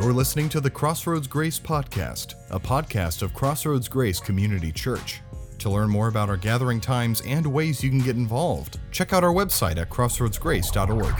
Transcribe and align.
You're 0.00 0.12
listening 0.12 0.48
to 0.50 0.60
the 0.60 0.70
Crossroads 0.70 1.26
Grace 1.26 1.58
Podcast, 1.58 2.36
a 2.50 2.60
podcast 2.60 3.20
of 3.20 3.34
Crossroads 3.34 3.88
Grace 3.88 4.20
Community 4.20 4.70
Church. 4.70 5.20
To 5.58 5.70
learn 5.70 5.90
more 5.90 6.06
about 6.06 6.28
our 6.28 6.36
gathering 6.36 6.80
times 6.80 7.20
and 7.26 7.44
ways 7.44 7.82
you 7.82 7.90
can 7.90 7.98
get 7.98 8.14
involved, 8.14 8.78
check 8.92 9.12
out 9.12 9.24
our 9.24 9.32
website 9.32 9.76
at 9.76 9.90
crossroadsgrace.org. 9.90 11.16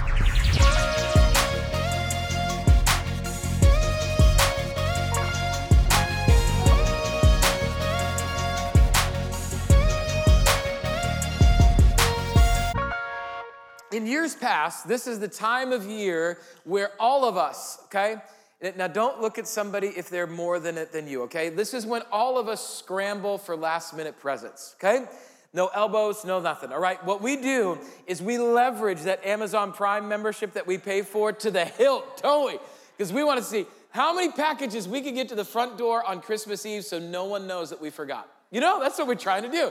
In 13.90 14.06
years 14.06 14.36
past, 14.36 14.86
this 14.86 15.08
is 15.08 15.18
the 15.18 15.26
time 15.26 15.72
of 15.72 15.84
year 15.84 16.38
where 16.62 16.92
all 17.00 17.24
of 17.24 17.36
us, 17.36 17.80
okay? 17.86 18.18
Now, 18.76 18.88
don't 18.88 19.20
look 19.20 19.38
at 19.38 19.46
somebody 19.46 19.88
if 19.88 20.10
they're 20.10 20.26
more 20.26 20.58
than 20.58 20.78
it 20.78 20.92
than 20.92 21.06
you, 21.06 21.22
okay? 21.22 21.48
This 21.48 21.74
is 21.74 21.86
when 21.86 22.02
all 22.10 22.38
of 22.38 22.48
us 22.48 22.78
scramble 22.78 23.38
for 23.38 23.56
last 23.56 23.96
minute 23.96 24.18
presents, 24.18 24.74
okay? 24.78 25.06
No 25.52 25.68
elbows, 25.68 26.24
no 26.24 26.40
nothing, 26.40 26.72
all 26.72 26.80
right? 26.80 27.02
What 27.04 27.22
we 27.22 27.36
do 27.36 27.78
is 28.06 28.20
we 28.20 28.36
leverage 28.36 29.02
that 29.02 29.24
Amazon 29.24 29.72
Prime 29.72 30.08
membership 30.08 30.54
that 30.54 30.66
we 30.66 30.76
pay 30.76 31.02
for 31.02 31.32
to 31.32 31.50
the 31.52 31.64
hilt, 31.64 32.22
don't 32.22 32.52
we? 32.52 32.58
Because 32.96 33.12
we 33.12 33.22
want 33.22 33.38
to 33.38 33.44
see 33.44 33.64
how 33.90 34.12
many 34.12 34.32
packages 34.32 34.88
we 34.88 35.02
can 35.02 35.14
get 35.14 35.28
to 35.28 35.36
the 35.36 35.44
front 35.44 35.78
door 35.78 36.04
on 36.04 36.20
Christmas 36.20 36.66
Eve 36.66 36.84
so 36.84 36.98
no 36.98 37.26
one 37.26 37.46
knows 37.46 37.70
that 37.70 37.80
we 37.80 37.90
forgot. 37.90 38.28
You 38.50 38.60
know, 38.60 38.80
that's 38.80 38.98
what 38.98 39.06
we're 39.06 39.14
trying 39.14 39.44
to 39.44 39.50
do. 39.50 39.70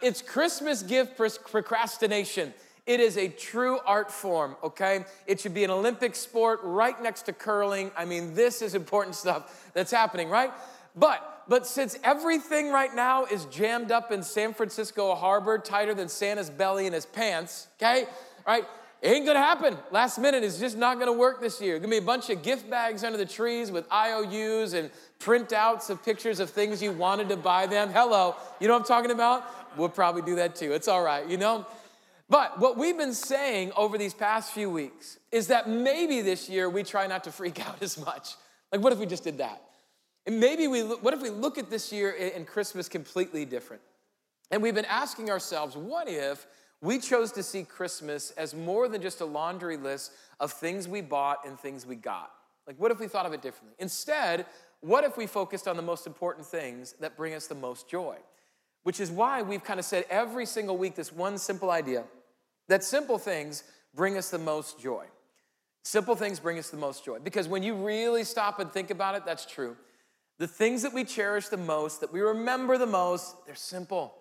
It's 0.00 0.22
Christmas 0.22 0.82
gift 0.82 1.16
procrastination. 1.16 2.54
It 2.88 3.00
is 3.00 3.18
a 3.18 3.28
true 3.28 3.78
art 3.84 4.10
form, 4.10 4.56
okay? 4.64 5.04
It 5.26 5.38
should 5.38 5.52
be 5.52 5.62
an 5.62 5.70
Olympic 5.70 6.16
sport 6.16 6.60
right 6.62 7.00
next 7.02 7.22
to 7.22 7.34
curling. 7.34 7.90
I 7.94 8.06
mean, 8.06 8.34
this 8.34 8.62
is 8.62 8.74
important 8.74 9.14
stuff 9.14 9.70
that's 9.74 9.90
happening, 9.90 10.30
right? 10.30 10.50
But 10.96 11.44
but 11.48 11.66
since 11.66 11.98
everything 12.02 12.72
right 12.72 12.94
now 12.94 13.26
is 13.26 13.44
jammed 13.46 13.92
up 13.92 14.10
in 14.10 14.22
San 14.22 14.54
Francisco 14.54 15.14
harbor, 15.14 15.58
tighter 15.58 15.94
than 15.94 16.08
Santa's 16.08 16.48
belly 16.48 16.86
in 16.86 16.94
his 16.94 17.04
pants, 17.04 17.68
okay? 17.76 18.06
Right? 18.46 18.64
It 19.02 19.08
ain't 19.08 19.26
gonna 19.26 19.38
happen. 19.38 19.76
Last 19.90 20.18
minute 20.18 20.42
is 20.42 20.58
just 20.58 20.78
not 20.78 20.98
gonna 20.98 21.12
work 21.12 21.42
this 21.42 21.60
year. 21.60 21.78
Gonna 21.78 21.90
be 21.90 21.98
a 21.98 22.02
bunch 22.02 22.30
of 22.30 22.42
gift 22.42 22.70
bags 22.70 23.04
under 23.04 23.18
the 23.18 23.26
trees 23.26 23.70
with 23.70 23.86
IOUs 23.92 24.72
and 24.72 24.90
printouts 25.20 25.90
of 25.90 26.02
pictures 26.02 26.40
of 26.40 26.48
things 26.48 26.82
you 26.82 26.92
wanted 26.92 27.28
to 27.28 27.36
buy 27.36 27.66
them. 27.66 27.90
Hello, 27.90 28.34
you 28.60 28.66
know 28.66 28.72
what 28.72 28.80
I'm 28.80 28.86
talking 28.86 29.10
about? 29.10 29.44
We'll 29.76 29.90
probably 29.90 30.22
do 30.22 30.36
that 30.36 30.56
too. 30.56 30.72
It's 30.72 30.88
all 30.88 31.02
right, 31.02 31.28
you 31.28 31.36
know? 31.36 31.66
But 32.30 32.58
what 32.58 32.76
we've 32.76 32.96
been 32.96 33.14
saying 33.14 33.72
over 33.74 33.96
these 33.96 34.12
past 34.12 34.52
few 34.52 34.68
weeks 34.68 35.18
is 35.32 35.46
that 35.46 35.68
maybe 35.68 36.20
this 36.20 36.48
year 36.48 36.68
we 36.68 36.82
try 36.82 37.06
not 37.06 37.24
to 37.24 37.32
freak 37.32 37.60
out 37.66 37.82
as 37.82 37.98
much. 37.98 38.34
Like, 38.70 38.82
what 38.82 38.92
if 38.92 38.98
we 38.98 39.06
just 39.06 39.24
did 39.24 39.38
that? 39.38 39.62
And 40.26 40.38
maybe 40.38 40.68
we, 40.68 40.82
what 40.82 41.14
if 41.14 41.22
we 41.22 41.30
look 41.30 41.56
at 41.56 41.70
this 41.70 41.90
year 41.90 42.14
and 42.34 42.46
Christmas 42.46 42.86
completely 42.86 43.46
different? 43.46 43.80
And 44.50 44.62
we've 44.62 44.74
been 44.74 44.84
asking 44.84 45.30
ourselves, 45.30 45.74
what 45.74 46.06
if 46.06 46.46
we 46.82 46.98
chose 46.98 47.32
to 47.32 47.42
see 47.42 47.64
Christmas 47.64 48.30
as 48.32 48.54
more 48.54 48.88
than 48.88 49.00
just 49.00 49.22
a 49.22 49.24
laundry 49.24 49.78
list 49.78 50.12
of 50.38 50.52
things 50.52 50.86
we 50.86 51.00
bought 51.00 51.46
and 51.46 51.58
things 51.58 51.86
we 51.86 51.96
got? 51.96 52.30
Like, 52.66 52.76
what 52.78 52.92
if 52.92 53.00
we 53.00 53.08
thought 53.08 53.24
of 53.24 53.32
it 53.32 53.40
differently? 53.40 53.74
Instead, 53.78 54.44
what 54.80 55.02
if 55.02 55.16
we 55.16 55.26
focused 55.26 55.66
on 55.66 55.76
the 55.76 55.82
most 55.82 56.06
important 56.06 56.46
things 56.46 56.92
that 57.00 57.16
bring 57.16 57.32
us 57.32 57.46
the 57.46 57.54
most 57.54 57.88
joy? 57.88 58.16
Which 58.82 59.00
is 59.00 59.10
why 59.10 59.40
we've 59.40 59.64
kind 59.64 59.80
of 59.80 59.86
said 59.86 60.04
every 60.10 60.44
single 60.44 60.76
week 60.76 60.94
this 60.94 61.10
one 61.10 61.38
simple 61.38 61.70
idea 61.70 62.04
that 62.68 62.84
simple 62.84 63.18
things 63.18 63.64
bring 63.94 64.16
us 64.16 64.30
the 64.30 64.38
most 64.38 64.80
joy. 64.80 65.04
Simple 65.82 66.14
things 66.14 66.38
bring 66.38 66.58
us 66.58 66.70
the 66.70 66.76
most 66.76 67.04
joy. 67.04 67.18
Because 67.18 67.48
when 67.48 67.62
you 67.62 67.74
really 67.74 68.24
stop 68.24 68.58
and 68.60 68.70
think 68.70 68.90
about 68.90 69.14
it, 69.14 69.24
that's 69.24 69.46
true. 69.46 69.76
The 70.38 70.46
things 70.46 70.82
that 70.82 70.92
we 70.92 71.04
cherish 71.04 71.48
the 71.48 71.56
most, 71.56 72.00
that 72.00 72.12
we 72.12 72.20
remember 72.20 72.78
the 72.78 72.86
most, 72.86 73.34
they're 73.46 73.54
simple. 73.54 74.14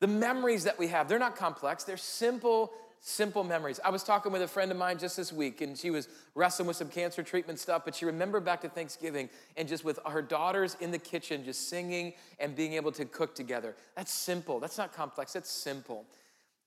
The 0.00 0.06
memories 0.06 0.64
that 0.64 0.78
we 0.78 0.86
have, 0.88 1.08
they're 1.08 1.18
not 1.18 1.36
complex, 1.36 1.84
they're 1.84 1.96
simple, 1.96 2.72
simple 3.00 3.44
memories. 3.44 3.80
I 3.84 3.90
was 3.90 4.02
talking 4.02 4.32
with 4.32 4.42
a 4.42 4.48
friend 4.48 4.70
of 4.70 4.76
mine 4.76 4.98
just 4.98 5.16
this 5.16 5.32
week, 5.32 5.60
and 5.60 5.76
she 5.76 5.90
was 5.90 6.08
wrestling 6.34 6.68
with 6.68 6.76
some 6.76 6.88
cancer 6.88 7.22
treatment 7.22 7.58
stuff, 7.58 7.82
but 7.84 7.94
she 7.94 8.04
remembered 8.04 8.44
back 8.44 8.60
to 8.62 8.68
Thanksgiving 8.68 9.28
and 9.56 9.68
just 9.68 9.84
with 9.84 9.98
her 10.06 10.22
daughters 10.22 10.76
in 10.80 10.90
the 10.90 10.98
kitchen, 10.98 11.44
just 11.44 11.68
singing 11.68 12.14
and 12.38 12.54
being 12.54 12.74
able 12.74 12.92
to 12.92 13.04
cook 13.04 13.34
together. 13.34 13.76
That's 13.96 14.12
simple, 14.12 14.60
that's 14.60 14.78
not 14.78 14.92
complex, 14.92 15.32
that's 15.32 15.50
simple. 15.50 16.06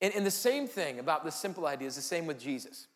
And, 0.01 0.13
and 0.16 0.25
the 0.25 0.31
same 0.31 0.67
thing 0.67 1.00
about 1.00 1.23
the 1.23 1.31
simple 1.31 1.67
idea 1.67 1.88
is 1.88 1.95
the 1.95 2.01
same 2.01 2.25
with 2.25 2.39
Jesus. 2.39 2.88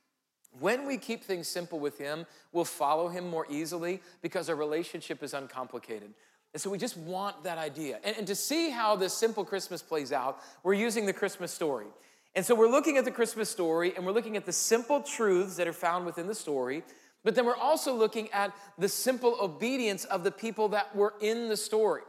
When 0.59 0.87
we 0.87 0.97
keep 0.97 1.23
things 1.23 1.47
simple 1.47 1.79
with 1.79 1.97
Him, 1.97 2.25
we'll 2.51 2.65
follow 2.65 3.09
Him 3.09 3.29
more 3.29 3.45
easily 3.49 4.01
because 4.21 4.49
our 4.49 4.55
relationship 4.55 5.21
is 5.21 5.33
uncomplicated. 5.33 6.13
And 6.53 6.61
so 6.61 6.69
we 6.69 6.77
just 6.77 6.95
want 6.95 7.43
that 7.43 7.57
idea. 7.57 7.99
And, 8.03 8.15
and, 8.17 8.27
to 8.27 8.35
see 8.35 8.69
how 8.69 8.95
this 8.95 9.13
simple 9.13 9.43
Christmas 9.43 9.81
plays 9.81 10.13
out, 10.13 10.39
we're 10.63 10.73
using 10.73 11.05
the 11.05 11.11
Christmas 11.11 11.51
story. 11.51 11.87
And 12.33 12.45
so 12.45 12.55
we're 12.55 12.69
looking 12.69 12.97
at 12.97 13.03
the 13.03 13.11
Christmas 13.11 13.49
story 13.49 13.93
and 13.95 14.05
we're 14.05 14.13
looking 14.13 14.37
at 14.37 14.45
the 14.45 14.53
simple 14.53 15.01
truths 15.01 15.57
that 15.57 15.67
are 15.67 15.73
found 15.73 16.05
within 16.05 16.27
the 16.27 16.35
story, 16.35 16.83
but 17.25 17.35
then 17.35 17.45
we're 17.45 17.57
also 17.57 17.93
looking 17.93 18.29
at 18.31 18.53
the 18.77 18.87
simple 18.87 19.37
obedience 19.41 20.05
of 20.05 20.23
the 20.23 20.31
people 20.31 20.69
that 20.69 20.95
were 20.95 21.13
in 21.19 21.49
the 21.49 21.57
story. 21.57 22.03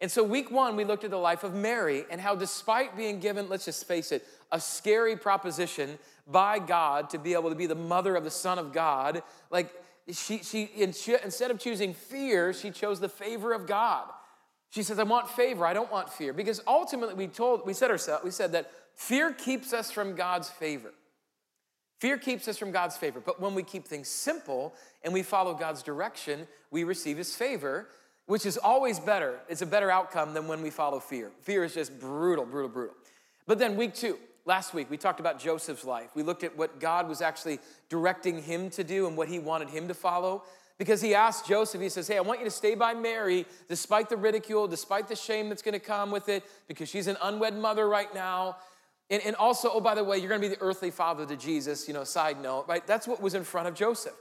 And 0.00 0.10
so, 0.10 0.22
week 0.22 0.50
one, 0.50 0.76
we 0.76 0.84
looked 0.84 1.04
at 1.04 1.10
the 1.10 1.16
life 1.16 1.42
of 1.42 1.54
Mary 1.54 2.04
and 2.10 2.20
how, 2.20 2.34
despite 2.34 2.96
being 2.96 3.18
given, 3.18 3.48
let's 3.48 3.64
just 3.64 3.86
face 3.86 4.12
it, 4.12 4.26
a 4.52 4.60
scary 4.60 5.16
proposition 5.16 5.98
by 6.26 6.58
God 6.58 7.10
to 7.10 7.18
be 7.18 7.32
able 7.32 7.48
to 7.48 7.56
be 7.56 7.66
the 7.66 7.74
mother 7.74 8.14
of 8.14 8.24
the 8.24 8.30
Son 8.30 8.58
of 8.58 8.72
God, 8.72 9.22
like 9.50 9.72
she, 10.12 10.38
she, 10.38 10.70
instead 10.76 11.50
of 11.50 11.58
choosing 11.58 11.94
fear, 11.94 12.52
she 12.52 12.70
chose 12.70 13.00
the 13.00 13.08
favor 13.08 13.52
of 13.52 13.66
God. 13.66 14.08
She 14.70 14.82
says, 14.82 14.98
I 14.98 15.04
want 15.04 15.30
favor, 15.30 15.66
I 15.66 15.72
don't 15.72 15.90
want 15.90 16.10
fear. 16.10 16.32
Because 16.32 16.60
ultimately, 16.66 17.14
we 17.14 17.26
told, 17.28 17.66
we 17.66 17.72
said 17.72 17.90
ourselves, 17.90 18.22
we 18.22 18.30
said 18.30 18.52
that 18.52 18.70
fear 18.94 19.32
keeps 19.32 19.72
us 19.72 19.90
from 19.90 20.14
God's 20.14 20.50
favor. 20.50 20.92
Fear 21.98 22.18
keeps 22.18 22.46
us 22.46 22.58
from 22.58 22.72
God's 22.72 22.96
favor. 22.96 23.20
But 23.24 23.40
when 23.40 23.54
we 23.54 23.62
keep 23.62 23.86
things 23.86 24.08
simple 24.08 24.74
and 25.02 25.14
we 25.14 25.22
follow 25.22 25.54
God's 25.54 25.82
direction, 25.82 26.46
we 26.70 26.84
receive 26.84 27.16
his 27.16 27.34
favor 27.34 27.88
which 28.26 28.44
is 28.44 28.58
always 28.58 28.98
better. 28.98 29.38
It's 29.48 29.62
a 29.62 29.66
better 29.66 29.90
outcome 29.90 30.34
than 30.34 30.48
when 30.48 30.62
we 30.62 30.70
follow 30.70 31.00
fear. 31.00 31.30
Fear 31.42 31.64
is 31.64 31.74
just 31.74 31.98
brutal, 31.98 32.44
brutal, 32.44 32.68
brutal. 32.68 32.94
But 33.46 33.58
then, 33.58 33.76
week 33.76 33.94
two, 33.94 34.18
last 34.44 34.74
week, 34.74 34.90
we 34.90 34.96
talked 34.96 35.20
about 35.20 35.38
Joseph's 35.38 35.84
life. 35.84 36.10
We 36.14 36.24
looked 36.24 36.42
at 36.42 36.56
what 36.56 36.80
God 36.80 37.08
was 37.08 37.20
actually 37.20 37.60
directing 37.88 38.42
him 38.42 38.70
to 38.70 38.82
do 38.82 39.06
and 39.06 39.16
what 39.16 39.28
he 39.28 39.38
wanted 39.38 39.70
him 39.70 39.88
to 39.88 39.94
follow. 39.94 40.42
Because 40.78 41.00
he 41.00 41.14
asked 41.14 41.46
Joseph, 41.46 41.80
he 41.80 41.88
says, 41.88 42.06
Hey, 42.08 42.18
I 42.18 42.20
want 42.20 42.40
you 42.40 42.44
to 42.44 42.50
stay 42.50 42.74
by 42.74 42.92
Mary 42.92 43.46
despite 43.68 44.10
the 44.10 44.16
ridicule, 44.16 44.68
despite 44.68 45.08
the 45.08 45.16
shame 45.16 45.48
that's 45.48 45.62
gonna 45.62 45.78
come 45.78 46.10
with 46.10 46.28
it, 46.28 46.44
because 46.68 46.88
she's 46.88 47.06
an 47.06 47.16
unwed 47.22 47.54
mother 47.54 47.88
right 47.88 48.12
now. 48.14 48.56
And, 49.08 49.22
and 49.24 49.36
also, 49.36 49.70
oh, 49.72 49.80
by 49.80 49.94
the 49.94 50.04
way, 50.04 50.18
you're 50.18 50.28
gonna 50.28 50.40
be 50.40 50.48
the 50.48 50.60
earthly 50.60 50.90
father 50.90 51.24
to 51.24 51.36
Jesus, 51.36 51.88
you 51.88 51.94
know, 51.94 52.04
side 52.04 52.42
note, 52.42 52.66
right? 52.68 52.86
That's 52.86 53.06
what 53.06 53.22
was 53.22 53.34
in 53.34 53.44
front 53.44 53.68
of 53.68 53.74
Joseph. 53.74 54.16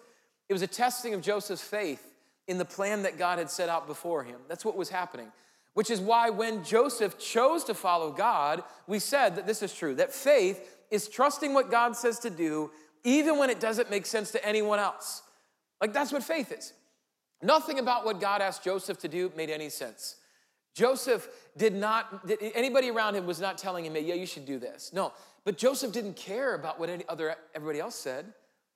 It 0.48 0.54
was 0.54 0.62
a 0.62 0.68
testing 0.68 1.14
of 1.14 1.22
Joseph's 1.22 1.64
faith 1.64 2.15
in 2.48 2.58
the 2.58 2.66
plan 2.66 3.04
that 3.04 3.18
God 3.18 3.40
had 3.40 3.50
set 3.50 3.70
out 3.70 3.88
before 3.88 4.24
him. 4.24 4.40
That's 4.48 4.66
what 4.66 4.76
was 4.76 4.90
happening. 4.90 5.32
Which 5.74 5.90
is 5.90 6.00
why 6.00 6.30
when 6.30 6.64
Joseph 6.64 7.18
chose 7.20 7.64
to 7.66 7.74
follow 7.74 8.12
God, 8.12 8.64
we 8.88 9.00
said 9.00 9.36
that 9.36 9.46
this 9.46 9.62
is 9.62 9.74
true 9.74 9.96
that 9.96 10.14
faith 10.14 10.78
is 10.90 11.10
trusting 11.10 11.54
what 11.54 11.72
God 11.72 11.96
says 11.96 12.20
to 12.20 12.30
do, 12.30 12.72
even 13.04 13.38
when 13.38 13.50
it 13.50 13.60
doesn't 13.60 13.90
make 13.90 14.06
sense 14.06 14.32
to 14.32 14.46
anyone 14.46 14.80
else. 14.80 15.24
Like 15.82 15.92
that's 15.92 16.14
what 16.14 16.24
faith 16.24 16.52
is. 16.52 16.74
Nothing 17.42 17.80
about 17.80 18.06
what 18.06 18.22
God 18.22 18.42
asked 18.42 18.64
Joseph 18.64 19.00
to 19.00 19.08
do 19.08 19.32
made 19.36 19.50
any 19.50 19.70
sense. 19.70 20.16
Joseph 20.74 21.28
did 21.58 21.74
not, 21.74 22.30
anybody 22.54 22.90
around 22.90 23.16
him 23.16 23.26
was 23.26 23.40
not 23.40 23.58
telling 23.58 23.86
him, 23.86 23.96
yeah, 23.96 24.14
you 24.14 24.26
should 24.26 24.46
do 24.46 24.60
this. 24.60 24.92
No, 24.94 25.14
but 25.44 25.58
Joseph 25.58 25.92
didn't 25.92 26.16
care 26.16 26.56
about 26.56 26.80
what 26.80 26.90
any 26.90 27.04
other, 27.08 27.36
everybody 27.54 27.80
else 27.80 27.96
said. 27.96 28.26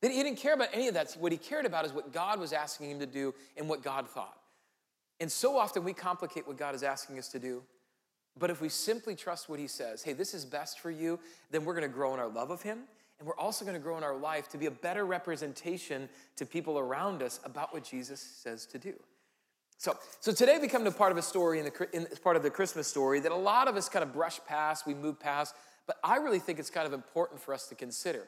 He 0.02 0.08
didn't 0.10 0.38
care 0.38 0.54
about 0.54 0.70
any 0.74 0.88
of 0.88 0.94
that. 0.94 1.12
What 1.20 1.32
he 1.32 1.38
cared 1.38 1.66
about 1.66 1.86
is 1.86 1.92
what 1.92 2.14
God 2.14 2.40
was 2.40 2.54
asking 2.54 2.92
him 2.92 3.00
to 3.00 3.06
do 3.06 3.34
and 3.58 3.68
what 3.68 3.84
God 3.84 4.08
thought. 4.08 4.38
And 5.20 5.30
so 5.30 5.58
often 5.58 5.84
we 5.84 5.94
complicate 5.94 6.48
what 6.48 6.58
God 6.58 6.74
is 6.74 6.84
asking 6.84 7.20
us 7.20 7.28
to 7.30 7.40
do. 7.40 7.64
But 8.38 8.50
if 8.50 8.62
we 8.62 8.70
simply 8.70 9.16
trust 9.16 9.50
what 9.50 9.60
he 9.60 9.68
says, 9.68 10.02
hey, 10.02 10.14
this 10.14 10.34
is 10.34 10.46
best 10.46 10.80
for 10.80 10.90
you, 10.90 11.20
then 11.52 11.66
we're 11.66 11.74
going 11.74 11.88
to 11.88 11.94
grow 11.94 12.14
in 12.14 12.20
our 12.20 12.30
love 12.30 12.52
of 12.52 12.62
him. 12.62 12.80
And 13.20 13.28
we're 13.28 13.36
also 13.36 13.66
going 13.66 13.76
to 13.76 13.84
grow 13.84 13.98
in 13.98 14.04
our 14.04 14.16
life 14.16 14.48
to 14.50 14.58
be 14.58 14.68
a 14.68 14.72
better 14.72 15.06
representation 15.06 16.08
to 16.38 16.46
people 16.46 16.80
around 16.80 17.22
us 17.22 17.42
about 17.44 17.74
what 17.74 17.84
Jesus 17.84 18.22
says 18.22 18.66
to 18.68 18.78
do. 18.78 18.94
So, 19.78 19.98
so 20.22 20.32
today 20.32 20.58
we 20.62 20.70
come 20.70 20.86
to 20.86 20.92
part 20.92 21.12
of 21.12 21.18
a 21.18 21.22
story 21.22 21.60
in 21.60 21.66
the 21.66 21.90
in 21.94 22.08
part 22.22 22.36
of 22.36 22.44
the 22.44 22.50
Christmas 22.50 22.88
story 22.88 23.20
that 23.22 23.32
a 23.32 23.36
lot 23.36 23.68
of 23.68 23.76
us 23.76 23.88
kind 23.88 24.04
of 24.04 24.14
brush 24.14 24.40
past, 24.46 24.86
we 24.86 24.94
move 24.94 25.20
past, 25.20 25.56
but 25.86 25.98
I 26.04 26.18
really 26.18 26.40
think 26.40 26.60
it's 26.60 26.70
kind 26.70 26.86
of 26.86 26.94
important 26.94 27.42
for 27.42 27.54
us 27.54 27.68
to 27.68 27.76
consider. 27.76 28.26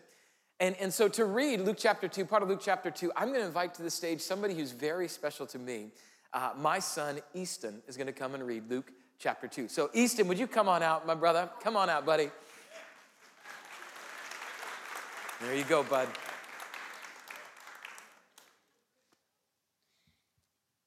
And, 0.61 0.75
and 0.79 0.93
so 0.93 1.07
to 1.07 1.25
read 1.25 1.61
Luke 1.61 1.77
chapter 1.79 2.07
2, 2.07 2.23
part 2.23 2.43
of 2.43 2.49
Luke 2.49 2.61
chapter 2.63 2.91
2, 2.91 3.11
I'm 3.15 3.29
going 3.29 3.39
to 3.39 3.47
invite 3.47 3.73
to 3.73 3.81
the 3.81 3.89
stage 3.89 4.21
somebody 4.21 4.53
who's 4.53 4.71
very 4.71 5.07
special 5.07 5.47
to 5.47 5.57
me. 5.57 5.87
Uh, 6.33 6.51
my 6.55 6.77
son, 6.77 7.19
Easton, 7.33 7.81
is 7.87 7.97
going 7.97 8.05
to 8.05 8.13
come 8.13 8.35
and 8.35 8.45
read 8.45 8.69
Luke 8.69 8.91
chapter 9.17 9.47
2. 9.47 9.67
So, 9.67 9.89
Easton, 9.95 10.27
would 10.27 10.37
you 10.37 10.45
come 10.45 10.69
on 10.69 10.83
out, 10.83 11.07
my 11.07 11.15
brother? 11.15 11.49
Come 11.63 11.75
on 11.75 11.89
out, 11.89 12.05
buddy. 12.05 12.29
There 15.41 15.55
you 15.55 15.63
go, 15.63 15.81
bud. 15.81 16.07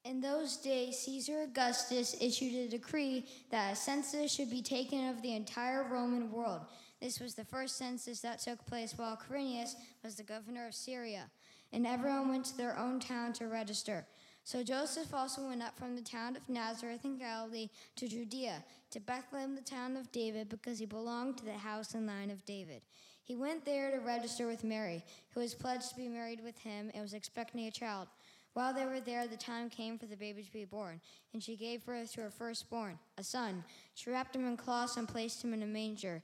In 0.04 0.20
those 0.20 0.56
days, 0.58 1.00
Caesar 1.00 1.42
Augustus 1.42 2.14
issued 2.20 2.54
a 2.54 2.68
decree 2.68 3.26
that 3.50 3.72
a 3.72 3.76
census 3.76 4.32
should 4.32 4.50
be 4.50 4.62
taken 4.62 5.08
of 5.08 5.20
the 5.20 5.34
entire 5.34 5.82
Roman 5.82 6.30
world. 6.30 6.60
This 7.04 7.20
was 7.20 7.34
the 7.34 7.44
first 7.44 7.76
census 7.76 8.20
that 8.20 8.38
took 8.38 8.64
place 8.64 8.94
while 8.96 9.18
Quirinius 9.18 9.74
was 10.02 10.14
the 10.14 10.22
governor 10.22 10.66
of 10.66 10.74
Syria, 10.74 11.24
and 11.70 11.86
everyone 11.86 12.30
went 12.30 12.46
to 12.46 12.56
their 12.56 12.78
own 12.78 12.98
town 12.98 13.34
to 13.34 13.46
register. 13.46 14.06
So 14.42 14.62
Joseph 14.62 15.12
also 15.12 15.46
went 15.46 15.62
up 15.62 15.78
from 15.78 15.96
the 15.96 16.00
town 16.00 16.34
of 16.34 16.48
Nazareth 16.48 17.04
in 17.04 17.18
Galilee 17.18 17.68
to 17.96 18.08
Judea, 18.08 18.64
to 18.90 19.00
Bethlehem, 19.00 19.54
the 19.54 19.60
town 19.60 19.98
of 19.98 20.10
David, 20.12 20.48
because 20.48 20.78
he 20.78 20.86
belonged 20.86 21.36
to 21.36 21.44
the 21.44 21.52
house 21.52 21.92
and 21.92 22.06
line 22.06 22.30
of 22.30 22.42
David. 22.46 22.80
He 23.22 23.36
went 23.36 23.66
there 23.66 23.90
to 23.90 23.98
register 23.98 24.46
with 24.46 24.64
Mary, 24.64 25.04
who 25.34 25.40
was 25.40 25.52
pledged 25.52 25.90
to 25.90 25.96
be 25.96 26.08
married 26.08 26.42
with 26.42 26.58
him 26.58 26.90
and 26.94 27.02
was 27.02 27.12
expecting 27.12 27.66
a 27.66 27.70
child. 27.70 28.08
While 28.54 28.72
they 28.72 28.86
were 28.86 29.00
there, 29.00 29.26
the 29.26 29.36
time 29.36 29.68
came 29.68 29.98
for 29.98 30.06
the 30.06 30.16
baby 30.16 30.42
to 30.42 30.52
be 30.52 30.64
born, 30.64 31.02
and 31.34 31.42
she 31.42 31.56
gave 31.56 31.84
birth 31.84 32.12
to 32.12 32.22
her 32.22 32.30
firstborn, 32.30 32.98
a 33.18 33.24
son. 33.24 33.62
She 33.94 34.08
wrapped 34.08 34.34
him 34.34 34.46
in 34.46 34.56
cloths 34.56 34.96
and 34.96 35.06
placed 35.06 35.44
him 35.44 35.52
in 35.52 35.62
a 35.62 35.66
manger 35.66 36.22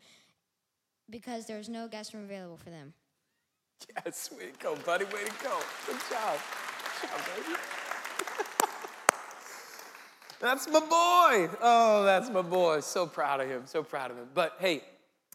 because 1.11 1.47
there 1.47 1.59
was 1.59 1.69
no 1.69 1.89
guest 1.89 2.15
room 2.15 2.25
available 2.25 2.57
for 2.57 2.71
them. 2.71 2.93
Yes, 4.05 4.31
way 4.33 4.51
to 4.51 4.59
go, 4.59 4.77
buddy. 4.77 5.05
Way 5.07 5.25
to 5.25 5.33
go. 5.43 5.59
Good 5.87 5.97
job. 6.11 6.39
Good 7.01 7.11
job, 7.11 7.21
baby. 7.35 7.57
that's 10.41 10.69
my 10.69 10.81
boy. 10.81 11.57
Oh, 11.61 12.03
that's 12.05 12.31
my 12.31 12.43
boy. 12.43 12.81
So 12.81 13.07
proud 13.07 13.41
of 13.41 13.49
him. 13.49 13.63
So 13.67 13.83
proud 13.83 14.11
of 14.11 14.19
him. 14.19 14.29
But 14.35 14.57
hey, 14.61 14.83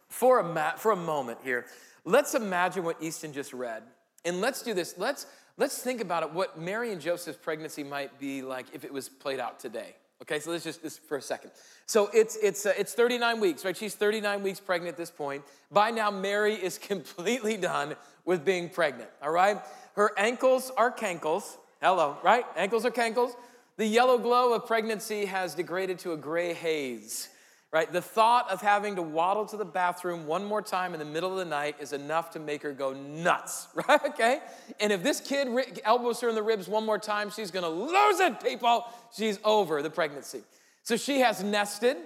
for 0.09 0.39
a, 0.39 0.43
ma- 0.43 0.75
for 0.75 0.91
a 0.91 0.95
moment 0.95 1.39
here, 1.43 1.65
let's 2.03 2.35
imagine 2.35 2.83
what 2.83 3.01
Easton 3.01 3.33
just 3.33 3.51
read. 3.51 3.83
And 4.23 4.41
let's 4.41 4.61
do 4.61 4.73
this. 4.73 4.95
Let's 4.97 5.25
Let's 5.57 5.77
think 5.77 6.01
about 6.01 6.23
it, 6.23 6.33
what 6.33 6.59
Mary 6.59 6.91
and 6.91 6.99
Joseph's 6.99 7.37
pregnancy 7.37 7.83
might 7.83 8.19
be 8.19 8.41
like 8.41 8.65
if 8.73 8.83
it 8.83 8.91
was 8.91 9.07
played 9.07 9.39
out 9.39 9.57
today. 9.57 9.95
Okay, 10.21 10.39
so 10.39 10.51
let's 10.51 10.63
just 10.63 10.81
this 10.81 10.97
for 10.97 11.17
a 11.17 11.21
second. 11.21 11.51
So 11.85 12.09
it's 12.13 12.37
it's 12.37 12.65
uh, 12.65 12.73
it's 12.77 12.93
39 12.93 13.39
weeks, 13.39 13.65
right? 13.65 13.75
She's 13.75 13.95
39 13.95 14.43
weeks 14.43 14.59
pregnant 14.59 14.93
at 14.93 14.97
this 14.97 15.11
point. 15.11 15.43
By 15.71 15.91
now, 15.91 16.09
Mary 16.09 16.55
is 16.55 16.77
completely 16.91 17.57
done 17.57 17.95
with 18.23 18.45
being 18.45 18.69
pregnant. 18.69 19.09
All 19.21 19.31
right, 19.31 19.59
her 19.95 20.11
ankles 20.17 20.71
are 20.77 20.91
cankles. 20.91 21.57
Hello, 21.81 22.17
right? 22.23 22.45
Ankles 22.55 22.85
are 22.85 22.91
cankles. 22.91 23.33
The 23.77 23.85
yellow 23.85 24.17
glow 24.17 24.53
of 24.53 24.65
pregnancy 24.65 25.25
has 25.25 25.53
degraded 25.53 25.99
to 25.99 26.13
a 26.13 26.17
gray 26.17 26.53
haze 26.53 27.27
right? 27.75 27.91
The 27.91 28.01
thought 28.01 28.49
of 28.49 28.61
having 28.61 28.95
to 28.95 29.01
waddle 29.01 29.45
to 29.47 29.57
the 29.57 29.65
bathroom 29.65 30.25
one 30.27 30.45
more 30.45 30.61
time 30.61 30.93
in 30.93 30.99
the 30.99 31.05
middle 31.05 31.33
of 31.33 31.37
the 31.37 31.43
night 31.43 31.75
is 31.81 31.91
enough 31.91 32.31
to 32.31 32.39
make 32.39 32.63
her 32.63 32.71
go 32.71 32.93
nuts, 32.93 33.67
right? 33.89 34.01
Okay? 34.05 34.39
And 34.79 34.93
if 34.93 35.03
this 35.03 35.19
kid 35.19 35.81
elbows 35.83 36.21
her 36.21 36.29
in 36.29 36.35
the 36.35 36.41
ribs 36.41 36.69
one 36.69 36.85
more 36.85 36.97
time, 36.97 37.29
she's 37.29 37.51
gonna 37.51 37.67
lose 37.67 38.21
it, 38.21 38.41
people. 38.41 38.85
She's 39.13 39.39
over 39.43 39.81
the 39.81 39.89
pregnancy. 39.89 40.43
So 40.83 40.95
she 40.95 41.19
has 41.19 41.43
nested. 41.43 41.97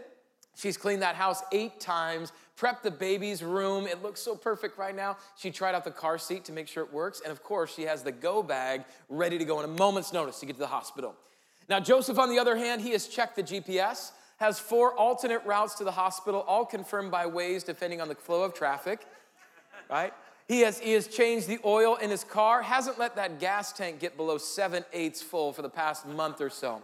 She's 0.55 0.75
cleaned 0.75 1.03
that 1.03 1.13
house 1.13 1.43
eight 1.51 1.79
times, 1.79 2.31
prepped 2.59 2.81
the 2.81 2.89
baby's 2.89 3.43
room. 3.43 3.85
It 3.85 4.01
looks 4.01 4.21
so 4.21 4.35
perfect 4.35 4.79
right 4.79 4.95
now. 4.95 5.17
She 5.37 5.51
tried 5.51 5.75
out 5.75 5.83
the 5.83 5.91
car 5.91 6.17
seat 6.17 6.45
to 6.45 6.51
make 6.51 6.67
sure 6.67 6.83
it 6.83 6.91
works. 6.91 7.21
And 7.23 7.31
of 7.31 7.43
course, 7.43 7.75
she 7.75 7.83
has 7.83 8.01
the 8.01 8.11
go 8.11 8.41
bag 8.41 8.85
ready 9.07 9.37
to 9.37 9.45
go 9.45 9.59
in 9.59 9.65
a 9.65 9.73
moment's 9.77 10.13
notice 10.13 10.39
to 10.39 10.47
get 10.47 10.53
to 10.53 10.61
the 10.61 10.65
hospital. 10.65 11.13
Now, 11.69 11.79
Joseph, 11.79 12.17
on 12.17 12.31
the 12.31 12.39
other 12.39 12.55
hand, 12.55 12.81
he 12.81 12.89
has 12.93 13.07
checked 13.07 13.35
the 13.35 13.43
GPS 13.43 14.13
has 14.39 14.59
four 14.59 14.93
alternate 14.93 15.43
routes 15.45 15.75
to 15.75 15.83
the 15.83 15.91
hospital, 15.91 16.41
all 16.47 16.65
confirmed 16.65 17.11
by 17.11 17.25
Waze 17.25 17.65
depending 17.65 18.01
on 18.01 18.07
the 18.07 18.15
flow 18.15 18.43
of 18.43 18.53
traffic, 18.53 19.05
right? 19.89 20.13
He 20.47 20.61
has, 20.61 20.79
he 20.79 20.93
has 20.93 21.07
changed 21.07 21.47
the 21.47 21.59
oil 21.63 21.95
in 21.97 22.09
his 22.09 22.23
car, 22.23 22.61
hasn't 22.61 22.97
let 22.97 23.15
that 23.17 23.39
gas 23.39 23.71
tank 23.71 23.99
get 23.99 24.17
below 24.17 24.37
seven 24.37 24.83
eighths 24.93 25.21
full 25.21 25.53
for 25.53 25.61
the 25.61 25.69
past 25.69 26.07
month 26.07 26.41
or 26.41 26.49
so. 26.49 26.81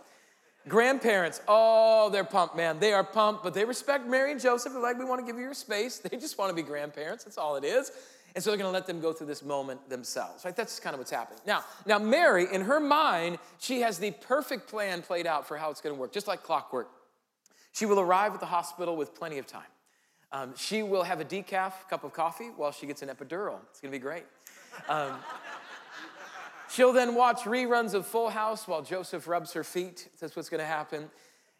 Grandparents, 0.67 1.41
oh, 1.47 2.09
they're 2.11 2.23
pumped, 2.23 2.55
man. 2.55 2.79
They 2.79 2.91
are 2.91 3.03
pumped, 3.03 3.43
but 3.43 3.53
they 3.53 3.65
respect 3.65 4.07
Mary 4.07 4.31
and 4.31 4.41
Joseph. 4.41 4.73
They're 4.73 4.81
like, 4.81 4.97
we 4.97 5.05
want 5.05 5.21
to 5.21 5.25
give 5.25 5.37
you 5.37 5.43
your 5.43 5.53
space. 5.53 5.99
They 6.09 6.17
just 6.17 6.37
want 6.37 6.49
to 6.49 6.55
be 6.55 6.63
grandparents. 6.63 7.23
That's 7.23 7.37
all 7.37 7.55
it 7.55 7.63
is. 7.63 7.91
And 8.35 8.43
so 8.43 8.49
they're 8.49 8.57
going 8.57 8.67
to 8.67 8.73
let 8.73 8.85
them 8.85 8.99
go 8.99 9.13
through 9.13 9.27
this 9.27 9.43
moment 9.43 9.89
themselves, 9.89 10.43
right? 10.43 10.55
That's 10.55 10.79
kind 10.79 10.93
of 10.93 10.99
what's 10.99 11.11
happening. 11.11 11.39
Now, 11.47 11.63
now 11.85 11.99
Mary, 11.99 12.47
in 12.51 12.61
her 12.61 12.81
mind, 12.81 13.37
she 13.59 13.81
has 13.81 13.97
the 13.97 14.11
perfect 14.11 14.67
plan 14.67 15.01
played 15.01 15.25
out 15.25 15.47
for 15.47 15.55
how 15.55 15.71
it's 15.71 15.79
going 15.79 15.95
to 15.95 15.99
work, 15.99 16.11
just 16.11 16.27
like 16.27 16.43
clockwork. 16.43 16.89
She 17.75 17.85
will 17.85 17.99
arrive 17.99 18.33
at 18.33 18.39
the 18.39 18.45
hospital 18.45 18.95
with 18.95 19.13
plenty 19.13 19.37
of 19.37 19.45
time. 19.45 19.67
Um, 20.31 20.53
she 20.55 20.81
will 20.81 21.03
have 21.03 21.19
a 21.19 21.25
decaf 21.25 21.73
cup 21.89 22.05
of 22.05 22.13
coffee 22.13 22.49
while 22.55 22.71
she 22.71 22.85
gets 22.85 23.01
an 23.01 23.09
epidural. 23.09 23.57
It's 23.69 23.81
gonna 23.81 23.91
be 23.91 23.99
great. 23.99 24.23
Um, 24.87 25.17
she'll 26.69 26.93
then 26.93 27.15
watch 27.15 27.41
reruns 27.41 27.93
of 27.93 28.07
Full 28.07 28.29
House 28.29 28.65
while 28.65 28.81
Joseph 28.81 29.27
rubs 29.27 29.51
her 29.51 29.63
feet. 29.65 30.07
That's 30.21 30.37
what's 30.37 30.47
gonna 30.47 30.65
happen. 30.65 31.11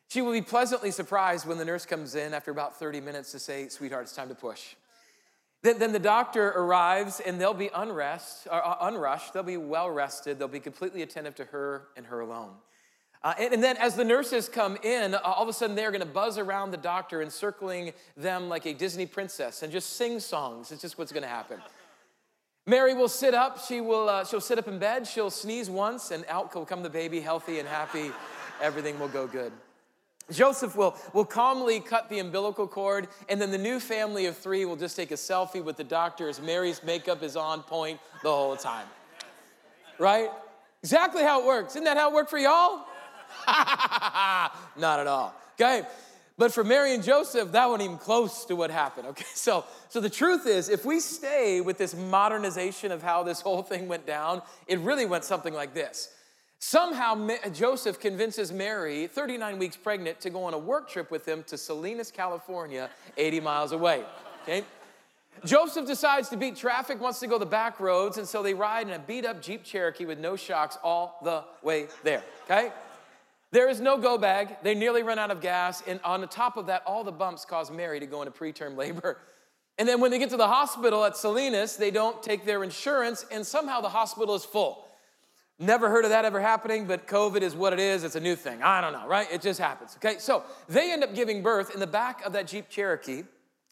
She 0.07 0.21
will 0.21 0.31
be 0.31 0.41
pleasantly 0.41 0.91
surprised 0.91 1.45
when 1.45 1.57
the 1.57 1.65
nurse 1.65 1.85
comes 1.85 2.15
in 2.15 2.33
after 2.33 2.49
about 2.49 2.79
30 2.79 3.01
minutes 3.01 3.33
to 3.33 3.39
say, 3.39 3.67
Sweetheart, 3.67 4.03
it's 4.03 4.15
time 4.15 4.29
to 4.29 4.35
push. 4.35 4.75
Then, 5.63 5.79
then 5.79 5.91
the 5.91 5.99
doctor 5.99 6.47
arrives 6.47 7.19
and 7.19 7.41
they'll 7.41 7.53
be 7.53 7.71
unrest, 7.75 8.47
or, 8.49 8.65
uh, 8.65 8.77
unrushed, 8.81 9.33
they'll 9.33 9.43
be 9.43 9.57
well 9.57 9.89
rested, 9.89 10.39
they'll 10.39 10.47
be 10.47 10.61
completely 10.61 11.01
attentive 11.01 11.35
to 11.35 11.45
her 11.45 11.87
and 11.97 12.05
her 12.05 12.21
alone. 12.21 12.53
Uh, 13.25 13.33
and, 13.39 13.55
and, 13.55 13.63
then 13.63 13.75
as 13.77 13.95
the 13.95 14.05
nurses 14.05 14.47
come 14.47 14.77
in, 14.83 15.15
uh, 15.15 15.19
all 15.23 15.41
of 15.41 15.49
a 15.49 15.53
sudden 15.53 15.75
they're 15.75 15.89
going 15.89 15.99
to 15.99 16.05
buzz 16.05 16.37
around 16.37 16.69
the 16.69 16.77
doctor, 16.77 17.23
encircling 17.23 17.91
them 18.15 18.47
like 18.49 18.67
a 18.67 18.73
Disney 18.73 19.07
princess 19.07 19.63
and 19.63 19.71
just 19.71 19.93
sing 19.93 20.19
songs. 20.19 20.71
It's 20.71 20.83
just 20.83 20.99
what's 20.99 21.11
going 21.11 21.23
to 21.23 21.27
happen. 21.27 21.59
Mary 22.67 22.93
will 22.93 23.07
sit 23.07 23.33
up. 23.33 23.59
She 23.65 23.81
will, 23.81 24.09
uh, 24.09 24.25
she'll 24.25 24.39
sit 24.39 24.59
up 24.59 24.67
in 24.67 24.77
bed. 24.77 25.07
She'll 25.07 25.31
sneeze 25.31 25.71
once, 25.71 26.11
and 26.11 26.23
out 26.29 26.53
will 26.53 26.67
come 26.67 26.83
the 26.83 26.89
baby, 26.89 27.19
healthy 27.19 27.57
and 27.57 27.67
happy. 27.67 28.11
Everything 28.61 28.99
will 28.99 29.07
go 29.07 29.25
good. 29.25 29.51
Joseph 30.31 30.75
will, 30.75 30.95
will 31.11 31.25
calmly 31.25 31.79
cut 31.79 32.09
the 32.09 32.19
umbilical 32.19 32.67
cord, 32.67 33.07
and 33.27 33.41
then 33.41 33.49
the 33.49 33.57
new 33.57 33.79
family 33.79 34.27
of 34.27 34.37
three 34.37 34.65
will 34.65 34.75
just 34.75 34.95
take 34.95 35.09
a 35.09 35.15
selfie 35.15 35.63
with 35.63 35.77
the 35.77 35.83
doctor 35.83 36.29
as 36.29 36.39
Mary's 36.39 36.83
makeup 36.83 37.23
is 37.23 37.35
on 37.35 37.63
point 37.63 37.99
the 38.21 38.29
whole 38.29 38.55
time. 38.55 38.85
Right? 39.97 40.29
Exactly 40.83 41.23
how 41.23 41.41
it 41.41 41.47
works. 41.47 41.73
Isn't 41.73 41.85
that 41.85 41.97
how 41.97 42.11
it 42.11 42.13
worked 42.13 42.29
for 42.29 42.37
y'all? 42.37 42.85
Not 43.47 44.99
at 44.99 45.07
all. 45.07 45.33
Okay? 45.55 45.83
But 46.37 46.53
for 46.53 46.63
Mary 46.63 46.93
and 46.93 47.03
Joseph, 47.03 47.53
that 47.53 47.69
wasn't 47.69 47.83
even 47.83 47.97
close 47.97 48.43
to 48.45 48.55
what 48.55 48.69
happened. 48.69 49.07
Okay, 49.07 49.25
so 49.33 49.65
so 49.89 50.01
the 50.01 50.09
truth 50.09 50.45
is, 50.45 50.69
if 50.69 50.83
we 50.85 50.99
stay 50.99 51.61
with 51.61 51.77
this 51.77 51.95
modernization 51.95 52.91
of 52.91 53.01
how 53.01 53.23
this 53.23 53.41
whole 53.41 53.63
thing 53.63 53.87
went 53.87 54.05
down, 54.05 54.41
it 54.67 54.79
really 54.79 55.05
went 55.05 55.23
something 55.23 55.53
like 55.53 55.73
this. 55.73 56.09
Somehow 56.59 57.29
Joseph 57.53 57.99
convinces 57.99 58.51
Mary, 58.51 59.07
39 59.07 59.59
weeks 59.59 59.77
pregnant, 59.77 60.19
to 60.21 60.29
go 60.29 60.43
on 60.45 60.53
a 60.53 60.57
work 60.57 60.89
trip 60.89 61.11
with 61.11 61.27
him 61.27 61.43
to 61.43 61.57
Salinas, 61.57 62.11
California, 62.11 62.89
80 63.17 63.39
miles 63.41 63.71
away. 63.71 64.03
Okay? 64.43 64.63
Joseph 65.43 65.85
decides 65.85 66.29
to 66.29 66.37
beat 66.37 66.55
traffic, 66.55 66.99
wants 66.99 67.19
to 67.19 67.27
go 67.27 67.37
the 67.37 67.45
back 67.45 67.79
roads, 67.79 68.17
and 68.17 68.27
so 68.27 68.41
they 68.41 68.53
ride 68.53 68.87
in 68.87 68.93
a 68.93 68.99
beat 68.99 69.25
up 69.25 69.41
Jeep 69.41 69.63
Cherokee 69.63 70.05
with 70.05 70.17
no 70.17 70.35
shocks 70.35 70.77
all 70.81 71.19
the 71.23 71.43
way 71.61 71.87
there. 72.03 72.23
Okay? 72.45 72.71
There 73.51 73.69
is 73.69 73.79
no 73.79 73.97
go 73.97 74.17
bag. 74.17 74.57
They 74.63 74.75
nearly 74.75 75.03
run 75.03 75.19
out 75.19 75.31
of 75.31 75.41
gas. 75.41 75.81
And 75.87 75.99
on 76.03 76.21
the 76.21 76.27
top 76.27 76.57
of 76.57 76.65
that, 76.67 76.83
all 76.85 77.03
the 77.03 77.11
bumps 77.11 77.45
cause 77.45 77.71
Mary 77.71 77.99
to 77.99 78.05
go 78.05 78.21
into 78.21 78.37
preterm 78.37 78.75
labor. 78.77 79.19
And 79.77 79.87
then 79.87 79.99
when 79.99 80.11
they 80.11 80.19
get 80.19 80.29
to 80.29 80.37
the 80.37 80.47
hospital 80.47 81.03
at 81.03 81.17
Salinas, 81.17 81.75
they 81.75 81.91
don't 81.91 82.23
take 82.23 82.45
their 82.45 82.63
insurance, 82.63 83.25
and 83.29 83.45
somehow 83.45 83.81
the 83.81 83.89
hospital 83.89 84.33
is 84.35 84.45
full. 84.45 84.85
Never 85.59 85.89
heard 85.89 86.03
of 86.03 86.11
that 86.11 86.25
ever 86.25 86.41
happening, 86.41 86.85
but 86.85 87.07
COVID 87.07 87.41
is 87.41 87.55
what 87.55 87.73
it 87.73 87.79
is. 87.79 88.03
It's 88.03 88.15
a 88.15 88.19
new 88.19 88.35
thing. 88.35 88.61
I 88.61 88.81
don't 88.81 88.93
know, 88.93 89.07
right? 89.07 89.27
It 89.31 89.41
just 89.41 89.59
happens. 89.59 89.97
Okay, 89.97 90.17
so 90.19 90.43
they 90.67 90.91
end 90.91 91.03
up 91.03 91.15
giving 91.15 91.41
birth 91.41 91.73
in 91.73 91.79
the 91.79 91.87
back 91.87 92.25
of 92.25 92.33
that 92.33 92.47
Jeep 92.47 92.69
Cherokee 92.69 93.23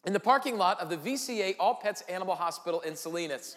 in 0.06 0.12
the 0.12 0.20
parking 0.20 0.56
lot 0.56 0.80
of 0.80 0.88
the 0.88 0.96
VCA 0.96 1.56
All 1.58 1.74
Pets 1.74 2.02
Animal 2.02 2.34
Hospital 2.34 2.80
in 2.80 2.96
Salinas. 2.96 3.56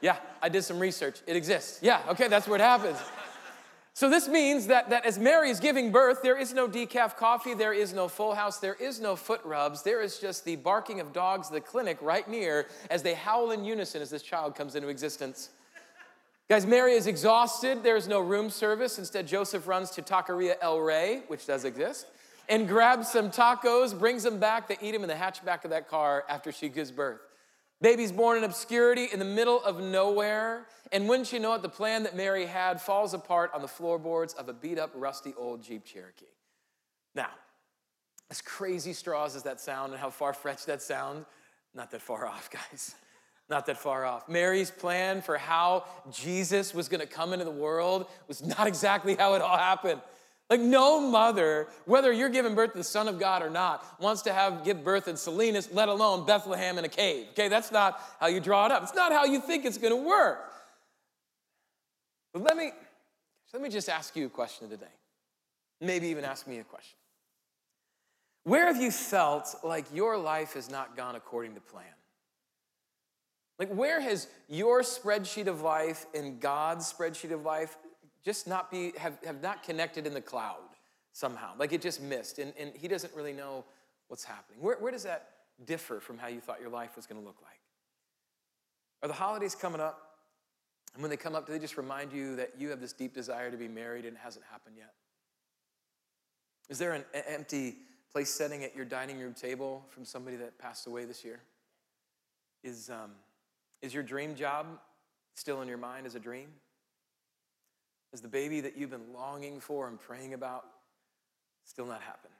Yeah, 0.00 0.16
I 0.40 0.48
did 0.48 0.62
some 0.62 0.78
research. 0.78 1.20
It 1.26 1.36
exists. 1.36 1.80
Yeah, 1.82 2.00
okay, 2.08 2.28
that's 2.28 2.48
where 2.48 2.56
it 2.56 2.62
happens. 2.62 2.98
So 4.00 4.08
this 4.08 4.28
means 4.28 4.68
that, 4.68 4.88
that 4.88 5.04
as 5.04 5.18
Mary 5.18 5.50
is 5.50 5.60
giving 5.60 5.92
birth, 5.92 6.22
there 6.22 6.38
is 6.38 6.54
no 6.54 6.66
decaf 6.66 7.18
coffee, 7.18 7.52
there 7.52 7.74
is 7.74 7.92
no 7.92 8.08
full 8.08 8.34
house, 8.34 8.56
there 8.56 8.72
is 8.76 8.98
no 8.98 9.14
foot 9.14 9.42
rubs, 9.44 9.82
there 9.82 10.00
is 10.00 10.18
just 10.18 10.42
the 10.46 10.56
barking 10.56 11.00
of 11.00 11.12
dogs, 11.12 11.50
the 11.50 11.60
clinic 11.60 11.98
right 12.00 12.26
near 12.26 12.66
as 12.88 13.02
they 13.02 13.12
howl 13.12 13.50
in 13.50 13.62
unison 13.62 14.00
as 14.00 14.08
this 14.08 14.22
child 14.22 14.54
comes 14.54 14.74
into 14.74 14.88
existence. 14.88 15.50
Guys, 16.48 16.64
Mary 16.64 16.94
is 16.94 17.06
exhausted. 17.06 17.82
There 17.82 17.98
is 17.98 18.08
no 18.08 18.20
room 18.20 18.48
service. 18.48 18.98
Instead, 18.98 19.26
Joseph 19.26 19.68
runs 19.68 19.90
to 19.90 20.00
Taqueria 20.00 20.54
El 20.62 20.80
Rey, 20.80 21.20
which 21.28 21.44
does 21.44 21.66
exist, 21.66 22.06
and 22.48 22.66
grabs 22.66 23.06
some 23.06 23.30
tacos, 23.30 23.92
brings 23.92 24.22
them 24.22 24.38
back. 24.38 24.66
They 24.66 24.78
eat 24.80 24.92
them 24.92 25.02
in 25.02 25.08
the 25.08 25.14
hatchback 25.14 25.64
of 25.64 25.72
that 25.72 25.88
car 25.90 26.24
after 26.26 26.52
she 26.52 26.70
gives 26.70 26.90
birth. 26.90 27.20
Baby's 27.80 28.12
born 28.12 28.36
in 28.38 28.44
obscurity 28.44 29.08
in 29.12 29.18
the 29.18 29.24
middle 29.24 29.62
of 29.62 29.80
nowhere. 29.80 30.66
And 30.92 31.08
wouldn't 31.08 31.32
you 31.32 31.38
know 31.38 31.54
it, 31.54 31.62
the 31.62 31.68
plan 31.68 32.02
that 32.02 32.16
Mary 32.16 32.46
had 32.46 32.80
falls 32.80 33.14
apart 33.14 33.52
on 33.54 33.62
the 33.62 33.68
floorboards 33.68 34.34
of 34.34 34.48
a 34.48 34.52
beat 34.52 34.78
up, 34.78 34.90
rusty 34.94 35.32
old 35.36 35.62
Jeep 35.62 35.84
Cherokee. 35.84 36.26
Now, 37.14 37.30
as 38.30 38.40
crazy 38.40 38.92
straws 38.92 39.34
as 39.34 39.44
that 39.44 39.60
sound 39.60 39.92
and 39.92 40.00
how 40.00 40.10
far 40.10 40.32
fetched 40.32 40.66
that 40.66 40.82
sound, 40.82 41.24
not 41.74 41.90
that 41.92 42.02
far 42.02 42.26
off, 42.26 42.50
guys. 42.70 42.94
Not 43.48 43.66
that 43.66 43.78
far 43.78 44.04
off. 44.04 44.28
Mary's 44.28 44.70
plan 44.70 45.22
for 45.22 45.36
how 45.36 45.84
Jesus 46.12 46.72
was 46.72 46.88
going 46.88 47.00
to 47.00 47.06
come 47.06 47.32
into 47.32 47.44
the 47.44 47.50
world 47.50 48.06
was 48.28 48.44
not 48.44 48.68
exactly 48.68 49.16
how 49.16 49.34
it 49.34 49.42
all 49.42 49.56
happened. 49.56 50.00
Like 50.50 50.60
no 50.60 51.00
mother, 51.00 51.68
whether 51.84 52.12
you're 52.12 52.28
giving 52.28 52.56
birth 52.56 52.72
to 52.72 52.78
the 52.78 52.84
Son 52.84 53.06
of 53.06 53.20
God 53.20 53.42
or 53.42 53.50
not, 53.50 53.86
wants 54.00 54.22
to 54.22 54.32
have 54.32 54.64
give 54.64 54.82
birth 54.82 55.06
in 55.06 55.16
Salinas, 55.16 55.70
let 55.72 55.88
alone 55.88 56.26
Bethlehem 56.26 56.76
in 56.76 56.84
a 56.84 56.88
cave. 56.88 57.28
Okay, 57.30 57.48
that's 57.48 57.70
not 57.70 58.02
how 58.18 58.26
you 58.26 58.40
draw 58.40 58.66
it 58.66 58.72
up. 58.72 58.82
It's 58.82 58.94
not 58.94 59.12
how 59.12 59.24
you 59.24 59.40
think 59.40 59.64
it's 59.64 59.78
to 59.78 59.94
work. 59.94 60.52
But 62.32 62.42
let 62.42 62.56
me 62.56 62.72
let 63.52 63.62
me 63.62 63.68
just 63.68 63.88
ask 63.88 64.16
you 64.16 64.26
a 64.26 64.30
question 64.30 64.68
today. 64.68 64.86
Maybe 65.80 66.08
even 66.08 66.24
ask 66.24 66.46
me 66.46 66.58
a 66.58 66.64
question. 66.64 66.96
Where 68.44 68.66
have 68.66 68.80
you 68.80 68.90
felt 68.90 69.54
like 69.62 69.86
your 69.92 70.18
life 70.18 70.54
has 70.54 70.70
not 70.70 70.96
gone 70.96 71.14
according 71.14 71.54
to 71.54 71.60
plan? 71.60 71.84
Like, 73.58 73.68
where 73.68 74.00
has 74.00 74.26
your 74.48 74.80
spreadsheet 74.80 75.46
of 75.46 75.60
life 75.60 76.06
and 76.14 76.40
God's 76.40 76.90
spreadsheet 76.90 77.32
of 77.32 77.44
life 77.44 77.76
just 78.24 78.46
not 78.46 78.70
be, 78.70 78.92
have, 78.98 79.18
have 79.24 79.42
not 79.42 79.62
connected 79.62 80.06
in 80.06 80.14
the 80.14 80.20
cloud 80.20 80.58
somehow? 81.12 81.52
Like 81.58 81.72
it 81.72 81.82
just 81.82 82.02
missed, 82.02 82.38
and, 82.38 82.52
and 82.58 82.72
He 82.74 82.88
doesn't 82.88 83.14
really 83.14 83.32
know 83.32 83.64
what's 84.08 84.24
happening. 84.24 84.60
Where, 84.60 84.76
where 84.76 84.92
does 84.92 85.04
that 85.04 85.30
differ 85.64 86.00
from 86.00 86.18
how 86.18 86.28
you 86.28 86.40
thought 86.40 86.60
your 86.60 86.70
life 86.70 86.96
was 86.96 87.06
going 87.06 87.20
to 87.20 87.26
look 87.26 87.38
like? 87.42 87.60
Are 89.02 89.08
the 89.08 89.14
holidays 89.14 89.54
coming 89.54 89.80
up? 89.80 90.06
And 90.94 91.02
when 91.02 91.10
they 91.10 91.16
come 91.16 91.34
up, 91.34 91.46
do 91.46 91.52
they 91.52 91.58
just 91.58 91.76
remind 91.76 92.12
you 92.12 92.36
that 92.36 92.52
you 92.58 92.70
have 92.70 92.80
this 92.80 92.92
deep 92.92 93.14
desire 93.14 93.50
to 93.50 93.56
be 93.56 93.68
married 93.68 94.04
and 94.04 94.16
it 94.16 94.20
hasn't 94.22 94.44
happened 94.50 94.76
yet? 94.76 94.92
Is 96.68 96.78
there 96.78 96.92
an 96.92 97.04
empty 97.28 97.76
place 98.12 98.30
setting 98.30 98.64
at 98.64 98.74
your 98.74 98.84
dining 98.84 99.18
room 99.18 99.34
table 99.34 99.84
from 99.88 100.04
somebody 100.04 100.36
that 100.36 100.58
passed 100.58 100.86
away 100.86 101.04
this 101.04 101.24
year? 101.24 101.40
Is, 102.62 102.90
um, 102.90 103.12
is 103.82 103.94
your 103.94 104.02
dream 104.02 104.34
job 104.34 104.66
still 105.34 105.62
in 105.62 105.68
your 105.68 105.78
mind 105.78 106.06
as 106.06 106.14
a 106.14 106.20
dream? 106.20 106.48
Is 108.12 108.20
the 108.20 108.28
baby 108.28 108.60
that 108.60 108.76
you've 108.76 108.90
been 108.90 109.12
longing 109.14 109.60
for 109.60 109.86
and 109.88 110.00
praying 110.00 110.34
about 110.34 110.64
still 111.64 111.86
not 111.86 112.02
happen? 112.02 112.30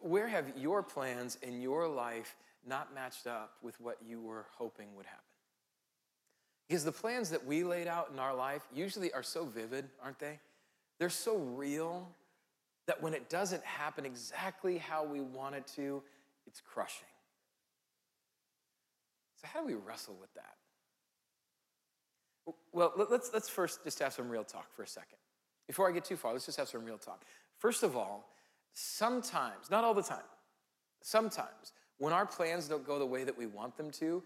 Where 0.00 0.26
have 0.26 0.52
your 0.56 0.82
plans 0.82 1.38
in 1.42 1.60
your 1.60 1.86
life 1.86 2.34
not 2.66 2.94
matched 2.94 3.26
up 3.26 3.54
with 3.62 3.80
what 3.80 3.98
you 4.06 4.20
were 4.20 4.46
hoping 4.56 4.94
would 4.96 5.06
happen? 5.06 5.22
Because 6.68 6.84
the 6.84 6.92
plans 6.92 7.30
that 7.30 7.46
we 7.46 7.62
laid 7.62 7.86
out 7.86 8.10
in 8.12 8.18
our 8.18 8.34
life 8.34 8.62
usually 8.74 9.12
are 9.12 9.22
so 9.22 9.44
vivid, 9.44 9.84
aren't 10.02 10.18
they? 10.18 10.40
They're 10.98 11.10
so 11.10 11.36
real 11.36 12.08
that 12.86 13.02
when 13.02 13.14
it 13.14 13.28
doesn't 13.28 13.64
happen 13.64 14.04
exactly 14.04 14.78
how 14.78 15.04
we 15.04 15.20
want 15.20 15.54
it 15.54 15.66
to, 15.76 16.02
it's 16.46 16.60
crushing. 16.60 17.06
So, 19.40 19.48
how 19.52 19.60
do 19.60 19.66
we 19.66 19.74
wrestle 19.74 20.16
with 20.20 20.32
that? 20.34 20.54
Well, 22.72 22.92
let's, 23.10 23.30
let's 23.32 23.48
first 23.48 23.82
just 23.84 23.98
have 24.00 24.12
some 24.12 24.28
real 24.28 24.44
talk 24.44 24.74
for 24.74 24.82
a 24.82 24.86
second. 24.86 25.18
Before 25.66 25.88
I 25.88 25.92
get 25.92 26.04
too 26.04 26.16
far, 26.16 26.32
let's 26.32 26.46
just 26.46 26.58
have 26.58 26.68
some 26.68 26.84
real 26.84 26.98
talk. 26.98 27.24
First 27.58 27.82
of 27.82 27.96
all, 27.96 28.28
sometimes, 28.72 29.70
not 29.70 29.82
all 29.82 29.94
the 29.94 30.02
time, 30.02 30.18
sometimes 31.02 31.72
when 31.98 32.12
our 32.12 32.26
plans 32.26 32.68
don't 32.68 32.86
go 32.86 32.98
the 32.98 33.06
way 33.06 33.24
that 33.24 33.36
we 33.36 33.46
want 33.46 33.76
them 33.76 33.90
to, 33.92 34.22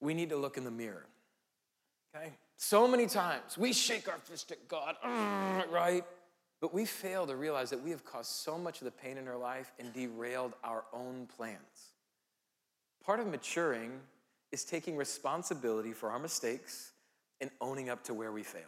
we 0.00 0.14
need 0.14 0.28
to 0.30 0.36
look 0.36 0.56
in 0.56 0.64
the 0.64 0.70
mirror. 0.70 1.06
Okay? 2.14 2.32
So 2.56 2.86
many 2.86 3.06
times 3.06 3.58
we 3.58 3.72
shake 3.72 4.08
our 4.08 4.18
fist 4.18 4.52
at 4.52 4.68
God, 4.68 4.96
right? 5.72 6.04
But 6.60 6.72
we 6.72 6.84
fail 6.84 7.26
to 7.26 7.36
realize 7.36 7.70
that 7.70 7.82
we 7.82 7.90
have 7.90 8.04
caused 8.04 8.30
so 8.30 8.56
much 8.56 8.80
of 8.80 8.84
the 8.84 8.90
pain 8.90 9.18
in 9.18 9.26
our 9.26 9.36
life 9.36 9.72
and 9.78 9.92
derailed 9.92 10.52
our 10.62 10.84
own 10.92 11.26
plans. 11.36 11.92
Part 13.04 13.20
of 13.20 13.26
maturing 13.26 14.00
is 14.54 14.62
taking 14.62 14.96
responsibility 14.96 15.92
for 15.92 16.10
our 16.10 16.18
mistakes 16.20 16.92
and 17.40 17.50
owning 17.60 17.90
up 17.90 18.04
to 18.04 18.14
where 18.14 18.30
we 18.30 18.44
failed. 18.44 18.64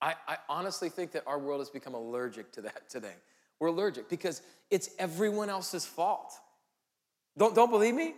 I, 0.00 0.14
I, 0.26 0.38
honestly 0.48 0.88
think 0.88 1.12
that 1.12 1.24
our 1.26 1.38
world 1.38 1.60
has 1.60 1.68
become 1.68 1.92
allergic 1.92 2.50
to 2.52 2.62
that 2.62 2.88
today. 2.88 3.12
We're 3.60 3.68
allergic 3.68 4.08
because 4.08 4.40
it's 4.70 4.88
everyone 4.98 5.50
else's 5.50 5.84
fault. 5.84 6.32
Don't, 7.36 7.54
don't 7.54 7.70
believe 7.70 7.94
me? 7.94 8.14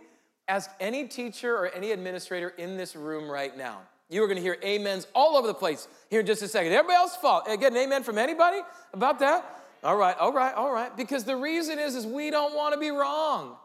Ask 0.47 0.71
any 0.79 1.09
teacher 1.09 1.53
or 1.53 1.67
any 1.67 1.91
administrator 1.91 2.49
in 2.57 2.77
this 2.77 2.95
room 2.95 3.29
right 3.29 3.55
now. 3.57 3.81
You 4.09 4.23
are 4.23 4.27
going 4.27 4.37
to 4.37 4.41
hear 4.41 4.57
amens 4.63 5.07
all 5.13 5.35
over 5.35 5.47
the 5.47 5.53
place 5.53 5.89
here 6.09 6.21
in 6.21 6.25
just 6.25 6.41
a 6.41 6.47
second. 6.47 6.71
Everybody 6.71 6.95
else's 6.95 7.17
fault. 7.17 7.49
Uh, 7.49 7.57
get 7.57 7.73
an 7.73 7.77
amen 7.79 8.03
from 8.03 8.17
anybody 8.17 8.61
about 8.93 9.19
that? 9.19 9.63
All 9.83 9.97
right, 9.97 10.15
all 10.17 10.31
right, 10.31 10.53
all 10.55 10.71
right. 10.71 10.95
Because 10.95 11.25
the 11.25 11.35
reason 11.35 11.79
is, 11.79 11.95
is 11.95 12.07
we 12.07 12.31
don't 12.31 12.55
want 12.55 12.73
to 12.73 12.79
be 12.79 12.91
wrong. 12.91 13.57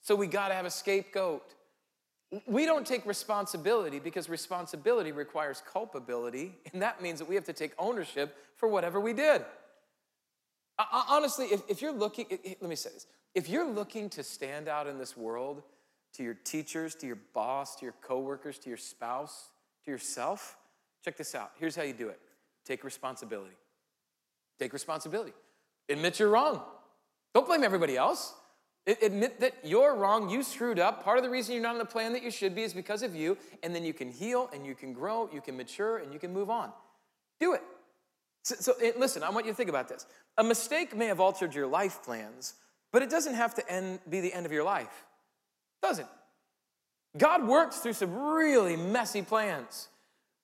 So 0.00 0.16
we 0.16 0.26
got 0.26 0.48
to 0.48 0.54
have 0.54 0.64
a 0.64 0.70
scapegoat. 0.70 1.42
We 2.46 2.66
don't 2.66 2.86
take 2.86 3.06
responsibility 3.06 3.98
because 3.98 4.28
responsibility 4.28 5.12
requires 5.12 5.62
culpability, 5.70 6.58
and 6.72 6.82
that 6.82 7.02
means 7.02 7.18
that 7.18 7.28
we 7.28 7.34
have 7.34 7.44
to 7.44 7.52
take 7.52 7.72
ownership 7.78 8.36
for 8.56 8.68
whatever 8.68 9.00
we 9.00 9.12
did. 9.12 9.44
Uh, 10.78 10.84
uh, 10.92 11.02
honestly, 11.08 11.46
if, 11.46 11.62
if 11.68 11.82
you're 11.82 11.92
looking, 11.92 12.26
let 12.60 12.68
me 12.68 12.76
say 12.76 12.90
this 12.90 13.06
if 13.34 13.48
you're 13.48 13.68
looking 13.68 14.08
to 14.10 14.22
stand 14.22 14.68
out 14.68 14.86
in 14.86 14.98
this 14.98 15.16
world 15.16 15.62
to 16.14 16.22
your 16.22 16.34
teachers, 16.34 16.94
to 16.96 17.06
your 17.06 17.18
boss, 17.34 17.76
to 17.76 17.84
your 17.84 17.94
coworkers, 18.00 18.58
to 18.58 18.68
your 18.68 18.78
spouse, 18.78 19.50
to 19.84 19.90
yourself, 19.90 20.56
check 21.04 21.16
this 21.16 21.34
out. 21.34 21.52
Here's 21.58 21.76
how 21.76 21.82
you 21.82 21.92
do 21.92 22.08
it 22.08 22.20
take 22.64 22.84
responsibility. 22.84 23.56
Take 24.58 24.72
responsibility. 24.72 25.32
Admit 25.88 26.18
you're 26.18 26.28
wrong. 26.28 26.62
Don't 27.32 27.46
blame 27.46 27.62
everybody 27.62 27.96
else. 27.96 28.34
Admit 29.02 29.40
that 29.40 29.54
you're 29.62 29.94
wrong, 29.94 30.30
you 30.30 30.42
screwed 30.42 30.78
up. 30.78 31.04
Part 31.04 31.18
of 31.18 31.24
the 31.24 31.28
reason 31.28 31.52
you're 31.54 31.62
not 31.62 31.72
on 31.72 31.78
the 31.78 31.84
plan 31.84 32.14
that 32.14 32.22
you 32.22 32.30
should 32.30 32.54
be 32.54 32.62
is 32.62 32.72
because 32.72 33.02
of 33.02 33.14
you, 33.14 33.36
and 33.62 33.74
then 33.74 33.84
you 33.84 33.92
can 33.92 34.10
heal 34.10 34.48
and 34.54 34.64
you 34.64 34.74
can 34.74 34.94
grow, 34.94 35.28
you 35.32 35.42
can 35.42 35.56
mature, 35.58 35.98
and 35.98 36.12
you 36.12 36.18
can 36.18 36.32
move 36.32 36.48
on. 36.48 36.72
Do 37.38 37.52
it. 37.52 37.62
So, 38.44 38.54
so 38.58 38.72
eh, 38.82 38.92
listen, 38.96 39.22
I 39.22 39.28
want 39.28 39.44
you 39.44 39.52
to 39.52 39.56
think 39.56 39.68
about 39.68 39.88
this. 39.88 40.06
A 40.38 40.44
mistake 40.44 40.96
may 40.96 41.06
have 41.06 41.20
altered 41.20 41.54
your 41.54 41.66
life 41.66 42.02
plans, 42.02 42.54
but 42.90 43.02
it 43.02 43.10
doesn't 43.10 43.34
have 43.34 43.54
to 43.56 43.70
end, 43.70 44.00
be 44.08 44.20
the 44.20 44.32
end 44.32 44.46
of 44.46 44.52
your 44.52 44.64
life. 44.64 45.04
It 45.82 45.86
doesn't. 45.86 46.08
God 47.18 47.46
works 47.46 47.78
through 47.78 47.92
some 47.92 48.14
really 48.14 48.76
messy 48.76 49.20
plans. 49.20 49.88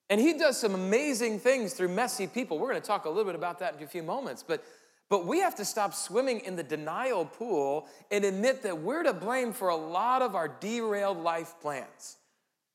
And 0.09 0.21
he 0.21 0.33
does 0.33 0.59
some 0.59 0.75
amazing 0.75 1.39
things 1.39 1.73
through 1.73 1.89
messy 1.89 2.27
people. 2.27 2.59
We're 2.59 2.69
going 2.69 2.81
to 2.81 2.87
talk 2.87 3.05
a 3.05 3.09
little 3.09 3.25
bit 3.25 3.35
about 3.35 3.59
that 3.59 3.75
in 3.75 3.83
a 3.83 3.87
few 3.87 4.03
moments. 4.03 4.43
But 4.47 4.63
but 5.09 5.25
we 5.25 5.39
have 5.39 5.55
to 5.55 5.65
stop 5.65 5.93
swimming 5.93 6.39
in 6.39 6.55
the 6.55 6.63
denial 6.63 7.25
pool 7.25 7.87
and 8.11 8.25
admit 8.25 8.63
that 8.63 8.79
we're 8.81 9.03
to 9.03 9.13
blame 9.13 9.53
for 9.53 9.69
a 9.69 9.75
lot 9.75 10.21
of 10.21 10.35
our 10.35 10.47
derailed 10.47 11.19
life 11.19 11.55
plans, 11.61 12.17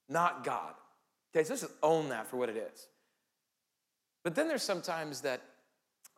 not 0.08 0.44
God. 0.44 0.74
Okay, 1.34 1.44
so 1.44 1.52
let's 1.52 1.62
just 1.62 1.74
own 1.82 2.08
that 2.10 2.28
for 2.28 2.36
what 2.36 2.48
it 2.48 2.56
is. 2.56 2.86
But 4.22 4.34
then 4.34 4.48
there's 4.48 4.62
sometimes 4.62 5.22
that 5.22 5.40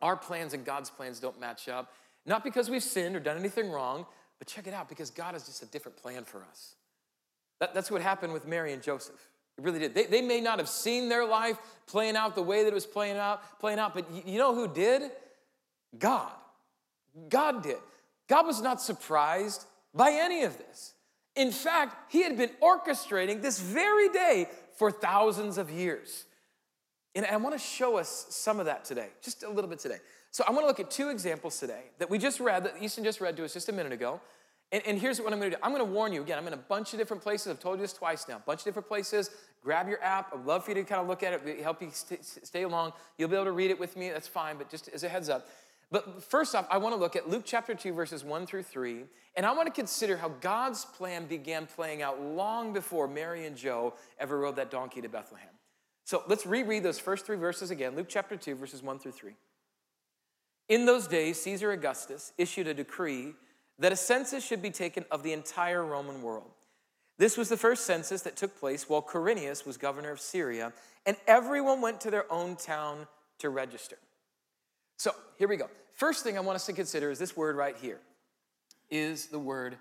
our 0.01 0.15
plans 0.15 0.53
and 0.53 0.65
God's 0.65 0.89
plans 0.89 1.19
don't 1.19 1.39
match 1.39 1.69
up, 1.69 1.93
not 2.25 2.43
because 2.43 2.69
we've 2.69 2.83
sinned 2.83 3.15
or 3.15 3.19
done 3.19 3.37
anything 3.37 3.71
wrong, 3.71 4.05
but 4.39 4.47
check 4.47 4.67
it 4.67 4.73
out, 4.73 4.89
because 4.89 5.09
God 5.09 5.33
has 5.33 5.45
just 5.45 5.63
a 5.63 5.65
different 5.67 5.97
plan 5.97 6.25
for 6.25 6.43
us. 6.49 6.75
That, 7.59 7.73
that's 7.73 7.89
what 7.89 8.01
happened 8.01 8.33
with 8.33 8.47
Mary 8.47 8.73
and 8.73 8.83
Joseph. 8.83 9.29
It 9.57 9.63
really 9.63 9.79
did. 9.79 9.93
They, 9.93 10.05
they 10.05 10.21
may 10.21 10.41
not 10.41 10.59
have 10.59 10.67
seen 10.67 11.09
their 11.09 11.25
life 11.25 11.57
playing 11.87 12.15
out 12.15 12.35
the 12.35 12.41
way 12.41 12.63
that 12.63 12.69
it 12.69 12.73
was 12.73 12.85
playing 12.85 13.17
out, 13.17 13.59
playing 13.59 13.79
out, 13.79 13.93
but 13.93 14.05
you 14.27 14.37
know 14.37 14.53
who 14.53 14.67
did? 14.67 15.11
God. 15.97 16.31
God 17.29 17.63
did. 17.63 17.77
God 18.27 18.45
was 18.45 18.61
not 18.61 18.81
surprised 18.81 19.65
by 19.93 20.11
any 20.11 20.43
of 20.43 20.57
this. 20.57 20.93
In 21.35 21.51
fact, 21.51 22.11
he 22.11 22.23
had 22.23 22.37
been 22.37 22.51
orchestrating 22.61 23.41
this 23.41 23.59
very 23.59 24.09
day 24.09 24.47
for 24.77 24.91
thousands 24.91 25.57
of 25.57 25.71
years. 25.71 26.25
And 27.15 27.25
I 27.25 27.37
want 27.37 27.53
to 27.53 27.59
show 27.59 27.97
us 27.97 28.27
some 28.29 28.59
of 28.59 28.65
that 28.65 28.85
today, 28.85 29.09
just 29.21 29.43
a 29.43 29.49
little 29.49 29.69
bit 29.69 29.79
today. 29.79 29.97
So 30.31 30.43
I 30.47 30.51
want 30.51 30.63
to 30.63 30.67
look 30.67 30.79
at 30.79 30.89
two 30.89 31.09
examples 31.09 31.59
today 31.59 31.83
that 31.99 32.09
we 32.09 32.17
just 32.17 32.39
read, 32.39 32.63
that 32.63 32.75
Easton 32.81 33.03
just 33.03 33.21
read 33.21 33.37
to 33.37 33.45
us 33.45 33.53
just 33.53 33.69
a 33.69 33.71
minute 33.71 33.91
ago. 33.91 34.19
And, 34.71 34.81
and 34.87 34.99
here's 34.99 35.21
what 35.21 35.31
I'm 35.31 35.39
going 35.39 35.51
to 35.51 35.57
do 35.57 35.61
I'm 35.63 35.71
going 35.71 35.85
to 35.85 35.91
warn 35.91 36.11
you 36.11 36.23
again, 36.23 36.39
I'm 36.39 36.47
in 36.47 36.53
a 36.53 36.57
bunch 36.57 36.93
of 36.93 36.99
different 36.99 37.21
places. 37.21 37.47
I've 37.47 37.59
told 37.59 37.77
you 37.77 37.83
this 37.83 37.93
twice 37.93 38.27
now, 38.27 38.37
a 38.37 38.39
bunch 38.39 38.61
of 38.61 38.65
different 38.65 38.87
places. 38.87 39.29
Grab 39.63 39.87
your 39.87 40.03
app. 40.03 40.33
I'd 40.33 40.43
love 40.43 40.65
for 40.65 40.71
you 40.71 40.75
to 40.75 40.83
kind 40.83 40.99
of 40.99 41.07
look 41.07 41.21
at 41.21 41.33
it, 41.33 41.61
help 41.61 41.81
you 41.81 41.89
stay 41.91 42.63
along. 42.63 42.93
You'll 43.17 43.29
be 43.29 43.35
able 43.35 43.45
to 43.45 43.51
read 43.51 43.69
it 43.69 43.79
with 43.79 43.95
me, 43.95 44.09
that's 44.09 44.27
fine, 44.27 44.57
but 44.57 44.69
just 44.69 44.89
as 44.89 45.03
a 45.03 45.09
heads 45.09 45.29
up. 45.29 45.47
But 45.93 46.23
first 46.23 46.55
off, 46.55 46.65
I 46.71 46.79
want 46.79 46.95
to 46.95 46.99
look 46.99 47.15
at 47.15 47.29
Luke 47.29 47.43
chapter 47.45 47.75
2, 47.75 47.93
verses 47.93 48.23
1 48.23 48.47
through 48.47 48.63
3, 48.63 49.03
and 49.35 49.45
I 49.45 49.51
want 49.51 49.67
to 49.67 49.71
consider 49.71 50.17
how 50.17 50.29
God's 50.41 50.85
plan 50.85 51.27
began 51.27 51.67
playing 51.67 52.01
out 52.01 52.19
long 52.19 52.73
before 52.73 53.07
Mary 53.07 53.45
and 53.45 53.55
Joe 53.55 53.93
ever 54.17 54.39
rode 54.39 54.55
that 54.55 54.71
donkey 54.71 55.01
to 55.01 55.07
Bethlehem. 55.07 55.49
So 56.03 56.23
let's 56.27 56.47
reread 56.47 56.81
those 56.81 56.97
first 56.97 57.27
three 57.27 57.37
verses 57.37 57.69
again 57.69 57.95
Luke 57.95 58.07
chapter 58.09 58.35
2, 58.35 58.55
verses 58.55 58.81
1 58.81 58.97
through 58.97 59.11
3. 59.11 59.33
In 60.67 60.87
those 60.87 61.05
days, 61.05 61.39
Caesar 61.43 61.71
Augustus 61.71 62.33
issued 62.39 62.67
a 62.67 62.73
decree 62.73 63.35
that 63.77 63.91
a 63.91 63.95
census 63.95 64.43
should 64.43 64.63
be 64.63 64.71
taken 64.71 65.05
of 65.11 65.21
the 65.21 65.31
entire 65.31 65.85
Roman 65.85 66.23
world. 66.23 66.49
This 67.19 67.37
was 67.37 67.49
the 67.49 67.57
first 67.57 67.85
census 67.85 68.23
that 68.23 68.35
took 68.35 68.59
place 68.59 68.89
while 68.89 69.03
Quirinius 69.03 69.63
was 69.63 69.77
governor 69.77 70.09
of 70.09 70.19
Syria, 70.19 70.73
and 71.05 71.17
everyone 71.27 71.81
went 71.81 72.01
to 72.01 72.09
their 72.09 72.25
own 72.33 72.55
town 72.55 73.05
to 73.37 73.51
register. 73.51 73.99
So 75.03 75.11
here 75.37 75.49
we 75.49 75.57
go. 75.57 75.69
First 75.95 76.23
thing 76.23 76.37
I 76.37 76.39
want 76.39 76.55
us 76.55 76.65
to 76.67 76.71
consider 76.71 77.11
is 77.11 77.19
this 77.19 77.35
word 77.35 77.57
right 77.57 77.75
here 77.75 77.99
is 78.89 79.25
the 79.25 79.37
word 79.37 79.75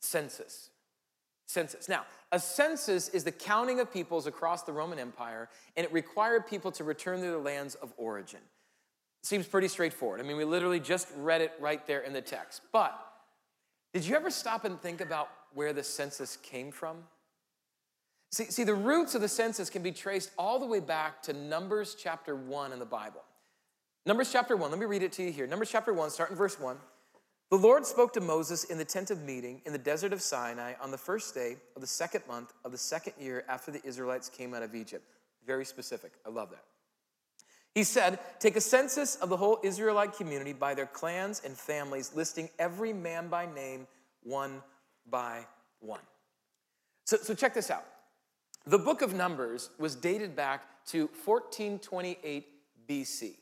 census. 0.00 0.70
census. 1.44 1.90
Now, 1.90 2.06
a 2.30 2.40
census 2.40 3.10
is 3.10 3.22
the 3.22 3.32
counting 3.32 3.80
of 3.80 3.92
peoples 3.92 4.26
across 4.26 4.62
the 4.62 4.72
Roman 4.72 4.98
Empire, 4.98 5.50
and 5.76 5.84
it 5.84 5.92
required 5.92 6.46
people 6.46 6.72
to 6.72 6.84
return 6.84 7.16
to 7.16 7.26
their 7.26 7.36
lands 7.36 7.74
of 7.74 7.92
origin. 7.98 8.40
Seems 9.22 9.46
pretty 9.46 9.68
straightforward. 9.68 10.20
I 10.20 10.22
mean, 10.22 10.38
we 10.38 10.44
literally 10.44 10.80
just 10.80 11.08
read 11.18 11.42
it 11.42 11.52
right 11.60 11.86
there 11.86 12.00
in 12.00 12.14
the 12.14 12.22
text. 12.22 12.62
But 12.72 12.98
did 13.92 14.06
you 14.06 14.16
ever 14.16 14.30
stop 14.30 14.64
and 14.64 14.80
think 14.80 15.02
about 15.02 15.28
where 15.52 15.74
the 15.74 15.84
census 15.84 16.38
came 16.38 16.72
from? 16.72 16.96
See, 18.30 18.44
see, 18.44 18.64
the 18.64 18.74
roots 18.74 19.14
of 19.14 19.20
the 19.20 19.28
census 19.28 19.68
can 19.68 19.82
be 19.82 19.92
traced 19.92 20.30
all 20.38 20.58
the 20.58 20.64
way 20.64 20.80
back 20.80 21.20
to 21.24 21.34
Numbers 21.34 21.94
chapter 21.94 22.34
1 22.34 22.72
in 22.72 22.78
the 22.78 22.86
Bible. 22.86 23.22
Numbers 24.04 24.32
chapter 24.32 24.56
1, 24.56 24.70
let 24.70 24.80
me 24.80 24.86
read 24.86 25.04
it 25.04 25.12
to 25.12 25.22
you 25.22 25.30
here. 25.30 25.46
Numbers 25.46 25.70
chapter 25.70 25.92
1, 25.92 26.10
starting 26.10 26.36
verse 26.36 26.58
1. 26.58 26.76
The 27.50 27.56
Lord 27.56 27.86
spoke 27.86 28.12
to 28.14 28.20
Moses 28.20 28.64
in 28.64 28.76
the 28.78 28.84
tent 28.84 29.12
of 29.12 29.22
meeting 29.22 29.62
in 29.64 29.72
the 29.72 29.78
desert 29.78 30.12
of 30.12 30.20
Sinai 30.20 30.72
on 30.80 30.90
the 30.90 30.98
first 30.98 31.34
day 31.34 31.56
of 31.76 31.82
the 31.82 31.86
second 31.86 32.22
month 32.26 32.52
of 32.64 32.72
the 32.72 32.78
second 32.78 33.12
year 33.20 33.44
after 33.48 33.70
the 33.70 33.80
Israelites 33.86 34.28
came 34.28 34.54
out 34.54 34.62
of 34.64 34.74
Egypt. 34.74 35.04
Very 35.46 35.64
specific. 35.64 36.12
I 36.26 36.30
love 36.30 36.50
that. 36.50 36.64
He 37.74 37.84
said, 37.84 38.18
Take 38.40 38.56
a 38.56 38.60
census 38.60 39.16
of 39.16 39.28
the 39.28 39.36
whole 39.36 39.60
Israelite 39.62 40.14
community 40.14 40.52
by 40.52 40.74
their 40.74 40.86
clans 40.86 41.42
and 41.44 41.56
families, 41.56 42.12
listing 42.14 42.48
every 42.58 42.92
man 42.92 43.28
by 43.28 43.46
name, 43.46 43.86
one 44.24 44.62
by 45.08 45.46
one. 45.78 46.00
So, 47.04 47.18
so 47.18 47.34
check 47.34 47.54
this 47.54 47.70
out. 47.70 47.84
The 48.66 48.78
book 48.78 49.02
of 49.02 49.14
Numbers 49.14 49.70
was 49.78 49.94
dated 49.94 50.34
back 50.34 50.84
to 50.86 51.02
1428 51.24 52.46
BC. 52.88 53.34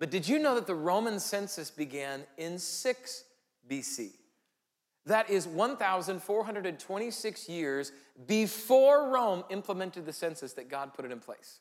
But 0.00 0.10
did 0.10 0.26
you 0.26 0.40
know 0.40 0.56
that 0.56 0.66
the 0.66 0.74
Roman 0.74 1.20
census 1.20 1.70
began 1.70 2.24
in 2.38 2.58
6 2.58 3.24
BC? 3.70 4.10
That 5.06 5.30
is 5.30 5.46
1,426 5.46 7.48
years 7.48 7.92
before 8.26 9.08
Rome 9.10 9.44
implemented 9.50 10.04
the 10.06 10.12
census 10.12 10.54
that 10.54 10.68
God 10.68 10.94
put 10.94 11.04
it 11.04 11.12
in 11.12 11.20
place. 11.20 11.60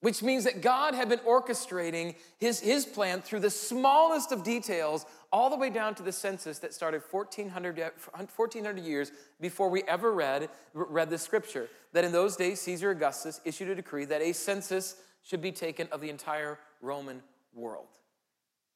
Which 0.00 0.22
means 0.22 0.44
that 0.44 0.62
God 0.62 0.94
had 0.94 1.08
been 1.08 1.18
orchestrating 1.20 2.16
his, 2.38 2.60
his 2.60 2.84
plan 2.84 3.22
through 3.22 3.40
the 3.40 3.50
smallest 3.50 4.32
of 4.32 4.42
details, 4.42 5.06
all 5.32 5.48
the 5.48 5.56
way 5.56 5.70
down 5.70 5.94
to 5.94 6.02
the 6.02 6.12
census 6.12 6.58
that 6.58 6.74
started 6.74 7.02
1,400, 7.08 7.92
1400 8.34 8.84
years 8.84 9.12
before 9.40 9.70
we 9.70 9.82
ever 9.84 10.12
read, 10.12 10.50
read 10.74 11.08
the 11.08 11.18
scripture. 11.18 11.70
That 11.92 12.04
in 12.04 12.12
those 12.12 12.36
days, 12.36 12.60
Caesar 12.62 12.90
Augustus 12.90 13.40
issued 13.44 13.68
a 13.68 13.76
decree 13.76 14.06
that 14.06 14.20
a 14.20 14.32
census 14.32 14.96
should 15.22 15.40
be 15.40 15.52
taken 15.52 15.86
of 15.92 16.00
the 16.00 16.10
entire 16.10 16.58
Roman 16.80 17.22
world. 17.54 17.98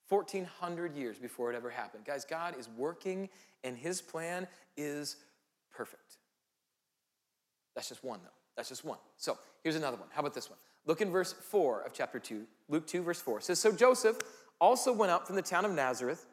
1400 0.08 0.94
years 0.94 1.18
before 1.18 1.52
it 1.52 1.56
ever 1.56 1.70
happened. 1.70 2.04
Guys, 2.04 2.24
God 2.24 2.54
is 2.58 2.68
working 2.76 3.28
and 3.64 3.76
his 3.76 4.00
plan 4.00 4.46
is 4.76 5.16
perfect. 5.72 6.18
That's 7.74 7.88
just 7.88 8.04
one, 8.04 8.20
though. 8.22 8.30
That's 8.56 8.68
just 8.68 8.84
one. 8.84 8.98
So 9.16 9.36
here's 9.62 9.76
another 9.76 9.96
one. 9.96 10.08
How 10.10 10.20
about 10.20 10.34
this 10.34 10.48
one? 10.48 10.58
Look 10.86 11.00
in 11.00 11.10
verse 11.10 11.32
4 11.32 11.82
of 11.82 11.92
chapter 11.92 12.18
2. 12.18 12.44
Luke 12.68 12.86
2, 12.86 13.02
verse 13.02 13.20
4 13.20 13.38
it 13.38 13.44
says, 13.44 13.58
So 13.58 13.72
Joseph 13.72 14.18
also 14.60 14.92
went 14.92 15.12
up 15.12 15.26
from 15.26 15.36
the 15.36 15.42
town 15.42 15.64
of 15.64 15.72
Nazareth 15.72 16.26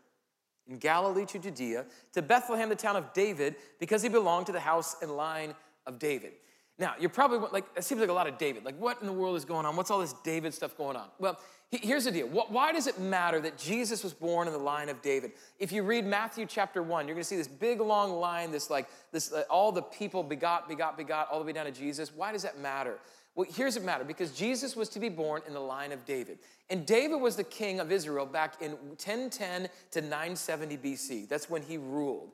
in 0.67 0.77
Galilee 0.77 1.25
to 1.25 1.39
Judea 1.39 1.85
to 2.13 2.21
Bethlehem, 2.21 2.69
the 2.69 2.75
town 2.75 2.95
of 2.95 3.11
David, 3.13 3.55
because 3.79 4.01
he 4.01 4.09
belonged 4.09 4.45
to 4.45 4.51
the 4.51 4.59
house 4.59 4.95
and 5.01 5.11
line 5.11 5.53
of 5.85 5.99
David. 5.99 6.33
Now, 6.79 6.93
you're 6.99 7.09
probably 7.09 7.39
like, 7.51 7.65
it 7.75 7.83
seems 7.83 8.01
like 8.01 8.09
a 8.09 8.13
lot 8.13 8.27
of 8.27 8.37
David. 8.37 8.65
Like, 8.65 8.79
what 8.79 8.99
in 9.01 9.07
the 9.07 9.13
world 9.13 9.35
is 9.35 9.45
going 9.45 9.65
on? 9.65 9.75
What's 9.75 9.91
all 9.91 9.99
this 9.99 10.13
David 10.23 10.53
stuff 10.53 10.75
going 10.77 10.95
on? 10.95 11.07
Well, 11.19 11.39
here's 11.81 12.05
the 12.05 12.11
deal. 12.11 12.27
Why 12.27 12.71
does 12.71 12.87
it 12.87 12.99
matter 12.99 13.39
that 13.41 13.57
Jesus 13.57 14.03
was 14.03 14.13
born 14.13 14.47
in 14.47 14.53
the 14.53 14.59
line 14.59 14.89
of 14.89 15.01
David? 15.01 15.31
If 15.59 15.71
you 15.71 15.83
read 15.83 16.05
Matthew 16.05 16.45
chapter 16.45 16.83
1, 16.83 17.07
you're 17.07 17.15
going 17.15 17.23
to 17.23 17.27
see 17.27 17.37
this 17.37 17.47
big 17.47 17.81
long 17.81 18.13
line, 18.13 18.51
this 18.51 18.69
like, 18.69 18.87
this, 19.11 19.31
uh, 19.31 19.43
all 19.49 19.71
the 19.71 19.81
people 19.81 20.23
begot, 20.23 20.67
begot, 20.67 20.97
begot, 20.97 21.29
all 21.31 21.39
the 21.39 21.45
way 21.45 21.53
down 21.53 21.65
to 21.65 21.71
Jesus. 21.71 22.13
Why 22.15 22.31
does 22.31 22.43
that 22.43 22.59
matter? 22.59 22.99
Well, 23.35 23.47
here's 23.49 23.75
it 23.75 23.83
matter 23.83 24.03
because 24.03 24.31
Jesus 24.31 24.75
was 24.75 24.89
to 24.89 24.99
be 24.99 25.09
born 25.09 25.41
in 25.47 25.53
the 25.53 25.59
line 25.59 25.91
of 25.91 26.05
David. 26.05 26.39
And 26.69 26.85
David 26.85 27.19
was 27.19 27.35
the 27.35 27.43
king 27.43 27.79
of 27.79 27.91
Israel 27.91 28.25
back 28.25 28.61
in 28.61 28.71
1010 28.71 29.69
to 29.91 30.01
970 30.01 30.77
BC. 30.77 31.27
That's 31.27 31.49
when 31.49 31.63
he 31.63 31.77
ruled. 31.77 32.31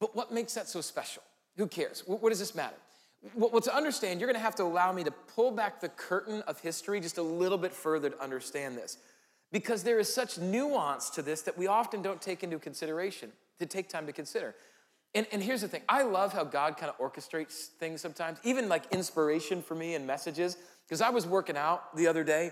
But 0.00 0.16
what 0.16 0.32
makes 0.32 0.54
that 0.54 0.68
so 0.68 0.80
special? 0.80 1.22
Who 1.56 1.66
cares? 1.66 2.02
What 2.06 2.28
does 2.30 2.38
this 2.38 2.54
matter? 2.54 2.76
Well, 3.34 3.60
to 3.60 3.74
understand, 3.74 4.20
you're 4.20 4.26
going 4.26 4.38
to 4.38 4.44
have 4.44 4.56
to 4.56 4.64
allow 4.64 4.92
me 4.92 5.04
to 5.04 5.12
pull 5.12 5.52
back 5.52 5.80
the 5.80 5.88
curtain 5.88 6.42
of 6.42 6.60
history 6.60 7.00
just 7.00 7.18
a 7.18 7.22
little 7.22 7.58
bit 7.58 7.72
further 7.72 8.10
to 8.10 8.20
understand 8.20 8.76
this. 8.76 8.98
Because 9.52 9.84
there 9.84 10.00
is 10.00 10.12
such 10.12 10.38
nuance 10.38 11.10
to 11.10 11.22
this 11.22 11.42
that 11.42 11.56
we 11.56 11.66
often 11.66 12.02
don't 12.02 12.20
take 12.20 12.42
into 12.42 12.58
consideration, 12.58 13.30
to 13.58 13.66
take 13.66 13.88
time 13.88 14.06
to 14.06 14.12
consider. 14.12 14.56
And, 15.14 15.26
and 15.30 15.42
here's 15.42 15.60
the 15.60 15.68
thing 15.68 15.82
I 15.88 16.02
love 16.02 16.32
how 16.32 16.42
God 16.42 16.76
kind 16.76 16.90
of 16.90 16.98
orchestrates 16.98 17.66
things 17.66 18.00
sometimes, 18.00 18.38
even 18.44 18.68
like 18.68 18.92
inspiration 18.92 19.62
for 19.62 19.74
me 19.74 19.94
and 19.94 20.06
messages. 20.06 20.56
Because 20.88 21.00
I 21.00 21.10
was 21.10 21.26
working 21.26 21.56
out 21.56 21.94
the 21.96 22.08
other 22.08 22.24
day 22.24 22.50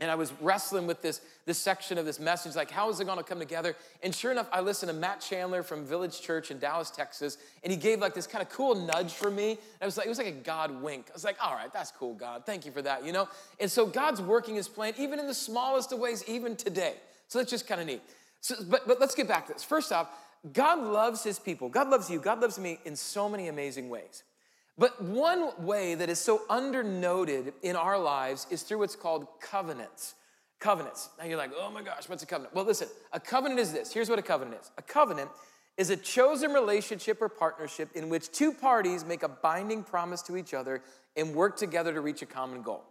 and 0.00 0.10
I 0.10 0.14
was 0.14 0.32
wrestling 0.40 0.86
with 0.86 1.02
this, 1.02 1.20
this 1.44 1.58
section 1.58 1.98
of 1.98 2.04
this 2.04 2.20
message, 2.20 2.54
like, 2.54 2.70
how 2.70 2.88
is 2.90 3.00
it 3.00 3.06
gonna 3.06 3.22
come 3.22 3.38
together? 3.38 3.76
And 4.02 4.14
sure 4.14 4.30
enough, 4.30 4.48
I 4.52 4.60
listened 4.60 4.90
to 4.90 4.96
Matt 4.96 5.20
Chandler 5.20 5.62
from 5.62 5.84
Village 5.84 6.20
Church 6.20 6.50
in 6.50 6.58
Dallas, 6.58 6.90
Texas, 6.90 7.38
and 7.62 7.72
he 7.72 7.78
gave 7.78 8.00
like 8.00 8.14
this 8.14 8.26
kind 8.26 8.42
of 8.42 8.50
cool 8.50 8.74
nudge 8.74 9.12
for 9.12 9.30
me. 9.30 9.50
And 9.50 9.58
I 9.82 9.84
was 9.84 9.96
like, 9.96 10.06
it 10.06 10.10
was 10.10 10.18
like 10.18 10.28
a 10.28 10.32
God 10.32 10.82
wink. 10.82 11.06
I 11.10 11.12
was 11.14 11.24
like, 11.24 11.36
all 11.42 11.54
right, 11.54 11.72
that's 11.72 11.90
cool, 11.90 12.14
God. 12.14 12.44
Thank 12.46 12.66
you 12.66 12.72
for 12.72 12.82
that, 12.82 13.04
you 13.04 13.12
know? 13.12 13.28
And 13.60 13.70
so 13.70 13.86
God's 13.86 14.20
working 14.22 14.54
his 14.54 14.68
plan, 14.68 14.94
even 14.98 15.18
in 15.18 15.26
the 15.26 15.34
smallest 15.34 15.92
of 15.92 15.98
ways, 15.98 16.24
even 16.26 16.56
today. 16.56 16.94
So 17.28 17.38
that's 17.38 17.50
just 17.50 17.66
kind 17.66 17.80
of 17.80 17.86
neat. 17.86 18.02
So, 18.40 18.54
but, 18.68 18.86
but 18.86 19.00
let's 19.00 19.14
get 19.14 19.28
back 19.28 19.46
to 19.48 19.52
this. 19.52 19.64
First 19.64 19.92
off, 19.92 20.08
God 20.52 20.78
loves 20.78 21.24
his 21.24 21.38
people. 21.38 21.68
God 21.68 21.90
loves 21.90 22.08
you. 22.08 22.20
God 22.20 22.40
loves 22.40 22.58
me 22.58 22.78
in 22.84 22.94
so 22.96 23.28
many 23.28 23.48
amazing 23.48 23.88
ways. 23.88 24.22
But 24.78 25.02
one 25.02 25.50
way 25.58 25.96
that 25.96 26.08
is 26.08 26.20
so 26.20 26.42
undernoted 26.48 27.52
in 27.62 27.74
our 27.74 27.98
lives 27.98 28.46
is 28.48 28.62
through 28.62 28.78
what's 28.78 28.94
called 28.94 29.26
covenants. 29.40 30.14
Covenants. 30.60 31.10
Now 31.18 31.24
you're 31.24 31.36
like, 31.36 31.50
oh 31.58 31.70
my 31.70 31.82
gosh, 31.82 32.08
what's 32.08 32.22
a 32.22 32.26
covenant? 32.26 32.54
Well, 32.54 32.64
listen, 32.64 32.88
a 33.12 33.18
covenant 33.18 33.60
is 33.60 33.72
this. 33.72 33.92
Here's 33.92 34.08
what 34.08 34.18
a 34.18 34.22
covenant 34.22 34.60
is 34.62 34.70
a 34.78 34.82
covenant 34.82 35.30
is 35.76 35.90
a 35.90 35.96
chosen 35.96 36.52
relationship 36.52 37.22
or 37.22 37.28
partnership 37.28 37.88
in 37.94 38.08
which 38.08 38.32
two 38.32 38.52
parties 38.52 39.04
make 39.04 39.22
a 39.22 39.28
binding 39.28 39.84
promise 39.84 40.22
to 40.22 40.36
each 40.36 40.52
other 40.52 40.82
and 41.16 41.34
work 41.34 41.56
together 41.56 41.92
to 41.92 42.00
reach 42.00 42.22
a 42.22 42.26
common 42.26 42.62
goal. 42.62 42.82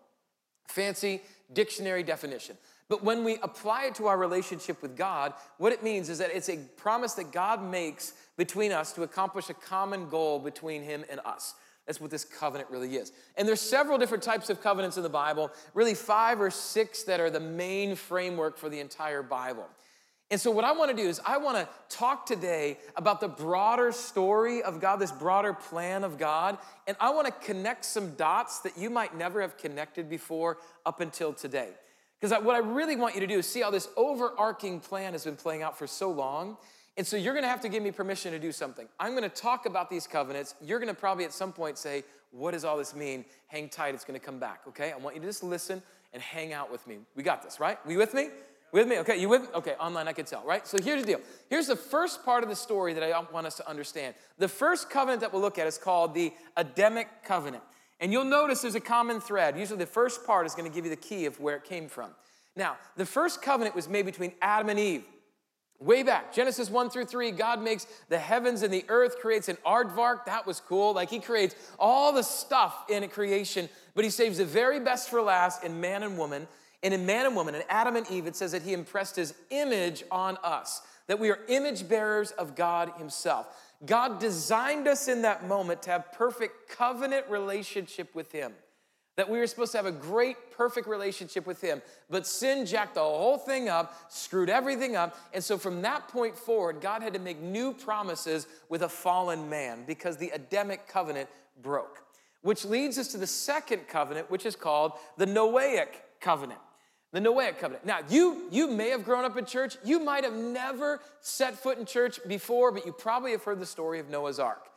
Fancy 0.69 1.21
dictionary 1.53 2.03
definition. 2.03 2.57
But 2.89 3.03
when 3.03 3.25
we 3.25 3.37
apply 3.43 3.85
it 3.85 3.95
to 3.95 4.07
our 4.07 4.17
relationship 4.17 4.81
with 4.81 4.95
God, 4.95 5.33
what 5.57 5.73
it 5.73 5.83
means 5.83 6.09
is 6.09 6.19
that 6.19 6.33
it's 6.33 6.49
a 6.49 6.57
promise 6.77 7.13
that 7.13 7.33
God 7.33 7.61
makes 7.61 8.13
between 8.37 8.71
us 8.71 8.93
to 8.93 9.03
accomplish 9.03 9.49
a 9.49 9.53
common 9.53 10.07
goal 10.09 10.39
between 10.39 10.83
Him 10.83 11.03
and 11.09 11.19
us. 11.25 11.55
That's 11.87 12.01
what 12.01 12.11
this 12.11 12.25
covenant 12.25 12.69
really 12.69 12.95
is. 12.95 13.13
And 13.37 13.47
there's 13.47 13.61
several 13.61 13.97
different 13.97 14.23
types 14.23 14.49
of 14.49 14.61
covenants 14.61 14.97
in 14.97 15.03
the 15.03 15.09
Bible, 15.09 15.51
really 15.73 15.95
five 15.95 16.39
or 16.39 16.51
six 16.51 17.03
that 17.03 17.19
are 17.19 17.29
the 17.29 17.39
main 17.39 17.95
framework 17.95 18.57
for 18.57 18.69
the 18.69 18.79
entire 18.79 19.23
Bible. 19.23 19.65
And 20.29 20.39
so, 20.39 20.51
what 20.51 20.65
I 20.65 20.73
want 20.73 20.91
to 20.91 20.97
do 21.01 21.07
is, 21.07 21.21
I 21.25 21.37
want 21.37 21.55
to 21.55 21.69
talk 21.87 22.25
today 22.25 22.77
about 22.97 23.21
the 23.21 23.29
broader 23.29 23.93
story 23.93 24.61
of 24.61 24.81
God, 24.81 24.97
this 24.97 25.13
broader 25.13 25.53
plan 25.53 26.03
of 26.03 26.17
God, 26.17 26.57
and 26.85 26.97
I 26.99 27.11
want 27.11 27.27
to 27.27 27.33
connect 27.45 27.85
some 27.85 28.13
dots 28.15 28.59
that 28.59 28.77
you 28.77 28.89
might 28.89 29.15
never 29.17 29.39
have 29.39 29.57
connected 29.57 30.09
before 30.09 30.57
up 30.85 30.99
until 30.99 31.31
today. 31.31 31.69
Because 32.19 32.37
what 32.43 32.55
I 32.55 32.59
really 32.59 32.97
want 32.97 33.13
you 33.13 33.21
to 33.21 33.27
do 33.27 33.37
is 33.37 33.47
see 33.47 33.61
how 33.61 33.71
this 33.71 33.87
overarching 33.95 34.81
plan 34.81 35.13
has 35.13 35.23
been 35.23 35.37
playing 35.37 35.61
out 35.61 35.77
for 35.77 35.87
so 35.87 36.11
long 36.11 36.57
and 36.97 37.05
so 37.05 37.15
you're 37.15 37.33
gonna 37.33 37.47
have 37.47 37.61
to 37.61 37.69
give 37.69 37.83
me 37.83 37.91
permission 37.91 38.31
to 38.31 38.39
do 38.39 38.51
something. 38.51 38.87
I'm 38.99 39.13
gonna 39.13 39.29
talk 39.29 39.65
about 39.65 39.89
these 39.89 40.07
covenants. 40.07 40.55
You're 40.61 40.79
gonna 40.79 40.93
probably 40.93 41.25
at 41.25 41.33
some 41.33 41.53
point 41.53 41.77
say, 41.77 42.03
What 42.31 42.51
does 42.51 42.65
all 42.65 42.77
this 42.77 42.95
mean? 42.95 43.25
Hang 43.47 43.69
tight, 43.69 43.93
it's 43.93 44.03
gonna 44.03 44.19
come 44.19 44.39
back, 44.39 44.61
okay? 44.67 44.91
I 44.91 44.97
want 44.97 45.15
you 45.15 45.21
to 45.21 45.27
just 45.27 45.43
listen 45.43 45.81
and 46.13 46.21
hang 46.21 46.53
out 46.53 46.71
with 46.71 46.85
me. 46.87 46.97
We 47.15 47.23
got 47.23 47.43
this, 47.43 47.59
right? 47.59 47.77
We 47.85 47.97
with 47.97 48.13
me? 48.13 48.29
With 48.71 48.87
me? 48.87 48.99
Okay, 48.99 49.17
you 49.17 49.29
with 49.29 49.43
me? 49.43 49.47
Okay, 49.55 49.73
online 49.79 50.07
I 50.07 50.13
can 50.13 50.25
tell, 50.25 50.43
right? 50.43 50.67
So 50.67 50.77
here's 50.81 51.01
the 51.01 51.07
deal. 51.07 51.21
Here's 51.49 51.67
the 51.67 51.75
first 51.75 52.25
part 52.25 52.43
of 52.43 52.49
the 52.49 52.55
story 52.55 52.93
that 52.93 53.03
I 53.03 53.19
want 53.31 53.47
us 53.47 53.55
to 53.57 53.69
understand. 53.69 54.13
The 54.37 54.47
first 54.47 54.89
covenant 54.89 55.21
that 55.21 55.31
we'll 55.31 55.41
look 55.41 55.57
at 55.57 55.67
is 55.67 55.77
called 55.77 56.13
the 56.13 56.33
Adamic 56.57 57.07
covenant. 57.23 57.63
And 57.99 58.11
you'll 58.11 58.25
notice 58.25 58.61
there's 58.61 58.75
a 58.75 58.79
common 58.79 59.21
thread. 59.21 59.57
Usually 59.57 59.79
the 59.79 59.85
first 59.85 60.25
part 60.25 60.45
is 60.45 60.53
going 60.53 60.69
to 60.69 60.75
give 60.75 60.83
you 60.83 60.91
the 60.91 60.97
key 60.97 61.25
of 61.25 61.39
where 61.39 61.55
it 61.55 61.63
came 61.63 61.87
from. 61.87 62.11
Now, 62.55 62.77
the 62.95 63.05
first 63.05 63.41
covenant 63.41 63.75
was 63.75 63.87
made 63.87 64.05
between 64.05 64.33
Adam 64.41 64.69
and 64.69 64.79
Eve. 64.79 65.05
Way 65.79 66.01
back, 66.01 66.33
Genesis 66.33 66.71
1 66.71 66.89
through 66.89 67.05
3, 67.05 67.29
God 67.31 67.61
makes 67.61 67.85
the 68.09 68.17
heavens 68.17 68.63
and 68.63 68.73
the 68.73 68.83
earth, 68.89 69.19
creates 69.19 69.47
an 69.47 69.57
aardvark. 69.63 70.25
That 70.25 70.47
was 70.47 70.59
cool. 70.59 70.93
Like 70.93 71.09
he 71.09 71.19
creates 71.19 71.55
all 71.77 72.11
the 72.11 72.23
stuff 72.23 72.85
in 72.89 73.07
creation, 73.09 73.69
but 73.93 74.03
he 74.03 74.09
saves 74.09 74.39
the 74.39 74.45
very 74.45 74.79
best 74.79 75.07
for 75.07 75.21
last 75.21 75.63
in 75.63 75.79
man 75.79 76.01
and 76.01 76.17
woman. 76.17 76.47
And 76.81 76.93
in 76.93 77.05
man 77.05 77.27
and 77.27 77.35
woman, 77.35 77.53
in 77.53 77.63
Adam 77.69 77.95
and 77.95 78.09
Eve, 78.09 78.25
it 78.25 78.35
says 78.35 78.53
that 78.53 78.63
he 78.63 78.73
impressed 78.73 79.15
his 79.15 79.35
image 79.51 80.03
on 80.09 80.37
us, 80.43 80.81
that 81.05 81.19
we 81.19 81.29
are 81.29 81.39
image 81.47 81.87
bearers 81.87 82.31
of 82.31 82.55
God 82.55 82.93
himself. 82.97 83.47
God 83.85 84.19
designed 84.19 84.87
us 84.87 85.07
in 85.07 85.21
that 85.21 85.47
moment 85.47 85.83
to 85.83 85.91
have 85.91 86.11
perfect 86.11 86.69
covenant 86.69 87.25
relationship 87.29 88.15
with 88.15 88.31
him. 88.31 88.53
That 89.17 89.27
we 89.27 89.39
were 89.39 89.47
supposed 89.47 89.71
to 89.73 89.79
have 89.79 89.87
a 89.87 89.91
great, 89.91 90.51
perfect 90.51 90.87
relationship 90.87 91.45
with 91.45 91.59
Him. 91.59 91.81
But 92.09 92.25
sin 92.25 92.65
jacked 92.65 92.93
the 92.93 93.01
whole 93.01 93.37
thing 93.37 93.67
up, 93.67 93.99
screwed 94.09 94.49
everything 94.49 94.95
up. 94.95 95.17
And 95.33 95.43
so 95.43 95.57
from 95.57 95.81
that 95.81 96.07
point 96.07 96.37
forward, 96.37 96.79
God 96.79 97.01
had 97.01 97.13
to 97.13 97.19
make 97.19 97.41
new 97.41 97.73
promises 97.73 98.47
with 98.69 98.83
a 98.83 98.89
fallen 98.89 99.49
man 99.49 99.83
because 99.85 100.17
the 100.17 100.29
Adamic 100.29 100.87
covenant 100.87 101.29
broke. 101.61 102.03
Which 102.43 102.63
leads 102.63 102.99
us 102.99 103.09
to 103.09 103.17
the 103.17 103.27
second 103.27 103.87
covenant, 103.87 104.29
which 104.29 104.45
is 104.45 104.55
called 104.55 104.93
the 105.17 105.25
Noahic 105.25 105.89
covenant. 106.21 106.59
The 107.11 107.19
Noahic 107.19 107.57
covenant. 107.57 107.85
Now, 107.85 107.99
you, 108.09 108.43
you 108.51 108.69
may 108.69 108.89
have 108.89 109.03
grown 109.03 109.25
up 109.25 109.35
in 109.35 109.45
church. 109.45 109.77
You 109.83 109.99
might 109.99 110.23
have 110.23 110.33
never 110.33 110.99
set 111.21 111.55
foot 111.55 111.79
in 111.79 111.85
church 111.85 112.19
before, 112.27 112.71
but 112.71 112.85
you 112.85 112.91
probably 112.91 113.31
have 113.31 113.43
heard 113.43 113.59
the 113.59 113.65
story 113.65 113.99
of 113.99 114.09
Noah's 114.09 114.39
Ark. 114.39 114.69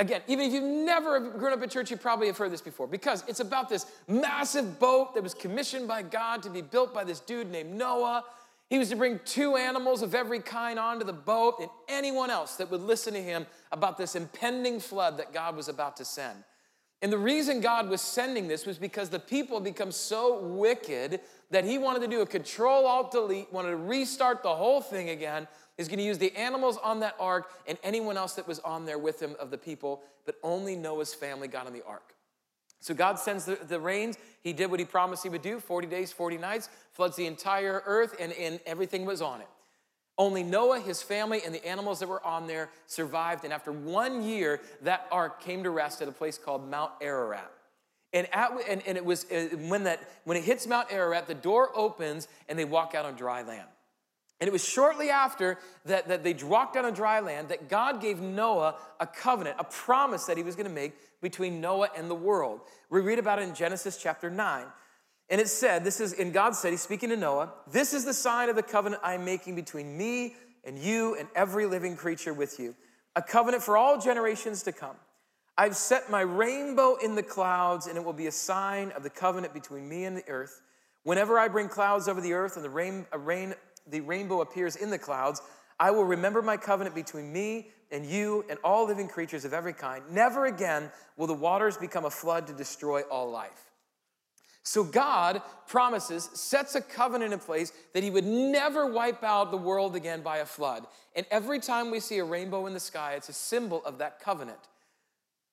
Again, 0.00 0.22
even 0.28 0.46
if 0.46 0.54
you've 0.54 0.64
never 0.64 1.20
grown 1.20 1.52
up 1.52 1.62
in 1.62 1.68
church, 1.68 1.90
you 1.90 1.96
probably 1.98 2.26
have 2.28 2.38
heard 2.38 2.50
this 2.50 2.62
before 2.62 2.86
because 2.86 3.22
it's 3.28 3.40
about 3.40 3.68
this 3.68 3.84
massive 4.08 4.80
boat 4.80 5.14
that 5.14 5.22
was 5.22 5.34
commissioned 5.34 5.86
by 5.86 6.00
God 6.00 6.42
to 6.44 6.48
be 6.48 6.62
built 6.62 6.94
by 6.94 7.04
this 7.04 7.20
dude 7.20 7.50
named 7.50 7.74
Noah. 7.74 8.24
He 8.70 8.78
was 8.78 8.88
to 8.88 8.96
bring 8.96 9.20
two 9.26 9.56
animals 9.56 10.00
of 10.00 10.14
every 10.14 10.40
kind 10.40 10.78
onto 10.78 11.04
the 11.04 11.12
boat 11.12 11.56
and 11.60 11.68
anyone 11.86 12.30
else 12.30 12.56
that 12.56 12.70
would 12.70 12.80
listen 12.80 13.12
to 13.12 13.22
him 13.22 13.44
about 13.72 13.98
this 13.98 14.16
impending 14.16 14.80
flood 14.80 15.18
that 15.18 15.34
God 15.34 15.54
was 15.54 15.68
about 15.68 15.98
to 15.98 16.06
send. 16.06 16.44
And 17.02 17.12
the 17.12 17.18
reason 17.18 17.60
God 17.60 17.90
was 17.90 18.00
sending 18.00 18.48
this 18.48 18.64
was 18.64 18.78
because 18.78 19.10
the 19.10 19.18
people 19.18 19.58
had 19.58 19.64
become 19.64 19.92
so 19.92 20.40
wicked 20.40 21.20
that 21.50 21.64
he 21.64 21.76
wanted 21.76 22.00
to 22.00 22.08
do 22.08 22.22
a 22.22 22.26
control 22.26 22.86
alt 22.86 23.10
delete, 23.10 23.52
wanted 23.52 23.72
to 23.72 23.76
restart 23.76 24.42
the 24.42 24.54
whole 24.54 24.80
thing 24.80 25.10
again 25.10 25.46
is 25.80 25.88
going 25.88 25.98
to 25.98 26.04
use 26.04 26.18
the 26.18 26.36
animals 26.36 26.76
on 26.82 27.00
that 27.00 27.16
ark 27.18 27.50
and 27.66 27.78
anyone 27.82 28.18
else 28.18 28.34
that 28.34 28.46
was 28.46 28.58
on 28.58 28.84
there 28.84 28.98
with 28.98 29.20
him 29.20 29.34
of 29.40 29.50
the 29.50 29.56
people, 29.56 30.02
but 30.26 30.36
only 30.42 30.76
Noah's 30.76 31.14
family 31.14 31.48
got 31.48 31.66
on 31.66 31.72
the 31.72 31.82
ark. 31.86 32.14
So 32.80 32.92
God 32.92 33.18
sends 33.18 33.46
the, 33.46 33.56
the, 33.66 33.80
rains. 33.80 34.18
He 34.42 34.52
did 34.52 34.70
what 34.70 34.78
he 34.78 34.84
promised 34.84 35.22
he 35.22 35.30
would 35.30 35.40
do 35.40 35.58
40 35.58 35.86
days, 35.86 36.12
40 36.12 36.36
nights, 36.36 36.68
floods 36.92 37.16
the 37.16 37.24
entire 37.24 37.82
earth, 37.86 38.14
and, 38.20 38.32
and 38.34 38.60
everything 38.66 39.06
was 39.06 39.22
on 39.22 39.40
it. 39.40 39.48
Only 40.18 40.42
Noah, 40.42 40.80
his 40.80 41.02
family, 41.02 41.40
and 41.46 41.54
the 41.54 41.66
animals 41.66 42.00
that 42.00 42.08
were 42.10 42.24
on 42.26 42.46
there 42.46 42.68
survived. 42.86 43.44
And 43.44 43.52
after 43.52 43.72
one 43.72 44.22
year, 44.22 44.60
that 44.82 45.06
ark 45.10 45.42
came 45.42 45.62
to 45.62 45.70
rest 45.70 46.02
at 46.02 46.08
a 46.08 46.12
place 46.12 46.36
called 46.36 46.68
Mount 46.70 46.92
Ararat. 47.00 47.50
And, 48.12 48.26
at, 48.34 48.50
and, 48.68 48.82
and 48.86 48.98
it 48.98 49.04
was 49.04 49.24
uh, 49.30 49.48
when, 49.56 49.84
that, 49.84 50.00
when 50.24 50.36
it 50.36 50.44
hits 50.44 50.66
Mount 50.66 50.92
Ararat, 50.92 51.26
the 51.26 51.34
door 51.34 51.70
opens 51.74 52.28
and 52.50 52.58
they 52.58 52.66
walk 52.66 52.94
out 52.94 53.06
on 53.06 53.14
dry 53.14 53.40
land. 53.42 53.68
And 54.40 54.48
it 54.48 54.52
was 54.52 54.64
shortly 54.66 55.10
after 55.10 55.58
that, 55.84 56.08
that 56.08 56.24
they 56.24 56.32
walked 56.32 56.76
on 56.76 56.86
a 56.86 56.92
dry 56.92 57.20
land 57.20 57.50
that 57.50 57.68
God 57.68 58.00
gave 58.00 58.20
Noah 58.20 58.76
a 58.98 59.06
covenant, 59.06 59.56
a 59.58 59.64
promise 59.64 60.24
that 60.24 60.38
he 60.38 60.42
was 60.42 60.56
going 60.56 60.66
to 60.66 60.72
make 60.72 60.94
between 61.20 61.60
Noah 61.60 61.90
and 61.94 62.10
the 62.10 62.14
world. 62.14 62.60
We 62.88 63.00
read 63.00 63.18
about 63.18 63.38
it 63.38 63.42
in 63.42 63.54
Genesis 63.54 63.98
chapter 63.98 64.30
9. 64.30 64.66
And 65.28 65.40
it 65.40 65.48
said, 65.48 65.84
This 65.84 66.00
is, 66.00 66.14
and 66.14 66.32
God 66.32 66.56
said, 66.56 66.70
He's 66.70 66.80
speaking 66.80 67.10
to 67.10 67.16
Noah, 67.16 67.52
This 67.70 67.92
is 67.92 68.04
the 68.04 68.14
sign 68.14 68.48
of 68.48 68.56
the 68.56 68.62
covenant 68.62 69.02
I'm 69.04 69.24
making 69.24 69.56
between 69.56 69.96
me 69.96 70.34
and 70.64 70.78
you 70.78 71.16
and 71.16 71.28
every 71.34 71.66
living 71.66 71.96
creature 71.96 72.34
with 72.34 72.58
you, 72.58 72.74
a 73.16 73.22
covenant 73.22 73.62
for 73.62 73.76
all 73.76 74.00
generations 74.00 74.62
to 74.64 74.72
come. 74.72 74.96
I've 75.56 75.76
set 75.76 76.10
my 76.10 76.22
rainbow 76.22 76.96
in 76.96 77.14
the 77.14 77.22
clouds, 77.22 77.86
and 77.86 77.96
it 77.96 78.04
will 78.04 78.14
be 78.14 78.26
a 78.26 78.32
sign 78.32 78.92
of 78.92 79.02
the 79.02 79.10
covenant 79.10 79.52
between 79.52 79.88
me 79.88 80.04
and 80.04 80.16
the 80.16 80.26
earth. 80.28 80.62
Whenever 81.02 81.38
I 81.38 81.48
bring 81.48 81.68
clouds 81.68 82.08
over 82.08 82.20
the 82.20 82.32
earth 82.32 82.56
and 82.56 82.64
the 82.64 82.70
rain, 82.70 83.06
rain 83.12 83.54
the 83.86 84.00
rainbow 84.00 84.40
appears 84.40 84.76
in 84.76 84.90
the 84.90 84.98
clouds, 84.98 85.40
I 85.78 85.90
will 85.90 86.04
remember 86.04 86.42
my 86.42 86.56
covenant 86.56 86.94
between 86.94 87.32
me 87.32 87.68
and 87.90 88.04
you 88.04 88.44
and 88.48 88.58
all 88.62 88.86
living 88.86 89.08
creatures 89.08 89.44
of 89.44 89.52
every 89.52 89.72
kind. 89.72 90.04
Never 90.10 90.46
again 90.46 90.90
will 91.16 91.26
the 91.26 91.34
waters 91.34 91.76
become 91.76 92.04
a 92.04 92.10
flood 92.10 92.46
to 92.46 92.52
destroy 92.52 93.02
all 93.02 93.30
life. 93.30 93.70
So 94.62 94.84
God 94.84 95.40
promises, 95.66 96.28
sets 96.34 96.74
a 96.74 96.82
covenant 96.82 97.32
in 97.32 97.38
place 97.38 97.72
that 97.94 98.02
He 98.02 98.10
would 98.10 98.26
never 98.26 98.86
wipe 98.86 99.24
out 99.24 99.50
the 99.50 99.56
world 99.56 99.96
again 99.96 100.20
by 100.20 100.38
a 100.38 100.46
flood. 100.46 100.86
And 101.16 101.26
every 101.30 101.60
time 101.60 101.90
we 101.90 101.98
see 101.98 102.18
a 102.18 102.24
rainbow 102.24 102.66
in 102.66 102.74
the 102.74 102.80
sky, 102.80 103.14
it's 103.14 103.28
a 103.28 103.32
symbol 103.32 103.82
of 103.84 103.98
that 103.98 104.20
covenant. 104.20 104.58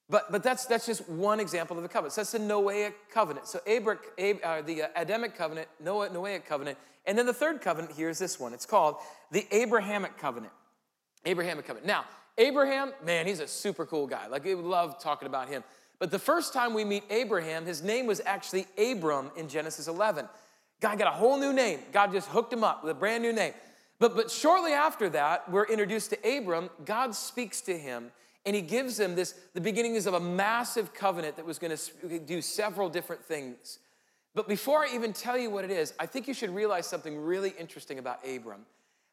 But, 0.10 0.32
but 0.32 0.42
that's, 0.42 0.66
that's 0.66 0.86
just 0.86 1.08
one 1.10 1.40
example 1.40 1.76
of 1.76 1.84
the 1.84 1.90
covenant. 1.90 2.14
So 2.14 2.22
that's 2.22 2.32
the 2.32 2.40
Noahic 2.40 2.94
covenant. 3.12 3.48
So 3.48 3.60
Abra, 3.68 3.98
Ab, 4.18 4.40
uh, 4.44 4.62
the 4.62 4.84
uh, 4.84 4.88
Adamic 4.96 5.36
covenant, 5.36 5.68
Noah, 5.84 6.10
Noahic 6.10 6.46
covenant, 6.46 6.78
and 7.06 7.18
then 7.18 7.26
the 7.26 7.34
third 7.34 7.62
covenant 7.62 7.94
here 7.94 8.10
is 8.10 8.20
this 8.20 8.40
one. 8.40 8.54
It's 8.54 8.66
called 8.66 8.98
the 9.32 9.46
Abrahamic 9.52 10.18
covenant. 10.18 10.54
Abrahamic 11.26 11.66
covenant. 11.66 11.88
Now, 11.88 12.06
Abraham, 12.38 12.94
man, 13.04 13.28
he's 13.28 13.40
a 13.40 13.48
super 13.48 13.86
cool 13.86 14.08
guy. 14.08 14.28
Like, 14.28 14.46
we 14.46 14.56
love 14.56 15.00
talking 15.02 15.28
about 15.28 15.50
him. 15.50 15.64
But 16.00 16.12
the 16.12 16.20
first 16.20 16.54
time 16.54 16.74
we 16.74 16.86
meet 16.86 17.04
Abraham, 17.10 17.66
his 17.66 17.82
name 17.82 18.06
was 18.06 18.22
actually 18.26 18.68
Abram 18.78 19.32
in 19.36 19.50
Genesis 19.50 19.88
11. 19.88 20.28
God 20.80 21.00
got 21.00 21.08
a 21.08 21.18
whole 21.18 21.38
new 21.40 21.52
name. 21.52 21.80
God 21.92 22.12
just 22.12 22.28
hooked 22.30 22.54
him 22.54 22.64
up 22.64 22.84
with 22.84 22.92
a 22.92 23.00
brand 23.00 23.24
new 23.24 23.34
name. 23.34 23.54
But, 24.00 24.16
but 24.16 24.30
shortly 24.30 24.74
after 24.74 25.10
that, 25.10 25.50
we're 25.52 25.66
introduced 25.66 26.12
to 26.12 26.38
Abram. 26.38 26.70
God 26.86 27.16
speaks 27.16 27.62
to 27.62 27.78
him 27.78 28.12
and 28.46 28.56
he 28.56 28.62
gives 28.62 28.98
them 28.98 29.16
this 29.16 29.34
the 29.54 29.62
beginnings 29.62 30.06
of 30.06 30.14
a 30.14 30.20
massive 30.20 30.94
covenant 30.94 31.36
that 31.36 31.46
was 31.46 31.60
going 31.60 31.76
to 31.76 32.20
do 32.20 32.42
several 32.42 32.90
different 32.90 33.24
things. 33.24 33.80
But 34.34 34.48
before 34.48 34.86
I 34.86 34.94
even 34.94 35.14
tell 35.14 35.38
you 35.38 35.50
what 35.50 35.64
it 35.64 35.72
is, 35.72 35.94
I 36.00 36.06
think 36.06 36.28
you 36.28 36.34
should 36.34 36.54
realize 36.54 36.86
something 36.86 37.20
really 37.20 37.54
interesting 37.58 38.00
about 38.00 38.20
Abram. 38.28 38.66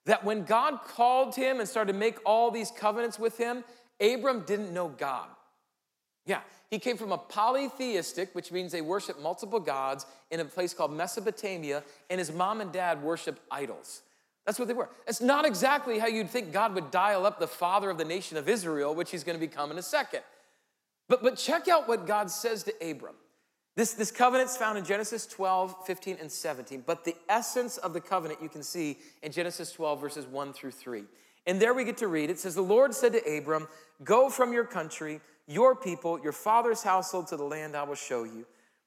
That 0.07 0.23
when 0.23 0.45
God 0.45 0.81
called 0.87 1.35
him 1.35 1.61
and 1.61 1.69
started 1.69 1.95
to 1.95 1.99
make 1.99 2.19
all 2.27 2.51
these 2.51 2.71
covenants 2.71 3.19
with 3.19 3.39
him, 3.39 3.65
Abram 4.01 4.45
didn't 4.47 4.73
know 4.73 4.89
God. 4.89 5.29
Yeah, 6.27 6.41
he 6.71 6.79
came 6.79 6.97
from 6.97 7.13
a 7.13 7.19
polytheistic, 7.19 8.35
which 8.35 8.51
means 8.53 8.73
they 8.73 8.81
worship 8.81 9.21
multiple 9.21 9.61
gods, 9.61 10.07
in 10.31 10.41
a 10.41 10.45
place 10.45 10.75
called 10.75 10.93
Mesopotamia, 10.93 11.83
and 12.11 12.19
his 12.19 12.33
mom 12.33 12.61
and 12.61 12.73
dad 12.73 13.03
worshiped 13.03 13.41
idols. 13.51 14.03
That's 14.47 14.59
what 14.59 14.69
they 14.69 14.75
were. 14.75 14.91
It's 15.07 15.21
not 15.21 15.47
exactly 15.47 15.99
how 15.99 16.07
you'd 16.07 16.29
think 16.29 16.53
God 16.53 16.75
would 16.75 16.91
dial 16.91 17.25
up 17.25 17.41
the 17.41 17.47
father 17.47 17.91
of 17.91 17.99
the 17.99 18.05
nation 18.05 18.37
of 18.37 18.49
Israel, 18.49 18.95
which 18.95 19.11
he's 19.11 19.25
going 19.25 19.39
to 19.39 19.47
become 19.47 19.71
in 19.71 19.79
a 19.79 19.83
second. 19.83 20.21
But, 21.09 21.23
but 21.23 21.37
check 21.37 21.69
out 21.69 21.89
what 21.89 22.07
God 22.07 22.31
says 22.31 22.63
to 22.65 22.73
Abram. 22.91 23.15
This, 23.77 23.95
this 23.95 24.13
covenant's 24.13 24.57
found 24.57 24.79
in 24.79 24.85
Genesis 24.85 25.27
12, 25.27 25.87
15, 25.87 26.19
and 26.21 26.31
17, 26.31 26.85
but 26.87 27.05
the 27.05 27.17
essence 27.29 27.77
of 27.79 27.93
the 27.93 28.01
covenant 28.01 28.41
you 28.41 28.49
can 28.49 28.63
see 28.63 28.99
in 29.23 29.33
Genesis 29.33 29.73
12, 29.73 30.01
verses 30.01 30.27
1 30.27 30.53
through 30.53 30.71
3. 30.71 31.03
And 31.47 31.61
there 31.61 31.75
we 31.75 31.85
get 31.85 31.97
to 31.99 32.09
read 32.09 32.31
it 32.31 32.39
says, 32.39 32.55
The 32.55 32.63
Lord 32.63 32.95
said 32.95 33.13
to 33.15 33.37
Abram, 33.37 33.67
Go 34.05 34.31
from 34.31 34.53
your 34.53 34.65
country, 34.65 35.21
your 35.47 35.75
people, 35.75 36.21
your 36.23 36.33
father's 36.33 36.83
household 36.83 37.27
to 37.29 37.37
the 37.37 37.45
land 37.45 37.77
I 37.77 37.83
will 37.83 37.97
show 37.97 38.25
you. 38.25 38.47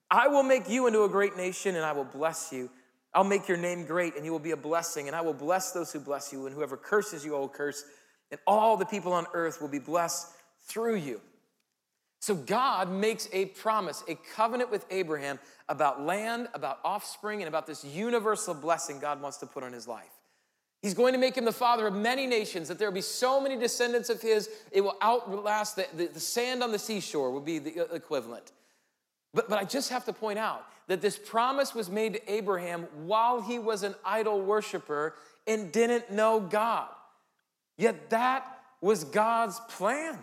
I 0.09 0.29
will 0.29 0.43
make 0.43 0.69
you 0.69 0.87
into 0.87 1.03
a 1.03 1.09
great 1.09 1.35
nation, 1.35 1.75
and 1.75 1.83
I 1.83 1.91
will 1.91 2.05
bless 2.05 2.51
you. 2.53 2.69
I'll 3.17 3.23
make 3.23 3.47
your 3.47 3.57
name 3.57 3.83
great, 3.83 4.15
and 4.15 4.23
you 4.23 4.31
will 4.31 4.37
be 4.37 4.51
a 4.51 4.57
blessing, 4.57 5.07
and 5.07 5.15
I 5.15 5.21
will 5.21 5.33
bless 5.33 5.71
those 5.71 5.91
who 5.91 5.99
bless 5.99 6.31
you, 6.31 6.45
and 6.45 6.53
whoever 6.53 6.77
curses 6.77 7.25
you, 7.25 7.35
I 7.35 7.39
will 7.39 7.49
curse, 7.49 7.83
and 8.29 8.39
all 8.45 8.77
the 8.77 8.85
people 8.85 9.11
on 9.11 9.25
earth 9.33 9.59
will 9.59 9.67
be 9.67 9.79
blessed 9.79 10.27
through 10.67 10.97
you. 10.97 11.19
So 12.19 12.35
God 12.35 12.91
makes 12.91 13.27
a 13.33 13.45
promise, 13.45 14.03
a 14.07 14.13
covenant 14.35 14.69
with 14.69 14.85
Abraham 14.91 15.39
about 15.67 16.03
land, 16.03 16.47
about 16.53 16.77
offspring, 16.83 17.41
and 17.41 17.47
about 17.47 17.65
this 17.65 17.83
universal 17.83 18.53
blessing 18.53 18.99
God 18.99 19.19
wants 19.19 19.37
to 19.37 19.47
put 19.47 19.63
on 19.63 19.73
his 19.73 19.87
life. 19.87 20.13
He's 20.83 20.93
going 20.93 21.13
to 21.13 21.19
make 21.19 21.35
him 21.35 21.45
the 21.45 21.51
father 21.51 21.87
of 21.87 21.95
many 21.95 22.27
nations, 22.27 22.67
that 22.67 22.77
there 22.77 22.87
will 22.87 22.93
be 22.93 23.01
so 23.01 23.41
many 23.41 23.57
descendants 23.57 24.11
of 24.11 24.21
his, 24.21 24.47
it 24.71 24.81
will 24.81 24.95
outlast 25.01 25.75
the, 25.75 25.87
the, 25.95 26.05
the 26.05 26.19
sand 26.19 26.61
on 26.61 26.71
the 26.71 26.77
seashore, 26.77 27.31
will 27.31 27.41
be 27.41 27.57
the 27.57 27.95
equivalent. 27.95 28.51
But, 29.37 29.51
but 29.51 29.59
I 29.59 29.65
just 29.65 29.91
have 29.91 30.03
to 30.05 30.13
point 30.13 30.39
out 30.39 30.65
that 30.87 30.99
this 30.99 31.15
promise 31.15 31.75
was 31.75 31.91
made 31.91 32.13
to 32.13 32.33
Abraham 32.33 32.87
while 33.05 33.39
he 33.39 33.59
was 33.59 33.83
an 33.83 33.93
idol 34.03 34.41
worshiper 34.41 35.13
and 35.45 35.71
didn't 35.71 36.11
know 36.11 36.39
God. 36.39 36.89
Yet 37.77 38.09
that 38.09 38.61
was 38.81 39.03
God's 39.03 39.59
plan. 39.69 40.17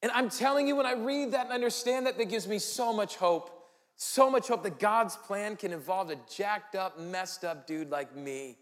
And 0.00 0.12
I'm 0.12 0.30
telling 0.30 0.68
you, 0.68 0.76
when 0.76 0.86
I 0.86 0.92
read 0.92 1.32
that 1.32 1.46
and 1.46 1.52
understand 1.52 2.06
that, 2.06 2.16
that 2.18 2.26
gives 2.26 2.46
me 2.46 2.60
so 2.60 2.92
much 2.92 3.16
hope. 3.16 3.50
So 3.96 4.30
much 4.30 4.46
hope 4.46 4.62
that 4.62 4.78
God's 4.78 5.16
plan 5.16 5.56
can 5.56 5.72
involve 5.72 6.08
a 6.10 6.16
jacked 6.32 6.76
up, 6.76 7.00
messed 7.00 7.44
up 7.44 7.66
dude 7.66 7.90
like 7.90 8.14
me. 8.14 8.58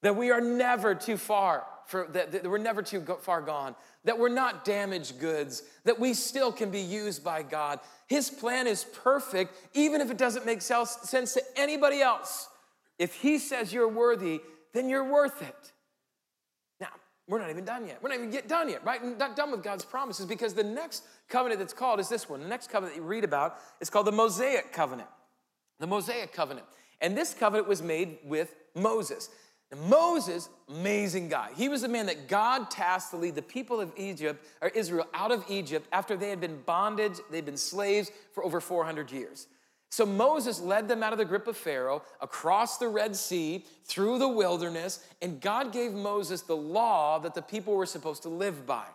That 0.00 0.16
we 0.16 0.30
are 0.30 0.40
never 0.40 0.94
too 0.94 1.18
far, 1.18 1.66
for, 1.90 2.06
that, 2.12 2.30
that 2.30 2.48
we're 2.48 2.58
never 2.58 2.82
too 2.82 3.00
far 3.20 3.42
gone. 3.42 3.74
That 4.04 4.18
we're 4.18 4.28
not 4.28 4.64
damaged 4.64 5.18
goods. 5.18 5.64
That 5.84 5.98
we 5.98 6.14
still 6.14 6.52
can 6.52 6.70
be 6.70 6.80
used 6.80 7.24
by 7.24 7.42
God. 7.42 7.80
His 8.06 8.30
plan 8.30 8.68
is 8.68 8.84
perfect, 8.84 9.56
even 9.74 10.00
if 10.00 10.10
it 10.10 10.16
doesn't 10.16 10.46
make 10.46 10.62
sense 10.62 11.34
to 11.34 11.42
anybody 11.56 12.00
else. 12.00 12.48
If 12.98 13.14
He 13.14 13.38
says 13.38 13.72
you're 13.72 13.88
worthy, 13.88 14.40
then 14.72 14.88
you're 14.88 15.10
worth 15.10 15.42
it. 15.42 15.72
Now, 16.80 16.90
we're 17.26 17.40
not 17.40 17.50
even 17.50 17.64
done 17.64 17.86
yet. 17.88 18.00
We're 18.00 18.10
not 18.10 18.18
even 18.18 18.30
get 18.30 18.48
done 18.48 18.68
yet, 18.68 18.84
right? 18.84 19.04
Not 19.18 19.34
done 19.34 19.50
with 19.50 19.64
God's 19.64 19.84
promises 19.84 20.26
because 20.26 20.54
the 20.54 20.62
next 20.62 21.02
covenant 21.28 21.58
that's 21.58 21.72
called 21.72 21.98
is 21.98 22.08
this 22.08 22.28
one. 22.28 22.40
The 22.40 22.48
next 22.48 22.70
covenant 22.70 22.94
that 22.94 23.02
you 23.02 23.06
read 23.06 23.24
about 23.24 23.56
is 23.80 23.90
called 23.90 24.06
the 24.06 24.12
Mosaic 24.12 24.72
covenant. 24.72 25.08
The 25.80 25.88
Mosaic 25.88 26.32
covenant. 26.32 26.66
And 27.00 27.16
this 27.16 27.34
covenant 27.34 27.66
was 27.66 27.82
made 27.82 28.18
with 28.24 28.54
Moses. 28.76 29.28
Moses, 29.76 30.48
amazing 30.68 31.28
guy. 31.28 31.50
He 31.56 31.68
was 31.68 31.82
the 31.82 31.88
man 31.88 32.06
that 32.06 32.26
God 32.26 32.70
tasked 32.70 33.12
to 33.12 33.16
lead 33.16 33.36
the 33.36 33.42
people 33.42 33.80
of 33.80 33.92
Egypt 33.96 34.44
or 34.60 34.68
Israel 34.68 35.06
out 35.14 35.30
of 35.30 35.44
Egypt 35.48 35.86
after 35.92 36.16
they 36.16 36.28
had 36.28 36.40
been 36.40 36.60
bondage, 36.62 37.18
they'd 37.30 37.44
been 37.44 37.56
slaves 37.56 38.10
for 38.32 38.44
over 38.44 38.60
400 38.60 39.12
years. 39.12 39.46
So 39.90 40.06
Moses 40.06 40.60
led 40.60 40.88
them 40.88 41.02
out 41.02 41.12
of 41.12 41.18
the 41.18 41.24
grip 41.24 41.48
of 41.48 41.56
Pharaoh, 41.56 42.02
across 42.20 42.78
the 42.78 42.88
Red 42.88 43.16
Sea, 43.16 43.64
through 43.84 44.18
the 44.18 44.28
wilderness, 44.28 45.04
and 45.20 45.40
God 45.40 45.72
gave 45.72 45.92
Moses 45.92 46.42
the 46.42 46.56
law 46.56 47.18
that 47.18 47.34
the 47.34 47.42
people 47.42 47.74
were 47.74 47.86
supposed 47.86 48.22
to 48.22 48.28
live 48.28 48.66
by. 48.66 48.86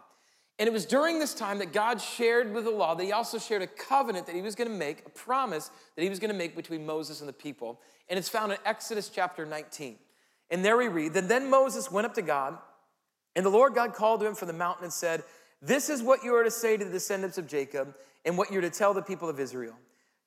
And 0.58 0.68
it 0.68 0.72
was 0.72 0.86
during 0.86 1.20
this 1.20 1.34
time 1.34 1.60
that 1.60 1.74
God 1.74 2.00
shared 2.00 2.54
with 2.54 2.64
the 2.64 2.72
law 2.72 2.96
that 2.96 3.04
he 3.04 3.12
also 3.12 3.38
shared 3.38 3.62
a 3.62 3.68
covenant 3.68 4.26
that 4.28 4.36
he 4.36 4.42
was 4.42 4.56
going 4.56 4.70
to 4.70 4.76
make, 4.76 5.06
a 5.06 5.10
promise 5.10 5.70
that 5.96 6.02
he 6.02 6.10
was 6.10 6.20
going 6.20 6.32
to 6.32 6.38
make 6.38 6.56
between 6.56 6.86
Moses 6.86 7.20
and 7.20 7.28
the 7.28 7.34
people. 7.34 7.82
And 8.08 8.18
it's 8.18 8.30
found 8.30 8.54
in 8.54 8.58
Exodus 8.66 9.10
chapter 9.10 9.46
19. 9.46 9.98
And 10.52 10.64
there 10.64 10.78
we 10.78 10.88
read, 10.88 11.14
that 11.14 11.28
then 11.28 11.50
Moses 11.50 11.92
went 11.92 12.06
up 12.06 12.14
to 12.16 12.22
God, 12.22 12.58
and 13.36 13.46
the 13.46 13.50
Lord 13.50 13.74
God 13.74 13.94
called 13.94 14.22
to 14.22 14.28
him 14.28 14.36
from 14.36 14.48
the 14.48 14.54
mountain 14.54 14.84
and 14.84 14.94
said, 14.94 15.24
This 15.62 15.90
is 15.90 16.04
what 16.04 16.24
you 16.24 16.36
are 16.36 16.44
to 16.44 16.52
say 16.52 16.78
to 16.78 16.86
the 16.86 16.92
descendants 16.92 17.38
of 17.38 17.48
Jacob, 17.48 17.96
and 18.26 18.38
what 18.38 18.52
you're 18.52 18.62
to 18.62 18.70
tell 18.70 18.94
the 18.94 19.02
people 19.02 19.30
of 19.30 19.40
Israel. 19.40 19.76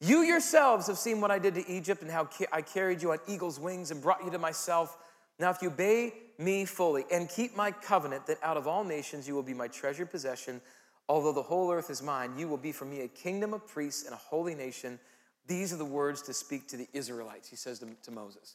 You 0.01 0.21
yourselves 0.21 0.87
have 0.87 0.99
seen 0.99 1.21
what 1.21 1.31
I 1.31 1.39
did 1.39 1.55
to 1.55 1.69
Egypt 1.69 2.03
and 2.03 2.11
how 2.11 2.29
I 2.53 2.63
carried 2.63 3.03
you 3.03 3.11
on 3.13 3.19
eagle's 3.27 3.59
wings 3.59 3.91
and 3.91 4.01
brought 4.01 4.25
you 4.25 4.31
to 4.31 4.39
myself. 4.39 4.97
Now, 5.41 5.51
if 5.51 5.61
you 5.61 5.69
obey 5.69 6.13
me 6.39 6.65
fully 6.65 7.05
and 7.11 7.29
keep 7.29 7.57
my 7.57 7.73
covenant, 7.73 8.27
that 8.27 8.39
out 8.43 8.57
of 8.57 8.69
all 8.69 8.85
nations 8.85 9.27
you 9.27 9.35
will 9.35 9.43
be 9.43 9.55
my 9.55 9.67
treasured 9.67 10.11
possession, 10.11 10.61
although 11.09 11.33
the 11.33 11.43
whole 11.43 11.73
earth 11.73 11.91
is 11.91 12.01
mine, 12.01 12.39
you 12.39 12.47
will 12.47 12.57
be 12.57 12.71
for 12.71 12.85
me 12.85 13.01
a 13.01 13.09
kingdom 13.09 13.53
of 13.53 13.67
priests 13.67 14.05
and 14.05 14.15
a 14.15 14.19
holy 14.19 14.55
nation. 14.55 15.01
These 15.49 15.73
are 15.73 15.77
the 15.77 15.85
words 15.85 16.23
to 16.23 16.33
speak 16.33 16.69
to 16.69 16.77
the 16.77 16.87
Israelites, 16.93 17.49
he 17.49 17.57
says 17.57 17.81
to, 17.81 17.89
to 18.05 18.11
Moses. 18.13 18.55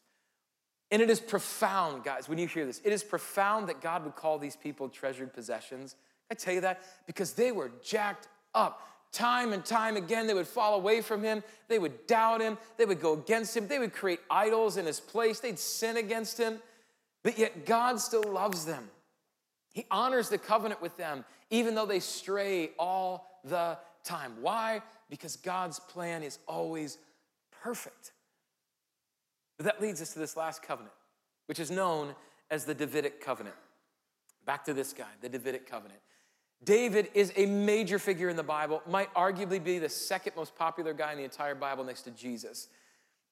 And 0.92 1.02
it 1.02 1.10
is 1.10 1.20
profound, 1.20 2.04
guys, 2.04 2.30
when 2.30 2.38
you 2.38 2.48
hear 2.48 2.66
this. 2.66 2.82
It 2.84 2.94
is 2.94 3.04
profound 3.04 3.68
that 3.70 3.82
God 3.82 4.04
would 4.04 4.16
call 4.16 4.38
these 4.38 4.56
people 4.56 4.90
treasured 4.90 5.34
possessions. 5.34 5.96
I 6.30 6.36
tell 6.36 6.54
you 6.54 6.62
that 6.62 6.82
because 7.08 7.34
they 7.34 7.52
were 7.52 7.72
jacked 7.84 8.28
up. 8.54 8.88
Time 9.12 9.54
and 9.54 9.64
time 9.64 9.96
again, 9.96 10.26
they 10.26 10.34
would 10.34 10.48
fall 10.48 10.74
away 10.74 11.02
from 11.02 11.24
him. 11.24 11.44
They 11.68 11.78
would 11.78 12.08
doubt 12.08 12.42
him. 12.42 12.58
They 12.78 12.86
would 12.86 13.00
go 13.00 13.14
against 13.14 13.56
him. 13.56 13.68
They 13.68 13.78
would 13.78 13.94
create 13.94 14.20
idols 14.30 14.78
in 14.78 14.88
his 14.88 15.00
place. 15.00 15.40
They'd 15.40 15.60
sin 15.60 15.98
against 15.98 16.40
him. 16.40 16.58
But 17.22 17.38
yet, 17.38 17.68
God 17.68 18.00
still 18.00 18.24
loves 18.24 18.66
them. 18.66 18.90
He 19.72 19.86
honors 19.92 20.30
the 20.30 20.40
covenant 20.40 20.82
with 20.82 20.98
them, 20.98 21.26
even 21.52 21.76
though 21.76 21.86
they 21.86 22.00
stray 22.00 22.72
all 22.80 23.40
the 23.44 23.78
time. 24.04 24.34
Why? 24.42 24.82
Because 25.10 25.36
God's 25.36 25.80
plan 25.80 26.24
is 26.24 26.40
always 26.48 26.98
perfect. 27.62 28.13
But 29.64 29.76
that 29.76 29.82
leads 29.82 30.02
us 30.02 30.12
to 30.12 30.20
this 30.20 30.36
last 30.36 30.62
covenant, 30.62 30.94
which 31.46 31.58
is 31.58 31.72
known 31.72 32.16
as 32.52 32.66
the 32.66 32.74
Davidic 32.74 33.22
covenant. 33.22 33.56
Back 34.46 34.66
to 34.66 34.74
this 34.74 34.92
guy, 34.92 35.08
the 35.22 35.30
Davidic 35.30 35.70
covenant. 35.70 36.02
David 36.66 37.10
is 37.14 37.32
a 37.38 37.46
major 37.46 37.98
figure 37.98 38.28
in 38.28 38.36
the 38.36 38.44
Bible, 38.44 38.82
might 38.86 39.14
arguably 39.14 39.64
be 39.64 39.80
the 39.80 39.88
second 39.88 40.34
most 40.36 40.54
popular 40.58 40.94
guy 40.94 41.14
in 41.14 41.18
the 41.18 41.24
entire 41.24 41.56
Bible 41.56 41.86
next 41.86 42.02
to 42.02 42.12
Jesus. 42.12 42.68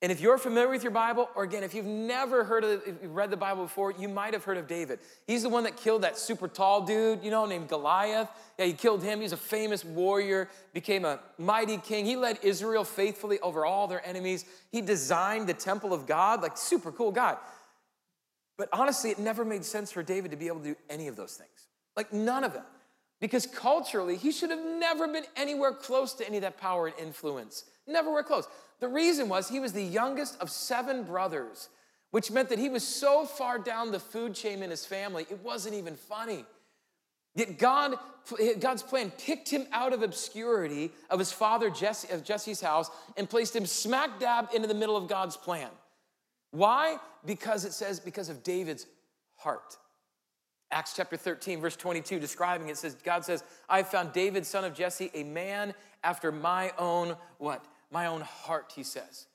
And 0.03 0.11
if 0.11 0.19
you're 0.19 0.39
familiar 0.39 0.69
with 0.69 0.81
your 0.81 0.91
Bible, 0.91 1.29
or 1.35 1.43
again, 1.43 1.63
if 1.63 1.75
you've 1.75 1.85
never 1.85 2.43
heard 2.43 2.63
of, 2.63 2.81
if 2.87 2.95
you've 3.03 3.13
read 3.13 3.29
the 3.29 3.37
Bible 3.37 3.63
before, 3.63 3.91
you 3.91 4.09
might 4.09 4.33
have 4.33 4.43
heard 4.43 4.57
of 4.57 4.67
David. 4.67 4.97
He's 5.27 5.43
the 5.43 5.49
one 5.49 5.63
that 5.65 5.77
killed 5.77 6.01
that 6.01 6.17
super 6.17 6.47
tall 6.47 6.81
dude, 6.81 7.23
you 7.23 7.29
know, 7.29 7.45
named 7.45 7.67
Goliath. 7.67 8.27
Yeah, 8.57 8.65
he 8.65 8.73
killed 8.73 9.03
him. 9.03 9.21
He's 9.21 9.31
a 9.31 9.37
famous 9.37 9.85
warrior, 9.85 10.49
became 10.73 11.05
a 11.05 11.19
mighty 11.37 11.77
king. 11.77 12.05
He 12.05 12.15
led 12.15 12.39
Israel 12.41 12.83
faithfully 12.83 13.39
over 13.41 13.63
all 13.63 13.87
their 13.87 14.03
enemies. 14.03 14.45
He 14.71 14.81
designed 14.81 15.45
the 15.45 15.53
temple 15.53 15.93
of 15.93 16.07
God, 16.07 16.41
like 16.41 16.57
super 16.57 16.91
cool 16.91 17.11
guy. 17.11 17.37
But 18.57 18.69
honestly, 18.73 19.11
it 19.11 19.19
never 19.19 19.45
made 19.45 19.63
sense 19.63 19.91
for 19.91 20.01
David 20.01 20.31
to 20.31 20.37
be 20.37 20.47
able 20.47 20.59
to 20.61 20.69
do 20.69 20.75
any 20.89 21.09
of 21.09 21.15
those 21.15 21.35
things. 21.35 21.67
Like 21.95 22.11
none 22.11 22.43
of 22.43 22.53
them. 22.53 22.65
Because 23.19 23.45
culturally, 23.45 24.17
he 24.17 24.31
should 24.31 24.49
have 24.49 24.65
never 24.65 25.07
been 25.07 25.25
anywhere 25.35 25.73
close 25.73 26.13
to 26.15 26.27
any 26.27 26.37
of 26.37 26.41
that 26.41 26.57
power 26.57 26.87
and 26.87 26.95
influence. 26.97 27.65
Never 27.91 28.11
were 28.11 28.23
close. 28.23 28.47
The 28.79 28.87
reason 28.87 29.29
was 29.29 29.49
he 29.49 29.59
was 29.59 29.73
the 29.73 29.83
youngest 29.83 30.39
of 30.41 30.49
seven 30.49 31.03
brothers, 31.03 31.69
which 32.11 32.31
meant 32.31 32.49
that 32.49 32.59
he 32.59 32.69
was 32.69 32.83
so 32.83 33.25
far 33.25 33.59
down 33.59 33.91
the 33.91 33.99
food 33.99 34.33
chain 34.33 34.63
in 34.63 34.69
his 34.69 34.85
family, 34.85 35.25
it 35.29 35.39
wasn't 35.43 35.75
even 35.75 35.95
funny. 35.95 36.45
Yet 37.35 37.57
God, 37.57 37.95
God's 38.59 38.83
plan 38.83 39.11
picked 39.17 39.49
him 39.49 39.65
out 39.71 39.93
of 39.93 40.03
obscurity 40.03 40.91
of 41.09 41.19
his 41.19 41.31
father 41.31 41.69
Jesse, 41.69 42.11
of 42.13 42.23
Jesse's 42.23 42.59
house 42.59 42.89
and 43.15 43.29
placed 43.29 43.55
him 43.55 43.65
smack 43.65 44.19
dab 44.19 44.49
into 44.53 44.67
the 44.67 44.73
middle 44.73 44.97
of 44.97 45.07
God's 45.07 45.37
plan. 45.37 45.69
Why? 46.51 46.97
Because 47.25 47.63
it 47.63 47.71
says, 47.71 47.99
because 47.99 48.27
of 48.27 48.43
David's 48.43 48.85
heart. 49.37 49.77
Acts 50.71 50.93
chapter 50.95 51.17
13, 51.17 51.61
verse 51.61 51.75
22, 51.75 52.19
describing 52.19 52.69
it 52.69 52.77
says, 52.77 52.95
God 52.95 53.23
says, 53.23 53.43
I 53.69 53.83
found 53.83 54.13
David, 54.13 54.45
son 54.45 54.63
of 54.63 54.73
Jesse, 54.73 55.11
a 55.13 55.23
man 55.23 55.73
after 56.03 56.31
my 56.31 56.71
own 56.77 57.15
what? 57.37 57.65
My 57.91 58.07
own 58.07 58.21
heart, 58.21 58.73
he 58.75 58.83
says. 58.83 59.27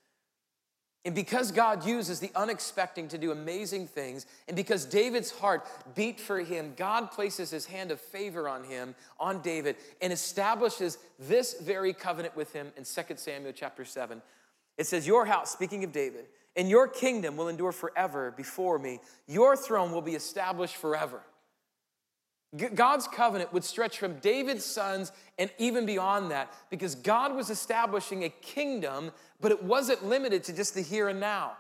And 1.07 1.15
because 1.15 1.53
God 1.53 1.87
uses 1.87 2.19
the 2.19 2.33
unexpected 2.35 3.11
to 3.11 3.19
do 3.19 3.31
amazing 3.31 3.87
things, 3.87 4.27
and 4.49 4.57
because 4.57 4.85
David's 4.85 5.31
heart 5.31 5.65
beat 5.95 6.19
for 6.19 6.41
him, 6.41 6.73
God 6.77 7.13
places 7.13 7.49
his 7.49 7.65
hand 7.65 7.93
of 7.93 8.01
favor 8.01 8.49
on 8.49 8.65
him, 8.65 8.97
on 9.21 9.41
David, 9.41 9.77
and 10.03 10.13
establishes 10.13 10.99
this 11.17 11.61
very 11.61 11.93
covenant 11.93 12.35
with 12.35 12.53
him 12.53 12.73
in 12.77 12.83
2 12.83 13.03
Samuel 13.15 13.53
chapter 13.55 13.85
7. 13.85 14.21
It 14.79 14.89
says, 14.89 15.07
Your 15.07 15.27
house, 15.27 15.53
speaking 15.53 15.85
of 15.85 15.93
David, 15.93 16.25
and 16.57 16.69
your 16.69 16.89
kingdom 16.89 17.37
will 17.37 17.47
endure 17.47 17.71
forever 17.71 18.35
before 18.37 18.81
me. 18.81 18.99
Your 19.29 19.57
throne 19.57 19.93
will 19.93 20.03
be 20.03 20.17
established 20.17 20.75
forever. 20.75 21.23
God's 22.55 23.09
covenant 23.09 23.53
would 23.53 23.65
stretch 23.65 23.99
from 23.99 24.19
David's 24.21 24.65
sons 24.65 25.13
and 25.39 25.51
even 25.59 25.85
beyond 25.85 26.31
that 26.31 26.53
because 26.71 26.95
God 26.95 27.35
was 27.35 27.51
establishing 27.51 28.25
a 28.25 28.29
kingdom, 28.29 29.11
but 29.41 29.53
it 29.53 29.63
wasn't 29.63 30.05
limited 30.07 30.45
to 30.45 30.53
just 30.53 30.75
the 30.75 30.81
here 30.81 31.09
and 31.09 31.21
now. 31.21 31.57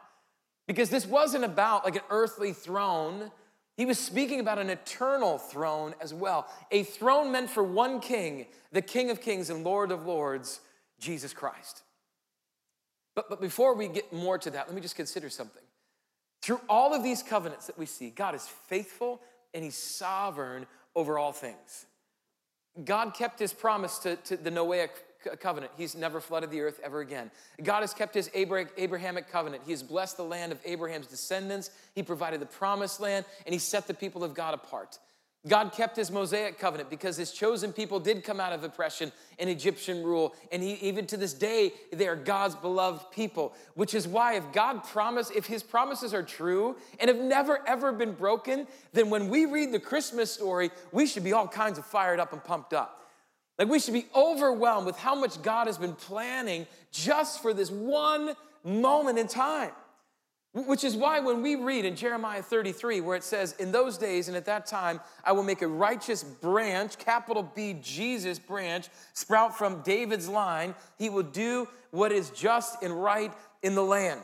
Because 0.66 0.90
this 0.90 1.06
wasn't 1.06 1.44
about 1.44 1.84
like 1.84 1.96
an 1.96 2.02
earthly 2.10 2.52
throne. 2.52 3.30
He 3.76 3.84
was 3.84 3.98
speaking 3.98 4.40
about 4.40 4.58
an 4.58 4.70
eternal 4.70 5.38
throne 5.38 5.94
as 6.00 6.14
well. 6.14 6.48
A 6.70 6.82
throne 6.82 7.30
meant 7.30 7.50
for 7.50 7.62
one 7.62 8.00
king, 8.00 8.46
the 8.72 8.82
King 8.82 9.10
of 9.10 9.20
Kings 9.20 9.50
and 9.50 9.64
Lord 9.64 9.90
of 9.90 10.06
Lords, 10.06 10.60
Jesus 10.98 11.32
Christ. 11.32 11.82
But, 13.14 13.28
but 13.28 13.40
before 13.40 13.74
we 13.74 13.88
get 13.88 14.12
more 14.12 14.38
to 14.38 14.50
that, 14.50 14.66
let 14.66 14.74
me 14.74 14.80
just 14.80 14.96
consider 14.96 15.28
something. 15.30 15.62
Through 16.42 16.60
all 16.68 16.94
of 16.94 17.02
these 17.02 17.22
covenants 17.22 17.66
that 17.66 17.78
we 17.78 17.86
see, 17.86 18.10
God 18.10 18.34
is 18.34 18.46
faithful 18.46 19.20
and 19.54 19.64
He's 19.64 19.76
sovereign 19.76 20.66
over 20.94 21.18
all 21.18 21.32
things. 21.32 21.86
God 22.84 23.14
kept 23.14 23.38
His 23.38 23.52
promise 23.52 23.98
to, 24.00 24.16
to 24.16 24.36
the 24.36 24.50
Noahic 24.50 24.90
covenant. 25.40 25.72
He's 25.76 25.96
never 25.96 26.20
flooded 26.20 26.50
the 26.50 26.60
earth 26.60 26.80
ever 26.84 27.00
again. 27.00 27.30
God 27.62 27.80
has 27.80 27.92
kept 27.92 28.14
his 28.14 28.30
Abrahamic 28.34 29.28
covenant. 29.28 29.62
He 29.64 29.72
has 29.72 29.82
blessed 29.82 30.18
the 30.18 30.22
land 30.22 30.52
of 30.52 30.60
Abraham's 30.64 31.08
descendants. 31.08 31.70
He 31.94 32.02
provided 32.02 32.40
the 32.40 32.46
promised 32.46 33.00
land, 33.00 33.24
and 33.44 33.52
he 33.52 33.58
set 33.58 33.88
the 33.88 33.94
people 33.94 34.22
of 34.22 34.34
God 34.34 34.54
apart. 34.54 34.98
God 35.46 35.72
kept 35.72 35.96
his 35.96 36.10
Mosaic 36.10 36.58
covenant 36.58 36.90
because 36.90 37.16
his 37.16 37.30
chosen 37.30 37.72
people 37.72 38.00
did 38.00 38.24
come 38.24 38.40
out 38.40 38.52
of 38.52 38.64
oppression 38.64 39.12
and 39.38 39.48
Egyptian 39.48 40.02
rule. 40.02 40.34
And 40.50 40.60
he, 40.60 40.74
even 40.74 41.06
to 41.06 41.16
this 41.16 41.34
day, 41.34 41.72
they 41.92 42.08
are 42.08 42.16
God's 42.16 42.56
beloved 42.56 43.12
people, 43.12 43.54
which 43.74 43.94
is 43.94 44.08
why 44.08 44.34
if 44.34 44.52
God 44.52 44.82
promised, 44.82 45.30
if 45.36 45.46
his 45.46 45.62
promises 45.62 46.12
are 46.12 46.24
true 46.24 46.76
and 46.98 47.08
have 47.08 47.20
never 47.20 47.60
ever 47.68 47.92
been 47.92 48.12
broken, 48.12 48.66
then 48.92 49.08
when 49.08 49.28
we 49.28 49.46
read 49.46 49.70
the 49.70 49.78
Christmas 49.78 50.32
story, 50.32 50.70
we 50.90 51.06
should 51.06 51.22
be 51.22 51.32
all 51.32 51.46
kinds 51.46 51.78
of 51.78 51.86
fired 51.86 52.18
up 52.18 52.32
and 52.32 52.42
pumped 52.42 52.72
up. 52.72 53.04
Like 53.58 53.68
we 53.68 53.78
should 53.78 53.94
be 53.94 54.06
overwhelmed 54.14 54.86
with 54.86 54.98
how 54.98 55.14
much 55.14 55.40
God 55.42 55.66
has 55.68 55.78
been 55.78 55.94
planning 55.94 56.66
just 56.90 57.40
for 57.40 57.54
this 57.54 57.70
one 57.70 58.34
moment 58.64 59.18
in 59.18 59.28
time. 59.28 59.70
Which 60.64 60.84
is 60.84 60.96
why 60.96 61.20
when 61.20 61.42
we 61.42 61.54
read 61.54 61.84
in 61.84 61.96
Jeremiah 61.96 62.40
33, 62.40 63.02
where 63.02 63.14
it 63.14 63.24
says, 63.24 63.52
In 63.58 63.72
those 63.72 63.98
days 63.98 64.28
and 64.28 64.36
at 64.38 64.46
that 64.46 64.64
time, 64.64 65.00
I 65.22 65.32
will 65.32 65.42
make 65.42 65.60
a 65.60 65.68
righteous 65.68 66.24
branch, 66.24 66.96
capital 66.96 67.52
B, 67.54 67.76
Jesus 67.82 68.38
branch, 68.38 68.88
sprout 69.12 69.58
from 69.58 69.82
David's 69.82 70.30
line. 70.30 70.74
He 70.96 71.10
will 71.10 71.24
do 71.24 71.68
what 71.90 72.10
is 72.10 72.30
just 72.30 72.82
and 72.82 73.02
right 73.02 73.30
in 73.62 73.74
the 73.74 73.82
land. 73.82 74.22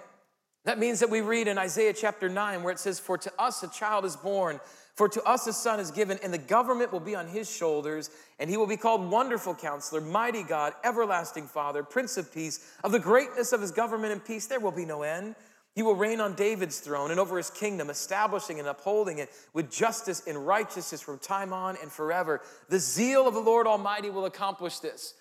That 0.65 0.79
means 0.79 1.01
that 1.01 1.11
we 1.11 1.21
read 1.21 1.49
in 1.49 1.59
Isaiah 1.59 1.93
chapter 1.93 2.31
9, 2.31 2.63
where 2.63 2.73
it 2.73 2.79
says, 2.79 2.99
For 2.99 3.19
to 3.19 3.33
us 3.39 3.63
a 3.63 3.69
child 3.69 4.07
is 4.07 4.17
born, 4.17 4.59
for 4.95 5.11
to 5.11 5.23
us 5.25 5.47
a 5.47 5.53
son 5.53 5.81
is 5.81 5.91
given, 5.91 6.19
and 6.23 6.33
the 6.33 6.39
government 6.39 6.93
will 6.93 7.01
be 7.01 7.15
on 7.15 7.27
his 7.27 7.55
shoulders, 7.55 8.09
and 8.39 8.49
he 8.49 8.57
will 8.57 8.67
be 8.67 8.79
called 8.79 9.11
Wonderful 9.11 9.55
Counselor, 9.55 10.01
Mighty 10.01 10.45
God, 10.45 10.73
Everlasting 10.83 11.47
Father, 11.47 11.83
Prince 11.83 12.17
of 12.17 12.33
Peace. 12.33 12.73
Of 12.85 12.93
the 12.93 12.99
greatness 12.99 13.53
of 13.53 13.61
his 13.61 13.71
government 13.71 14.15
and 14.15 14.25
peace, 14.25 14.47
there 14.47 14.61
will 14.61 14.73
be 14.73 14.87
no 14.87 15.03
end. 15.03 15.35
He 15.75 15.83
will 15.83 15.95
reign 15.95 16.21
on 16.21 16.35
David's 16.35 16.81
throne 16.81 17.11
and 17.11 17.19
over 17.19 17.39
his 17.39 17.49
kingdom, 17.49 17.89
establishing 17.89 18.59
and 18.59 18.69
upholding 18.69 19.19
it 19.19 19.31
with 19.55 19.71
justice 19.71 20.23
and 20.27 20.47
righteousness 20.47 21.01
from 21.01 21.19
time 21.19 21.53
on 21.53 21.77
and 21.81 21.91
forever. 21.91 22.43
The 22.69 22.79
zeal 22.79 23.27
of 23.27 23.35
the 23.35 23.41
Lord 23.41 23.67
Almighty 23.67 24.11
will 24.11 24.27
accomplish 24.27 24.81
this. 24.81 25.15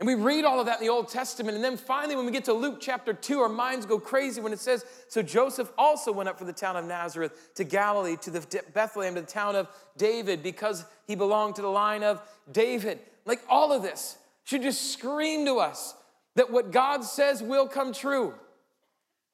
And 0.00 0.06
we 0.06 0.14
read 0.14 0.46
all 0.46 0.58
of 0.58 0.64
that 0.64 0.80
in 0.80 0.86
the 0.86 0.92
Old 0.92 1.10
Testament. 1.10 1.54
And 1.54 1.62
then 1.62 1.76
finally, 1.76 2.16
when 2.16 2.24
we 2.24 2.32
get 2.32 2.46
to 2.46 2.54
Luke 2.54 2.78
chapter 2.80 3.12
2, 3.12 3.40
our 3.40 3.50
minds 3.50 3.84
go 3.84 3.98
crazy 3.98 4.40
when 4.40 4.54
it 4.54 4.58
says, 4.58 4.82
So 5.08 5.20
Joseph 5.20 5.70
also 5.76 6.10
went 6.10 6.30
up 6.30 6.38
from 6.38 6.46
the 6.46 6.54
town 6.54 6.76
of 6.76 6.86
Nazareth 6.86 7.54
to 7.56 7.64
Galilee, 7.64 8.16
to 8.22 8.30
the 8.30 8.62
Bethlehem, 8.72 9.14
to 9.16 9.20
the 9.20 9.26
town 9.26 9.56
of 9.56 9.68
David, 9.98 10.42
because 10.42 10.86
he 11.06 11.14
belonged 11.14 11.56
to 11.56 11.62
the 11.62 11.68
line 11.68 12.02
of 12.02 12.22
David. 12.50 12.98
Like 13.26 13.42
all 13.46 13.74
of 13.74 13.82
this 13.82 14.16
should 14.44 14.62
just 14.62 14.90
scream 14.90 15.44
to 15.44 15.58
us 15.58 15.94
that 16.36 16.50
what 16.50 16.70
God 16.70 17.04
says 17.04 17.42
will 17.42 17.68
come 17.68 17.92
true, 17.92 18.32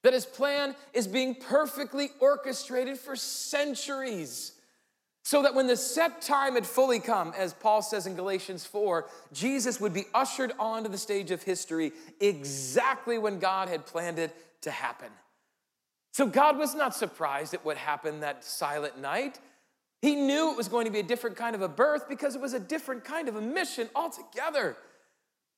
that 0.07 0.13
his 0.13 0.25
plan 0.25 0.73
is 0.93 1.05
being 1.05 1.35
perfectly 1.35 2.11
orchestrated 2.21 2.97
for 2.97 3.17
centuries. 3.17 4.53
So 5.23 5.43
that 5.43 5.53
when 5.53 5.67
the 5.67 5.75
set 5.75 6.21
time 6.21 6.53
had 6.53 6.65
fully 6.65 7.01
come, 7.01 7.33
as 7.37 7.51
Paul 7.51 7.81
says 7.81 8.07
in 8.07 8.15
Galatians 8.15 8.65
4, 8.65 9.09
Jesus 9.33 9.81
would 9.81 9.93
be 9.93 10.05
ushered 10.13 10.53
onto 10.57 10.87
the 10.87 10.97
stage 10.97 11.29
of 11.31 11.43
history 11.43 11.91
exactly 12.21 13.17
when 13.17 13.39
God 13.39 13.67
had 13.67 13.85
planned 13.85 14.17
it 14.17 14.33
to 14.61 14.71
happen. 14.71 15.09
So 16.13 16.25
God 16.25 16.57
was 16.57 16.73
not 16.73 16.95
surprised 16.95 17.53
at 17.53 17.65
what 17.65 17.75
happened 17.75 18.23
that 18.23 18.45
silent 18.45 18.97
night. 19.01 19.39
He 20.01 20.15
knew 20.15 20.51
it 20.51 20.55
was 20.55 20.69
going 20.69 20.85
to 20.85 20.91
be 20.91 20.99
a 20.99 21.03
different 21.03 21.35
kind 21.35 21.53
of 21.53 21.61
a 21.61 21.67
birth 21.67 22.07
because 22.07 22.33
it 22.33 22.39
was 22.39 22.53
a 22.53 22.61
different 22.61 23.03
kind 23.03 23.27
of 23.27 23.35
a 23.35 23.41
mission 23.41 23.89
altogether. 23.93 24.77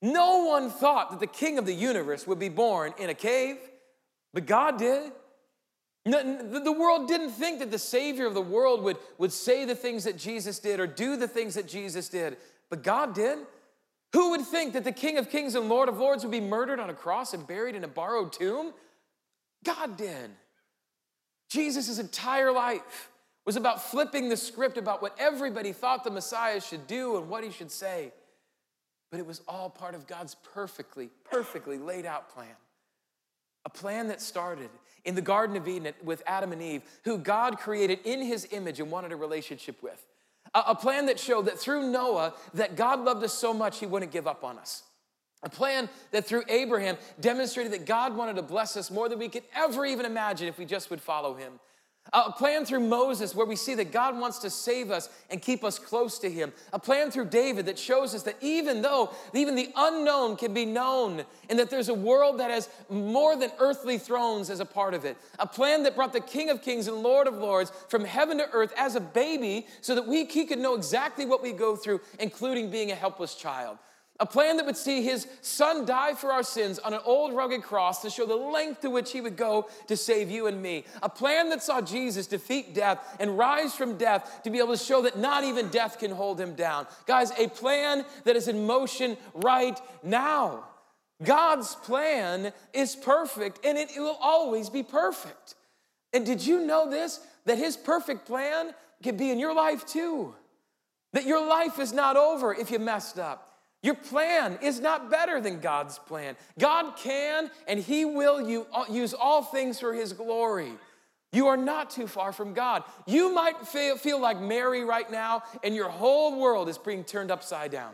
No 0.01 0.45
one 0.45 0.71
thought 0.71 1.11
that 1.11 1.19
the 1.19 1.27
king 1.27 1.59
of 1.59 1.67
the 1.67 1.75
universe 1.75 2.25
would 2.25 2.39
be 2.39 2.49
born 2.49 2.95
in 2.97 3.11
a 3.11 3.13
cave, 3.13 3.59
but 4.33 4.45
God 4.45 4.77
did. 4.77 5.11
The 6.05 6.75
world 6.77 7.07
didn't 7.07 7.31
think 7.31 7.59
that 7.59 7.71
the 7.71 7.79
Savior 7.79 8.25
of 8.25 8.33
the 8.33 8.41
world 8.41 8.83
would, 8.83 8.97
would 9.17 9.31
say 9.31 9.65
the 9.65 9.75
things 9.75 10.05
that 10.05 10.17
Jesus 10.17 10.59
did 10.59 10.79
or 10.79 10.87
do 10.87 11.17
the 11.17 11.27
things 11.27 11.55
that 11.55 11.67
Jesus 11.67 12.09
did, 12.09 12.37
but 12.69 12.83
God 12.83 13.13
did. 13.13 13.39
Who 14.13 14.31
would 14.31 14.41
think 14.41 14.73
that 14.73 14.83
the 14.83 14.91
King 14.91 15.17
of 15.17 15.29
Kings 15.29 15.53
and 15.53 15.69
Lord 15.69 15.87
of 15.87 15.99
Lords 15.99 16.23
would 16.23 16.31
be 16.31 16.41
murdered 16.41 16.79
on 16.79 16.89
a 16.89 16.95
cross 16.95 17.33
and 17.33 17.45
buried 17.45 17.75
in 17.75 17.83
a 17.83 17.87
borrowed 17.87 18.33
tomb? 18.33 18.73
God 19.63 19.97
did. 19.97 20.31
Jesus' 21.49 21.99
entire 21.99 22.51
life 22.51 23.11
was 23.45 23.55
about 23.55 23.83
flipping 23.83 24.29
the 24.29 24.37
script 24.37 24.77
about 24.77 25.01
what 25.01 25.15
everybody 25.19 25.73
thought 25.73 26.03
the 26.03 26.11
Messiah 26.11 26.61
should 26.61 26.87
do 26.87 27.17
and 27.17 27.29
what 27.29 27.43
he 27.43 27.51
should 27.51 27.71
say. 27.71 28.11
But 29.11 29.19
it 29.19 29.25
was 29.25 29.41
all 29.47 29.69
part 29.69 29.95
of 29.95 30.07
God's 30.07 30.35
perfectly, 30.53 31.09
perfectly 31.23 31.77
laid 31.77 32.05
out 32.05 32.29
plan. 32.29 32.55
A 33.69 33.77
plan 33.77 34.07
that 34.07 34.19
started 34.19 34.71
in 35.05 35.13
the 35.13 35.21
Garden 35.21 35.55
of 35.55 35.67
Eden 35.67 35.93
with 36.03 36.23
Adam 36.25 36.51
and 36.51 36.61
Eve, 36.61 36.81
who 37.03 37.19
God 37.19 37.59
created 37.59 37.99
in 38.03 38.23
his 38.23 38.47
image 38.49 38.79
and 38.79 38.89
wanted 38.89 39.11
a 39.11 39.15
relationship 39.15 39.83
with. 39.83 40.03
A 40.55 40.73
plan 40.73 41.05
that 41.05 41.19
showed 41.19 41.45
that 41.45 41.59
through 41.59 41.91
Noah, 41.91 42.33
that 42.55 42.75
God 42.75 43.01
loved 43.01 43.23
us 43.23 43.33
so 43.33 43.53
much 43.53 43.79
he 43.79 43.85
wouldn't 43.85 44.11
give 44.11 44.25
up 44.25 44.43
on 44.43 44.57
us. 44.57 44.81
A 45.43 45.49
plan 45.49 45.87
that 46.09 46.25
through 46.25 46.43
Abraham 46.49 46.97
demonstrated 47.21 47.71
that 47.73 47.85
God 47.85 48.17
wanted 48.17 48.37
to 48.37 48.41
bless 48.41 48.75
us 48.75 48.89
more 48.89 49.07
than 49.07 49.19
we 49.19 49.29
could 49.29 49.43
ever 49.55 49.85
even 49.85 50.07
imagine 50.07 50.47
if 50.47 50.57
we 50.57 50.65
just 50.65 50.89
would 50.89 50.99
follow 50.99 51.35
him. 51.35 51.59
A 52.11 52.31
plan 52.31 52.65
through 52.65 52.79
Moses 52.81 53.35
where 53.35 53.45
we 53.45 53.55
see 53.55 53.75
that 53.75 53.91
God 53.91 54.19
wants 54.19 54.39
to 54.39 54.49
save 54.49 54.89
us 54.89 55.09
and 55.29 55.41
keep 55.41 55.63
us 55.63 55.77
close 55.77 56.17
to 56.19 56.29
Him. 56.29 56.51
A 56.73 56.79
plan 56.79 57.11
through 57.11 57.25
David 57.25 57.67
that 57.67 57.77
shows 57.77 58.15
us 58.15 58.23
that 58.23 58.35
even 58.41 58.81
though 58.81 59.11
even 59.33 59.55
the 59.55 59.71
unknown 59.75 60.35
can 60.35 60.53
be 60.53 60.65
known 60.65 61.23
and 61.49 61.59
that 61.59 61.69
there's 61.69 61.89
a 61.89 61.93
world 61.93 62.39
that 62.39 62.49
has 62.49 62.69
more 62.89 63.35
than 63.35 63.51
earthly 63.59 63.97
thrones 63.97 64.49
as 64.49 64.59
a 64.59 64.65
part 64.65 64.93
of 64.93 65.05
it. 65.05 65.17
A 65.37 65.45
plan 65.45 65.83
that 65.83 65.95
brought 65.95 66.13
the 66.13 66.19
King 66.19 66.49
of 66.49 66.61
Kings 66.61 66.87
and 66.87 66.97
Lord 66.97 67.27
of 67.27 67.35
Lords 67.35 67.71
from 67.89 68.03
heaven 68.03 68.39
to 68.39 68.49
earth 68.51 68.73
as 68.75 68.95
a 68.95 69.01
baby 69.01 69.67
so 69.81 69.93
that 69.93 70.07
we, 70.07 70.25
he 70.25 70.45
could 70.45 70.59
know 70.59 70.75
exactly 70.75 71.25
what 71.25 71.43
we 71.43 71.51
go 71.51 71.75
through, 71.75 72.01
including 72.19 72.71
being 72.71 72.91
a 72.91 72.95
helpless 72.95 73.35
child. 73.35 73.77
A 74.21 74.25
plan 74.25 74.57
that 74.57 74.65
would 74.65 74.75
see 74.75 75.01
his 75.01 75.27
son 75.41 75.85
die 75.85 76.13
for 76.13 76.31
our 76.31 76.43
sins 76.43 76.77
on 76.79 76.93
an 76.93 76.99
old 77.05 77.33
rugged 77.33 77.63
cross 77.63 78.01
to 78.01 78.09
show 78.09 78.25
the 78.25 78.35
length 78.35 78.81
to 78.81 78.89
which 78.89 79.13
he 79.13 79.21
would 79.21 79.37
go 79.37 79.69
to 79.87 79.95
save 79.95 80.29
you 80.29 80.47
and 80.47 80.61
me. 80.61 80.83
A 81.01 81.07
plan 81.07 81.49
that 81.49 81.63
saw 81.63 81.79
Jesus 81.79 82.27
defeat 82.27 82.73
death 82.73 83.15
and 83.21 83.37
rise 83.37 83.73
from 83.73 83.97
death 83.97 84.41
to 84.43 84.49
be 84.49 84.59
able 84.59 84.75
to 84.75 84.83
show 84.83 85.01
that 85.03 85.17
not 85.17 85.45
even 85.45 85.69
death 85.69 85.99
can 85.99 86.11
hold 86.11 86.39
him 86.39 86.53
down. 86.53 86.85
Guys, 87.07 87.31
a 87.39 87.47
plan 87.47 88.03
that 88.25 88.35
is 88.35 88.49
in 88.49 88.65
motion 88.65 89.15
right 89.33 89.79
now. 90.03 90.65
God's 91.23 91.75
plan 91.75 92.51
is 92.73 92.97
perfect 92.97 93.65
and 93.65 93.77
it 93.77 93.91
will 93.95 94.17
always 94.21 94.69
be 94.69 94.83
perfect. 94.83 95.55
And 96.11 96.25
did 96.25 96.45
you 96.45 96.65
know 96.65 96.89
this? 96.89 97.21
That 97.45 97.57
his 97.57 97.77
perfect 97.77 98.25
plan 98.25 98.73
can 99.01 99.15
be 99.15 99.31
in 99.31 99.39
your 99.39 99.55
life 99.55 99.85
too. 99.85 100.35
That 101.13 101.25
your 101.25 101.47
life 101.47 101.79
is 101.79 101.93
not 101.93 102.17
over 102.17 102.53
if 102.53 102.69
you 102.69 102.79
messed 102.79 103.17
up. 103.17 103.48
Your 103.81 103.95
plan 103.95 104.59
is 104.61 104.79
not 104.79 105.09
better 105.09 105.39
than 105.39 105.59
God's 105.59 105.99
plan. 105.99 106.35
God 106.57 106.97
can 106.97 107.49
and 107.67 107.79
He 107.79 108.03
will 108.05 108.65
uh, 108.73 108.85
use 108.89 109.13
all 109.13 109.43
things 109.43 109.79
for 109.79 109.93
His 109.93 110.13
glory. 110.13 110.73
You 111.31 111.47
are 111.47 111.57
not 111.57 111.89
too 111.91 112.07
far 112.07 112.33
from 112.33 112.53
God. 112.53 112.83
You 113.05 113.33
might 113.33 113.67
feel 113.67 114.19
like 114.19 114.41
Mary 114.41 114.83
right 114.83 115.09
now, 115.11 115.43
and 115.63 115.75
your 115.75 115.89
whole 115.89 116.39
world 116.39 116.67
is 116.69 116.77
being 116.79 117.03
turned 117.03 117.29
upside 117.29 117.71
down. 117.71 117.93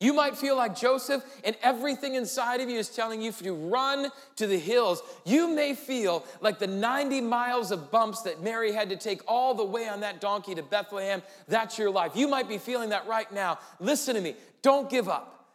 You 0.00 0.12
might 0.12 0.36
feel 0.36 0.56
like 0.56 0.78
Joseph, 0.78 1.24
and 1.42 1.56
everything 1.60 2.14
inside 2.14 2.60
of 2.60 2.70
you 2.70 2.78
is 2.78 2.88
telling 2.88 3.20
you 3.20 3.32
to 3.32 3.52
run 3.52 4.10
to 4.36 4.46
the 4.46 4.58
hills. 4.58 5.02
You 5.24 5.48
may 5.48 5.74
feel 5.74 6.24
like 6.40 6.60
the 6.60 6.68
90 6.68 7.20
miles 7.22 7.72
of 7.72 7.90
bumps 7.90 8.22
that 8.22 8.40
Mary 8.40 8.70
had 8.72 8.90
to 8.90 8.96
take 8.96 9.22
all 9.26 9.54
the 9.54 9.64
way 9.64 9.88
on 9.88 10.00
that 10.00 10.20
donkey 10.20 10.54
to 10.54 10.62
Bethlehem. 10.62 11.20
That's 11.48 11.78
your 11.78 11.90
life. 11.90 12.12
You 12.14 12.28
might 12.28 12.48
be 12.48 12.58
feeling 12.58 12.90
that 12.90 13.08
right 13.08 13.30
now. 13.32 13.58
Listen 13.80 14.14
to 14.14 14.20
me. 14.20 14.36
Don't 14.62 14.88
give 14.88 15.08
up. 15.08 15.48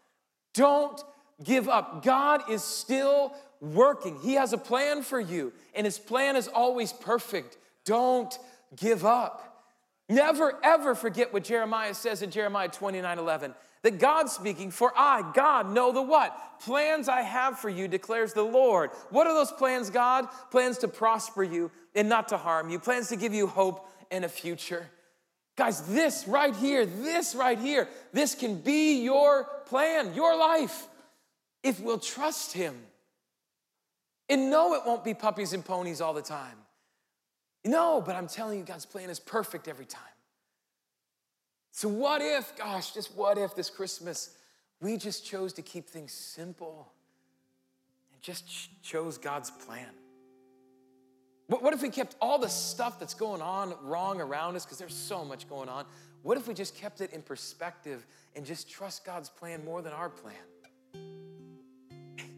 Don't 0.54 1.02
give 1.42 1.70
up. 1.70 2.04
God 2.04 2.50
is 2.50 2.64
still 2.64 3.34
working. 3.62 4.20
He 4.20 4.34
has 4.34 4.52
a 4.52 4.58
plan 4.58 5.04
for 5.04 5.22
you, 5.22 5.54
and 5.74 5.86
His 5.86 5.98
plan 5.98 6.36
is 6.36 6.50
always 6.50 6.92
perfect. 6.92 7.58
Don't 7.86 8.38
give 8.76 9.06
up. 9.06 9.50
Never, 10.10 10.60
ever 10.64 10.96
forget 10.96 11.32
what 11.32 11.46
Jeremiah 11.46 11.94
says 11.94 12.22
in 12.22 12.30
Jeremiah 12.30 12.68
29 12.68 13.20
11. 13.20 13.56
That 13.84 14.00
God's 14.00 14.32
speaking, 14.32 14.72
for 14.72 14.94
I, 14.96 15.30
God, 15.34 15.72
know 15.74 15.92
the 15.92 16.02
what? 16.02 16.36
Plans 16.62 17.10
I 17.10 17.22
have 17.22 17.60
for 17.60 17.70
you, 17.70 17.88
declares 17.88 18.34
the 18.34 18.44
Lord. 18.44 18.92
What 19.10 19.28
are 19.28 19.34
those 19.34 19.52
plans, 19.52 19.90
God? 19.90 20.28
Plans 20.52 20.78
to 20.80 20.88
prosper 20.88 21.44
you 21.44 21.70
and 21.94 22.08
not 22.08 22.30
to 22.30 22.38
harm 22.38 22.70
you, 22.70 22.80
plans 22.80 23.10
to 23.10 23.18
give 23.18 23.34
you 23.34 23.46
hope 23.46 23.88
and 24.10 24.24
a 24.24 24.30
future. 24.30 24.90
Guys, 25.56 25.82
this 25.82 26.28
right 26.28 26.56
here, 26.56 26.86
this 26.86 27.36
right 27.36 27.60
here, 27.60 27.88
this 28.14 28.34
can 28.34 28.60
be 28.60 29.04
your 29.04 29.48
plan, 29.66 30.14
your 30.14 30.36
life, 30.38 30.88
if 31.62 31.80
we'll 31.80 32.00
trust 32.00 32.54
Him. 32.54 32.76
And 34.30 34.50
no, 34.50 34.74
it 34.74 34.82
won't 34.86 35.04
be 35.04 35.14
puppies 35.14 35.54
and 35.54 35.64
ponies 35.64 36.02
all 36.02 36.14
the 36.14 36.22
time. 36.22 36.58
No, 37.66 38.02
but 38.02 38.16
I'm 38.16 38.28
telling 38.28 38.60
you, 38.60 38.66
God's 38.66 38.86
plan 38.86 39.10
is 39.10 39.20
perfect 39.20 39.68
every 39.68 39.86
time. 39.86 40.02
So, 41.76 41.90
what 41.90 42.22
if, 42.22 42.56
gosh, 42.56 42.94
just 42.94 43.16
what 43.16 43.40
if 43.40 43.56
this 43.56 43.72
Christmas 43.72 44.38
we 44.80 44.96
just 44.96 45.26
chose 45.26 45.54
to 45.54 45.64
keep 45.64 45.90
things 45.90 46.12
simple 46.12 46.92
and 48.14 48.22
just 48.22 48.70
chose 48.84 49.18
God's 49.18 49.50
plan? 49.50 49.90
What 51.48 51.74
if 51.74 51.82
we 51.82 51.90
kept 51.90 52.16
all 52.22 52.38
the 52.38 52.48
stuff 52.48 53.00
that's 53.00 53.16
going 53.16 53.42
on 53.42 53.74
wrong 53.82 54.22
around 54.22 54.56
us, 54.56 54.66
because 54.66 54.78
there's 54.78 54.94
so 54.96 55.26
much 55.26 55.50
going 55.50 55.68
on? 55.68 55.86
What 56.22 56.38
if 56.38 56.48
we 56.48 56.54
just 56.54 56.76
kept 56.76 57.02
it 57.02 57.12
in 57.12 57.24
perspective 57.24 58.06
and 58.36 58.46
just 58.46 58.70
trust 58.70 59.04
God's 59.04 59.30
plan 59.30 59.66
more 59.66 59.82
than 59.82 59.94
our 59.94 60.10
plan? 60.10 60.36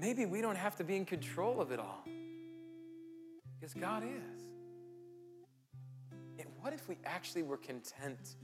Maybe 0.00 0.24
we 0.24 0.40
don't 0.40 0.56
have 0.56 0.76
to 0.76 0.84
be 0.84 0.96
in 0.96 1.04
control 1.04 1.60
of 1.60 1.72
it 1.72 1.78
all, 1.78 2.04
because 3.60 3.74
God 3.74 4.02
is. 4.02 4.44
And 6.38 6.48
what 6.62 6.72
if 6.72 6.88
we 6.88 6.96
actually 7.04 7.42
were 7.42 7.58
content 7.58 8.36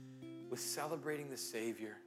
with 0.49 0.59
celebrating 0.59 1.29
the 1.29 1.37
Savior 1.37 1.97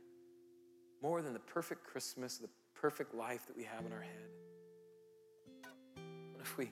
more 1.02 1.22
than 1.22 1.32
the 1.32 1.38
perfect 1.40 1.84
Christmas, 1.84 2.38
the 2.38 2.48
perfect 2.74 3.14
life 3.14 3.46
that 3.46 3.56
we 3.56 3.64
have 3.64 3.84
in 3.86 3.92
our 3.92 4.00
head? 4.00 5.70
What 6.32 6.42
if 6.42 6.56
we 6.56 6.70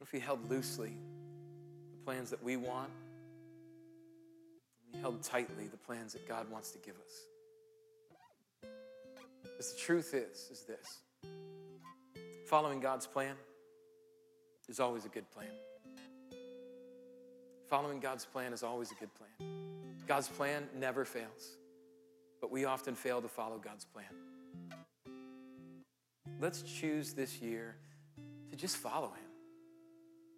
if 0.00 0.12
we 0.12 0.20
held 0.20 0.50
loosely 0.50 0.96
the 1.92 2.04
plans 2.04 2.30
that 2.30 2.42
we 2.42 2.56
want? 2.56 2.90
We 4.92 5.00
held 5.00 5.22
tightly 5.22 5.66
the 5.66 5.78
plans 5.78 6.12
that 6.12 6.28
God 6.28 6.50
wants 6.50 6.70
to 6.72 6.78
give 6.78 6.94
us. 6.96 8.70
Because 9.42 9.72
the 9.72 9.80
truth 9.80 10.14
is, 10.14 10.50
is 10.50 10.64
this. 10.64 11.00
Following 12.46 12.80
God's 12.80 13.06
plan 13.06 13.34
is 14.68 14.78
always 14.78 15.04
a 15.04 15.08
good 15.08 15.30
plan. 15.30 15.48
Following 17.68 18.00
God's 18.00 18.24
plan 18.24 18.52
is 18.52 18.62
always 18.62 18.90
a 18.92 18.94
good 18.94 19.10
plan. 19.14 19.30
God's 20.06 20.28
plan 20.28 20.68
never 20.78 21.04
fails, 21.04 21.56
but 22.40 22.50
we 22.50 22.66
often 22.66 22.94
fail 22.94 23.22
to 23.22 23.28
follow 23.28 23.58
God's 23.58 23.84
plan. 23.84 24.04
Let's 26.40 26.62
choose 26.62 27.14
this 27.14 27.40
year 27.40 27.76
to 28.50 28.56
just 28.56 28.76
follow 28.76 29.08
Him 29.08 29.30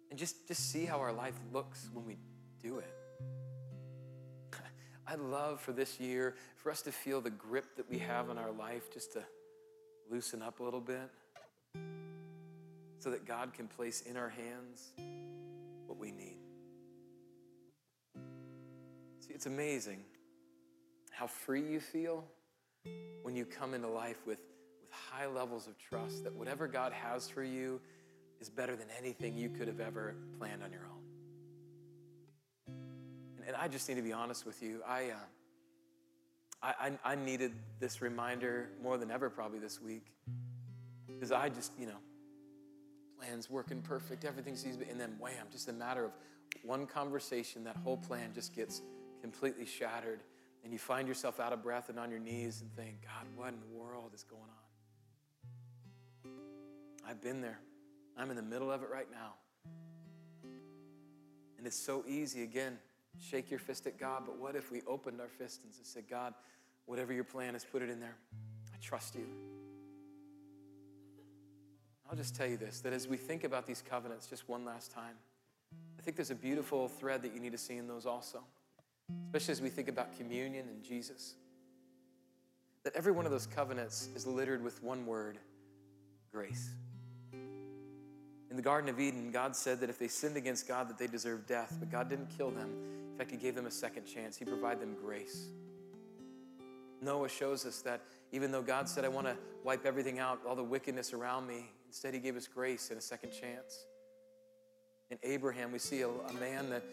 and 0.09 0.17
just, 0.17 0.47
just 0.47 0.71
see 0.71 0.85
how 0.85 0.99
our 0.99 1.11
life 1.11 1.35
looks 1.51 1.89
when 1.93 2.05
we 2.05 2.17
do 2.61 2.79
it. 2.79 2.93
I'd 5.07 5.19
love 5.19 5.59
for 5.59 5.73
this 5.73 5.99
year 5.99 6.35
for 6.55 6.71
us 6.71 6.81
to 6.83 6.91
feel 6.91 7.19
the 7.19 7.29
grip 7.29 7.75
that 7.75 7.89
we 7.89 7.97
have 7.99 8.29
on 8.29 8.37
our 8.37 8.51
life 8.51 8.93
just 8.93 9.13
to 9.13 9.23
loosen 10.09 10.41
up 10.41 10.61
a 10.61 10.63
little 10.63 10.79
bit 10.79 11.09
so 12.99 13.09
that 13.09 13.25
God 13.25 13.53
can 13.53 13.67
place 13.67 14.01
in 14.01 14.15
our 14.15 14.29
hands 14.29 14.91
what 15.87 15.97
we 15.97 16.11
need. 16.11 16.46
See, 19.27 19.33
it's 19.33 19.45
amazing 19.45 19.99
how 21.11 21.27
free 21.27 21.61
you 21.61 21.79
feel 21.79 22.23
when 23.23 23.35
you 23.35 23.45
come 23.45 23.73
into 23.73 23.87
life 23.87 24.17
with, 24.25 24.39
with 24.79 24.91
high 24.91 25.27
levels 25.27 25.67
of 25.67 25.77
trust 25.77 26.23
that 26.23 26.33
whatever 26.33 26.67
God 26.67 26.93
has 26.93 27.29
for 27.29 27.43
you 27.43 27.81
is 28.39 28.49
better 28.49 28.75
than 28.75 28.87
anything 28.97 29.35
you 29.35 29.49
could 29.49 29.67
have 29.67 29.79
ever 29.79 30.15
planned 30.37 30.63
on 30.63 30.71
your 30.71 30.85
own. 30.85 32.73
And, 33.37 33.47
and 33.47 33.55
I 33.55 33.67
just 33.67 33.89
need 33.89 33.95
to 33.95 34.01
be 34.01 34.13
honest 34.13 34.45
with 34.45 34.61
you. 34.61 34.81
I, 34.87 35.09
uh, 35.09 35.15
I, 36.61 36.73
I, 36.79 37.11
I 37.11 37.15
needed 37.15 37.51
this 37.79 38.01
reminder 38.01 38.69
more 38.81 38.97
than 38.97 39.11
ever 39.11 39.29
probably 39.29 39.59
this 39.59 39.81
week 39.81 40.05
because 41.07 41.31
I 41.31 41.49
just, 41.49 41.73
you 41.79 41.87
know, 41.87 41.97
plans 43.19 43.49
working 43.49 43.81
perfect, 43.81 44.23
everything 44.23 44.55
seems, 44.55 44.77
and 44.89 44.99
then 44.99 45.15
wham, 45.19 45.47
just 45.51 45.67
a 45.67 45.73
matter 45.73 46.05
of 46.05 46.11
one 46.63 46.85
conversation, 46.85 47.63
that 47.63 47.75
whole 47.77 47.97
plan 47.97 48.29
just 48.33 48.55
gets 48.55 48.81
completely 49.31 49.65
shattered. 49.65 50.21
And 50.63 50.71
you 50.71 50.79
find 50.79 51.07
yourself 51.07 51.39
out 51.39 51.53
of 51.53 51.61
breath 51.61 51.89
and 51.89 51.99
on 51.99 52.09
your 52.09 52.19
knees 52.19 52.61
and 52.61 52.73
think, 52.75 53.01
God, 53.03 53.25
what 53.35 53.49
in 53.49 53.59
the 53.59 53.77
world 53.77 54.11
is 54.13 54.23
going 54.23 54.41
on? 56.25 56.31
I've 57.07 57.21
been 57.21 57.41
there. 57.41 57.59
I'm 58.17 58.29
in 58.29 58.35
the 58.35 58.41
middle 58.41 58.71
of 58.71 58.83
it 58.83 58.89
right 58.91 59.07
now. 59.11 59.33
And 61.57 61.65
it's 61.65 61.77
so 61.77 62.03
easy, 62.07 62.43
again, 62.43 62.77
shake 63.19 63.49
your 63.49 63.59
fist 63.59 63.87
at 63.87 63.99
God, 63.99 64.23
but 64.25 64.37
what 64.37 64.55
if 64.55 64.71
we 64.71 64.81
opened 64.87 65.19
our 65.19 65.27
fist 65.27 65.61
and 65.63 65.73
said, 65.73 66.03
God, 66.09 66.33
whatever 66.85 67.13
your 67.13 67.23
plan 67.23 67.55
is, 67.55 67.65
put 67.65 67.81
it 67.81 67.89
in 67.89 67.99
there. 67.99 68.15
I 68.73 68.77
trust 68.81 69.15
you. 69.15 69.25
I'll 72.09 72.17
just 72.17 72.35
tell 72.35 72.47
you 72.47 72.57
this 72.57 72.79
that 72.81 72.93
as 72.93 73.07
we 73.07 73.17
think 73.17 73.43
about 73.43 73.65
these 73.65 73.83
covenants 73.87 74.27
just 74.27 74.47
one 74.47 74.63
last 74.63 74.91
time, 74.91 75.15
I 75.99 76.01
think 76.01 76.15
there's 76.15 76.31
a 76.31 76.35
beautiful 76.35 76.87
thread 76.87 77.21
that 77.23 77.33
you 77.33 77.39
need 77.39 77.51
to 77.51 77.57
see 77.57 77.75
in 77.75 77.87
those 77.87 78.05
also, 78.05 78.43
especially 79.27 79.51
as 79.51 79.61
we 79.61 79.69
think 79.69 79.87
about 79.87 80.17
communion 80.17 80.67
and 80.67 80.83
Jesus. 80.83 81.35
That 82.83 82.95
every 82.95 83.11
one 83.11 83.25
of 83.25 83.31
those 83.31 83.45
covenants 83.45 84.09
is 84.15 84.25
littered 84.25 84.63
with 84.63 84.81
one 84.81 85.05
word 85.05 85.37
grace. 86.31 86.69
In 87.33 88.55
the 88.55 88.61
Garden 88.61 88.89
of 88.89 88.99
Eden, 88.99 89.31
God 89.31 89.55
said 89.55 89.79
that 89.81 89.89
if 89.89 89.99
they 89.99 90.07
sinned 90.07 90.37
against 90.37 90.67
God, 90.67 90.89
that 90.89 90.97
they 90.97 91.07
deserved 91.07 91.47
death, 91.47 91.75
but 91.79 91.91
God 91.91 92.09
didn't 92.09 92.29
kill 92.37 92.49
them. 92.49 92.69
In 93.11 93.17
fact, 93.17 93.31
He 93.31 93.37
gave 93.37 93.55
them 93.55 93.65
a 93.65 93.71
second 93.71 94.05
chance. 94.05 94.37
He 94.37 94.45
provided 94.45 94.81
them 94.81 94.95
grace. 95.03 95.47
Noah 97.01 97.29
shows 97.29 97.65
us 97.65 97.81
that 97.81 98.01
even 98.31 98.51
though 98.51 98.61
God 98.61 98.87
said, 98.89 99.05
I 99.05 99.09
want 99.09 99.27
to 99.27 99.35
wipe 99.63 99.85
everything 99.85 100.19
out, 100.19 100.39
all 100.47 100.55
the 100.55 100.63
wickedness 100.63 101.13
around 101.13 101.47
me, 101.47 101.69
instead 101.87 102.13
He 102.13 102.19
gave 102.19 102.35
us 102.35 102.47
grace 102.47 102.89
and 102.89 102.97
a 102.97 103.01
second 103.01 103.31
chance. 103.31 103.85
In 105.09 105.17
Abraham, 105.23 105.71
we 105.71 105.79
see 105.79 106.01
a, 106.01 106.09
a 106.09 106.33
man 106.39 106.69
that 106.69 106.83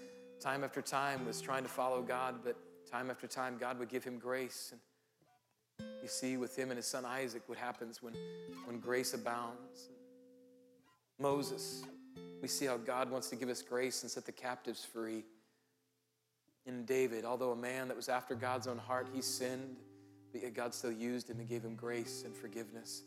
time 0.45 0.62
after 0.62 0.82
time 0.82 1.24
was 1.24 1.40
trying 1.40 1.62
to 1.62 1.70
follow 1.70 2.03
God, 2.03 2.40
but 2.45 2.55
time 2.90 3.11
after 3.11 3.26
time, 3.26 3.57
God 3.59 3.78
would 3.78 3.88
give 3.88 4.05
him 4.05 4.18
grace. 4.18 4.72
And 4.72 5.88
you 6.03 6.09
see 6.09 6.36
with 6.36 6.55
him 6.55 6.70
and 6.70 6.76
his 6.76 6.86
son 6.86 7.07
Isaac 7.07 7.42
what 7.47 7.57
happens 7.57 8.03
when, 8.03 8.12
when 8.66 8.78
grace 8.78 9.14
abounds. 9.14 9.88
Moses, 11.18 11.82
we 12.42 12.49
see 12.49 12.66
how 12.66 12.76
God 12.76 13.11
wants 13.11 13.30
to 13.30 13.36
give 13.36 13.49
us 13.49 13.62
grace 13.62 14.03
and 14.03 14.11
set 14.11 14.26
the 14.26 14.32
captives 14.32 14.84
free. 14.84 15.24
In 16.66 16.84
David, 16.84 17.24
although 17.24 17.53
a 17.53 17.57
man 17.57 17.88
that 17.88 17.97
was 17.97 18.11
after 18.11 18.34
God's 18.34 18.66
own 18.66 18.78
heart, 18.78 19.09
he 19.14 19.22
sinned, 19.22 19.76
but 20.30 20.42
yet 20.42 20.53
God 20.53 20.74
still 20.74 20.92
used 20.92 21.28
him 21.30 21.40
and 21.40 21.49
gave 21.49 21.62
him 21.62 21.74
grace 21.74 22.22
and 22.26 22.36
forgiveness. 22.36 23.03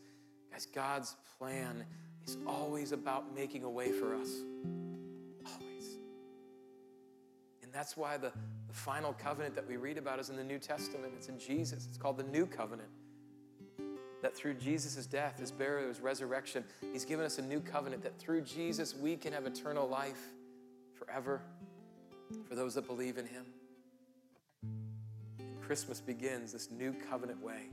Guys, 0.50 0.66
God's 0.66 1.14
plan 1.38 1.84
is 2.26 2.36
always 2.48 2.90
about 2.90 3.32
making 3.32 3.62
a 3.62 3.70
way 3.70 3.92
for 3.92 4.16
us. 4.16 4.30
That's 7.78 7.96
why 7.96 8.16
the, 8.16 8.32
the 8.66 8.74
final 8.74 9.12
covenant 9.12 9.54
that 9.54 9.64
we 9.64 9.76
read 9.76 9.98
about 9.98 10.18
is 10.18 10.30
in 10.30 10.36
the 10.36 10.42
New 10.42 10.58
Testament. 10.58 11.12
It's 11.16 11.28
in 11.28 11.38
Jesus. 11.38 11.86
It's 11.88 11.96
called 11.96 12.16
the 12.16 12.24
New 12.24 12.44
Covenant. 12.44 12.88
That 14.20 14.36
through 14.36 14.54
Jesus' 14.54 15.06
death, 15.06 15.38
his 15.38 15.52
burial, 15.52 15.86
his 15.86 16.00
resurrection, 16.00 16.64
he's 16.92 17.04
given 17.04 17.24
us 17.24 17.38
a 17.38 17.42
new 17.42 17.60
covenant 17.60 18.02
that 18.02 18.18
through 18.18 18.40
Jesus 18.40 18.96
we 18.96 19.14
can 19.14 19.32
have 19.32 19.46
eternal 19.46 19.86
life 19.88 20.18
forever 20.92 21.40
for 22.48 22.56
those 22.56 22.74
that 22.74 22.88
believe 22.88 23.16
in 23.16 23.26
him. 23.26 23.44
And 25.38 25.62
Christmas 25.62 26.00
begins 26.00 26.52
this 26.52 26.72
new 26.72 26.92
covenant 27.08 27.40
way 27.40 27.68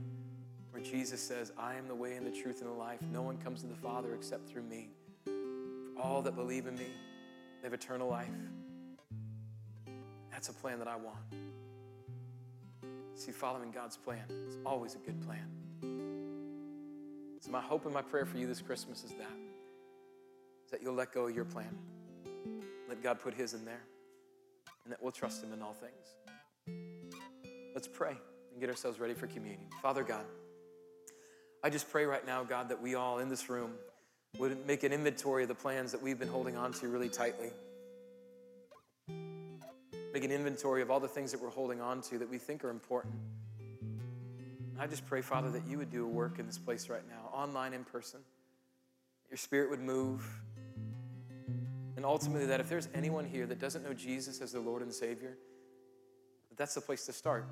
where 0.70 0.84
Jesus 0.84 1.20
says, 1.20 1.50
I 1.58 1.74
am 1.74 1.88
the 1.88 1.96
way 1.96 2.14
and 2.14 2.24
the 2.24 2.30
truth 2.30 2.60
and 2.60 2.70
the 2.70 2.74
life. 2.74 3.00
No 3.10 3.22
one 3.22 3.38
comes 3.38 3.62
to 3.62 3.66
the 3.66 3.74
Father 3.74 4.14
except 4.14 4.48
through 4.48 4.62
me. 4.62 4.90
For 5.24 6.00
all 6.00 6.22
that 6.22 6.36
believe 6.36 6.68
in 6.68 6.76
me, 6.76 6.92
they 7.60 7.66
have 7.66 7.74
eternal 7.74 8.08
life. 8.08 8.28
That's 10.36 10.50
a 10.50 10.52
plan 10.52 10.78
that 10.80 10.86
I 10.86 10.96
want. 10.96 11.16
See, 13.14 13.32
following 13.32 13.70
God's 13.70 13.96
plan 13.96 14.24
is 14.46 14.58
always 14.66 14.94
a 14.94 14.98
good 14.98 15.18
plan. 15.22 15.48
So, 17.40 17.50
my 17.50 17.62
hope 17.62 17.86
and 17.86 17.94
my 17.94 18.02
prayer 18.02 18.26
for 18.26 18.36
you 18.36 18.46
this 18.46 18.60
Christmas 18.60 19.02
is 19.02 19.12
that, 19.12 19.32
is 20.66 20.70
that 20.72 20.82
you'll 20.82 20.92
let 20.92 21.14
go 21.14 21.26
of 21.26 21.34
your 21.34 21.46
plan. 21.46 21.74
Let 22.86 23.02
God 23.02 23.18
put 23.18 23.32
His 23.32 23.54
in 23.54 23.64
there, 23.64 23.80
and 24.84 24.92
that 24.92 25.02
we'll 25.02 25.10
trust 25.10 25.42
Him 25.42 25.54
in 25.54 25.62
all 25.62 25.74
things. 25.74 26.76
Let's 27.74 27.88
pray 27.88 28.14
and 28.52 28.60
get 28.60 28.68
ourselves 28.68 29.00
ready 29.00 29.14
for 29.14 29.26
communion. 29.26 29.70
Father 29.80 30.02
God, 30.02 30.26
I 31.64 31.70
just 31.70 31.90
pray 31.90 32.04
right 32.04 32.26
now, 32.26 32.44
God, 32.44 32.68
that 32.68 32.82
we 32.82 32.94
all 32.94 33.20
in 33.20 33.30
this 33.30 33.48
room 33.48 33.70
would 34.38 34.66
make 34.66 34.84
an 34.84 34.92
inventory 34.92 35.44
of 35.44 35.48
the 35.48 35.54
plans 35.54 35.92
that 35.92 36.02
we've 36.02 36.18
been 36.18 36.28
holding 36.28 36.58
on 36.58 36.74
to 36.74 36.88
really 36.88 37.08
tightly 37.08 37.52
make 40.16 40.24
an 40.24 40.32
inventory 40.32 40.80
of 40.80 40.90
all 40.90 40.98
the 40.98 41.06
things 41.06 41.30
that 41.30 41.42
we're 41.42 41.50
holding 41.50 41.78
on 41.78 42.00
to 42.00 42.16
that 42.16 42.26
we 42.26 42.38
think 42.38 42.64
are 42.64 42.70
important. 42.70 43.12
I 44.80 44.86
just 44.86 45.04
pray, 45.04 45.20
Father, 45.20 45.50
that 45.50 45.66
you 45.66 45.76
would 45.76 45.90
do 45.90 46.06
a 46.06 46.08
work 46.08 46.38
in 46.38 46.46
this 46.46 46.56
place 46.56 46.88
right 46.88 47.06
now, 47.06 47.28
online, 47.38 47.74
in 47.74 47.84
person. 47.84 48.20
Your 49.28 49.36
spirit 49.36 49.68
would 49.68 49.82
move. 49.82 50.26
And 51.96 52.06
ultimately, 52.06 52.46
that 52.46 52.60
if 52.60 52.68
there's 52.70 52.88
anyone 52.94 53.26
here 53.26 53.44
that 53.44 53.58
doesn't 53.58 53.84
know 53.84 53.92
Jesus 53.92 54.40
as 54.40 54.52
their 54.52 54.62
Lord 54.62 54.80
and 54.80 54.90
Savior, 54.90 55.36
that 56.48 56.56
that's 56.56 56.72
the 56.72 56.80
place 56.80 57.04
to 57.04 57.12
start. 57.12 57.46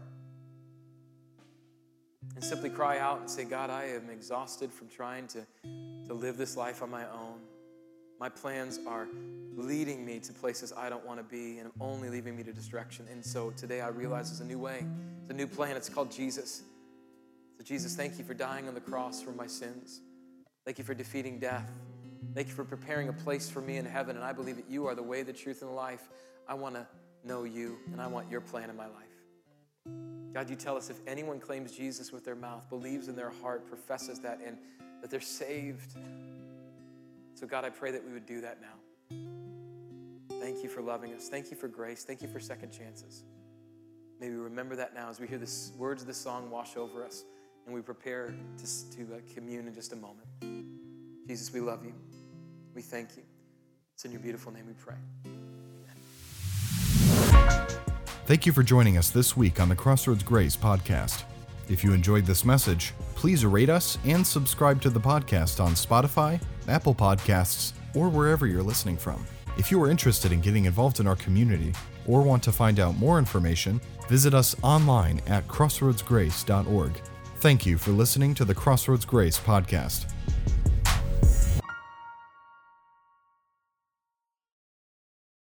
And 2.35 2.43
simply 2.43 2.71
cry 2.71 2.99
out 2.99 3.21
and 3.21 3.29
say, 3.29 3.45
God, 3.45 3.69
I 3.69 3.89
am 3.89 4.09
exhausted 4.09 4.73
from 4.73 4.89
trying 4.89 5.27
to, 5.27 5.45
to 6.07 6.15
live 6.15 6.39
this 6.39 6.57
life 6.57 6.83
on 6.83 6.91
my 6.91 7.05
own. 7.11 7.41
My 8.19 8.31
plans 8.31 8.81
are 8.87 9.07
leading 9.57 10.05
me 10.05 10.19
to 10.21 10.33
places 10.33 10.73
I 10.77 10.89
don't 10.89 11.05
want 11.07 11.19
to 11.19 11.25
be 11.25 11.59
and 11.59 11.71
only 11.81 12.11
leaving 12.11 12.37
me 12.37 12.43
to 12.45 12.53
distraction. 12.53 13.07
And 13.11 13.25
so 13.25 13.51
today 13.51 13.81
I 13.81 13.89
realize 13.89 14.31
there's 14.31 14.41
a 14.41 14.45
new 14.45 14.59
way, 14.59 14.85
it's 15.23 15.31
a 15.31 15.35
new 15.35 15.47
plan. 15.47 15.77
It's 15.77 15.89
called 15.89 16.11
Jesus. 16.11 16.63
So, 17.57 17.63
Jesus, 17.63 17.95
thank 17.95 18.19
you 18.19 18.25
for 18.25 18.35
dying 18.35 18.67
on 18.67 18.75
the 18.75 18.81
cross 18.81 19.23
for 19.23 19.31
my 19.31 19.47
sins. 19.47 20.01
Thank 20.65 20.79
you 20.79 20.85
for 20.85 20.95
defeating 20.95 21.39
death. 21.39 21.71
Thank 22.35 22.49
you 22.49 22.55
for 22.55 22.65
preparing 22.65 23.09
a 23.09 23.13
place 23.13 23.49
for 23.49 23.61
me 23.61 23.77
in 23.77 23.85
heaven. 23.85 24.17
And 24.17 24.25
I 24.25 24.33
believe 24.33 24.57
that 24.57 24.69
you 24.69 24.87
are 24.87 24.95
the 24.95 25.03
way, 25.03 25.23
the 25.23 25.33
truth, 25.33 25.63
and 25.63 25.71
the 25.71 25.75
life. 25.75 26.09
I 26.49 26.55
want 26.55 26.75
to 26.75 26.87
know 27.25 27.45
you, 27.45 27.79
and 27.93 28.01
I 28.01 28.07
want 28.07 28.31
your 28.31 28.41
plan 28.41 28.71
in 28.71 28.77
my 28.77 28.87
life. 28.87 29.05
God, 30.33 30.51
you 30.51 30.57
tell 30.57 30.77
us 30.77 30.91
if 30.91 30.99
anyone 31.07 31.39
claims 31.39 31.71
Jesus 31.73 32.11
with 32.11 32.25
their 32.25 32.35
mouth, 32.35 32.69
believes 32.69 33.07
in 33.07 33.15
their 33.15 33.31
heart, 33.41 33.69
professes 33.69 34.19
that, 34.21 34.41
and 34.45 34.59
that 35.01 35.11
they're 35.11 35.21
saved. 35.21 35.95
So, 37.35 37.47
God, 37.47 37.65
I 37.65 37.71
pray 37.71 37.93
that 37.93 38.05
we 38.05 38.13
would 38.13 38.27
do 38.27 38.41
that 38.41 38.59
now. 38.61 39.15
Thank 40.45 40.63
you 40.63 40.69
for 40.69 40.83
loving 40.83 41.15
us. 41.15 41.31
Thank 41.31 41.51
you 41.51 41.57
for 41.57 41.69
grace. 41.69 42.05
Thank 42.05 42.21
you 42.21 42.29
for 42.29 42.39
second 42.39 42.71
chances. 42.71 43.25
May 44.21 44.29
we 44.29 44.37
remember 44.37 44.77
that 44.77 44.95
now 44.95 45.09
as 45.09 45.19
we 45.19 45.27
hear 45.27 45.39
the 45.39 45.51
words 45.79 46.03
of 46.03 46.07
the 46.07 46.13
song 46.13 46.51
wash 46.51 46.77
over 46.77 47.03
us 47.03 47.25
and 47.65 47.75
we 47.75 47.81
prepare 47.81 48.35
to, 48.59 48.91
to 48.95 49.15
uh, 49.15 49.19
commune 49.35 49.67
in 49.67 49.73
just 49.73 49.95
a 49.95 49.97
moment. 49.97 50.29
Jesus, 51.27 51.51
we 51.51 51.61
love 51.61 51.83
you. 51.83 51.95
We 52.75 52.83
thank 52.83 53.17
you. 53.17 53.23
It's 53.95 54.05
in 54.05 54.13
your 54.13 54.21
beautiful 54.21 54.53
name 54.53 54.67
we 54.67 54.75
pray. 54.75 54.97
Thank 58.27 58.45
you 58.45 58.53
for 58.53 58.63
joining 58.63 58.99
us 58.99 59.09
this 59.09 59.35
week 59.35 59.61
on 59.61 59.71
the 59.71 59.77
Crossroads 59.77 60.23
Grace 60.23 60.59
podcast. 60.59 61.23
If 61.71 61.83
you 61.83 61.95
enjoyed 61.95 62.27
this 62.27 62.45
message, 62.45 62.93
please 63.15 63.47
rate 63.47 63.71
us 63.71 63.97
and 64.05 64.27
subscribe 64.27 64.83
to 64.83 64.91
the 64.91 65.01
podcast 65.01 65.59
on 65.59 65.73
Spotify, 65.73 66.39
Apple 66.69 66.95
Podcasts, 66.95 67.73
or 67.95 68.11
wherever 68.11 68.47
you're 68.47 68.63
listening 68.63 68.99
from. 68.99 69.25
If 69.57 69.71
you 69.71 69.81
are 69.83 69.91
interested 69.91 70.33
in 70.33 70.41
getting 70.41 70.65
involved 70.65 70.99
in 71.01 71.07
our 71.07 71.17
community 71.17 71.73
or 72.07 72.23
want 72.23 72.43
to 72.45 72.53
find 72.53 72.81
out 72.81 72.97
more 72.97 73.19
information, 73.19 73.81
visit 74.09 74.35
us 74.35 74.57
online 74.63 75.21
at 75.27 75.47
crossroadsgrace.org. 75.47 77.01
Thank 77.39 77.67
you 77.67 77.79
for 77.79 77.93
listening 77.93 78.35
to 78.35 78.45
the 78.45 78.55
Crossroads 78.55 79.05
Grace 79.05 79.39
podcast. 79.39 80.11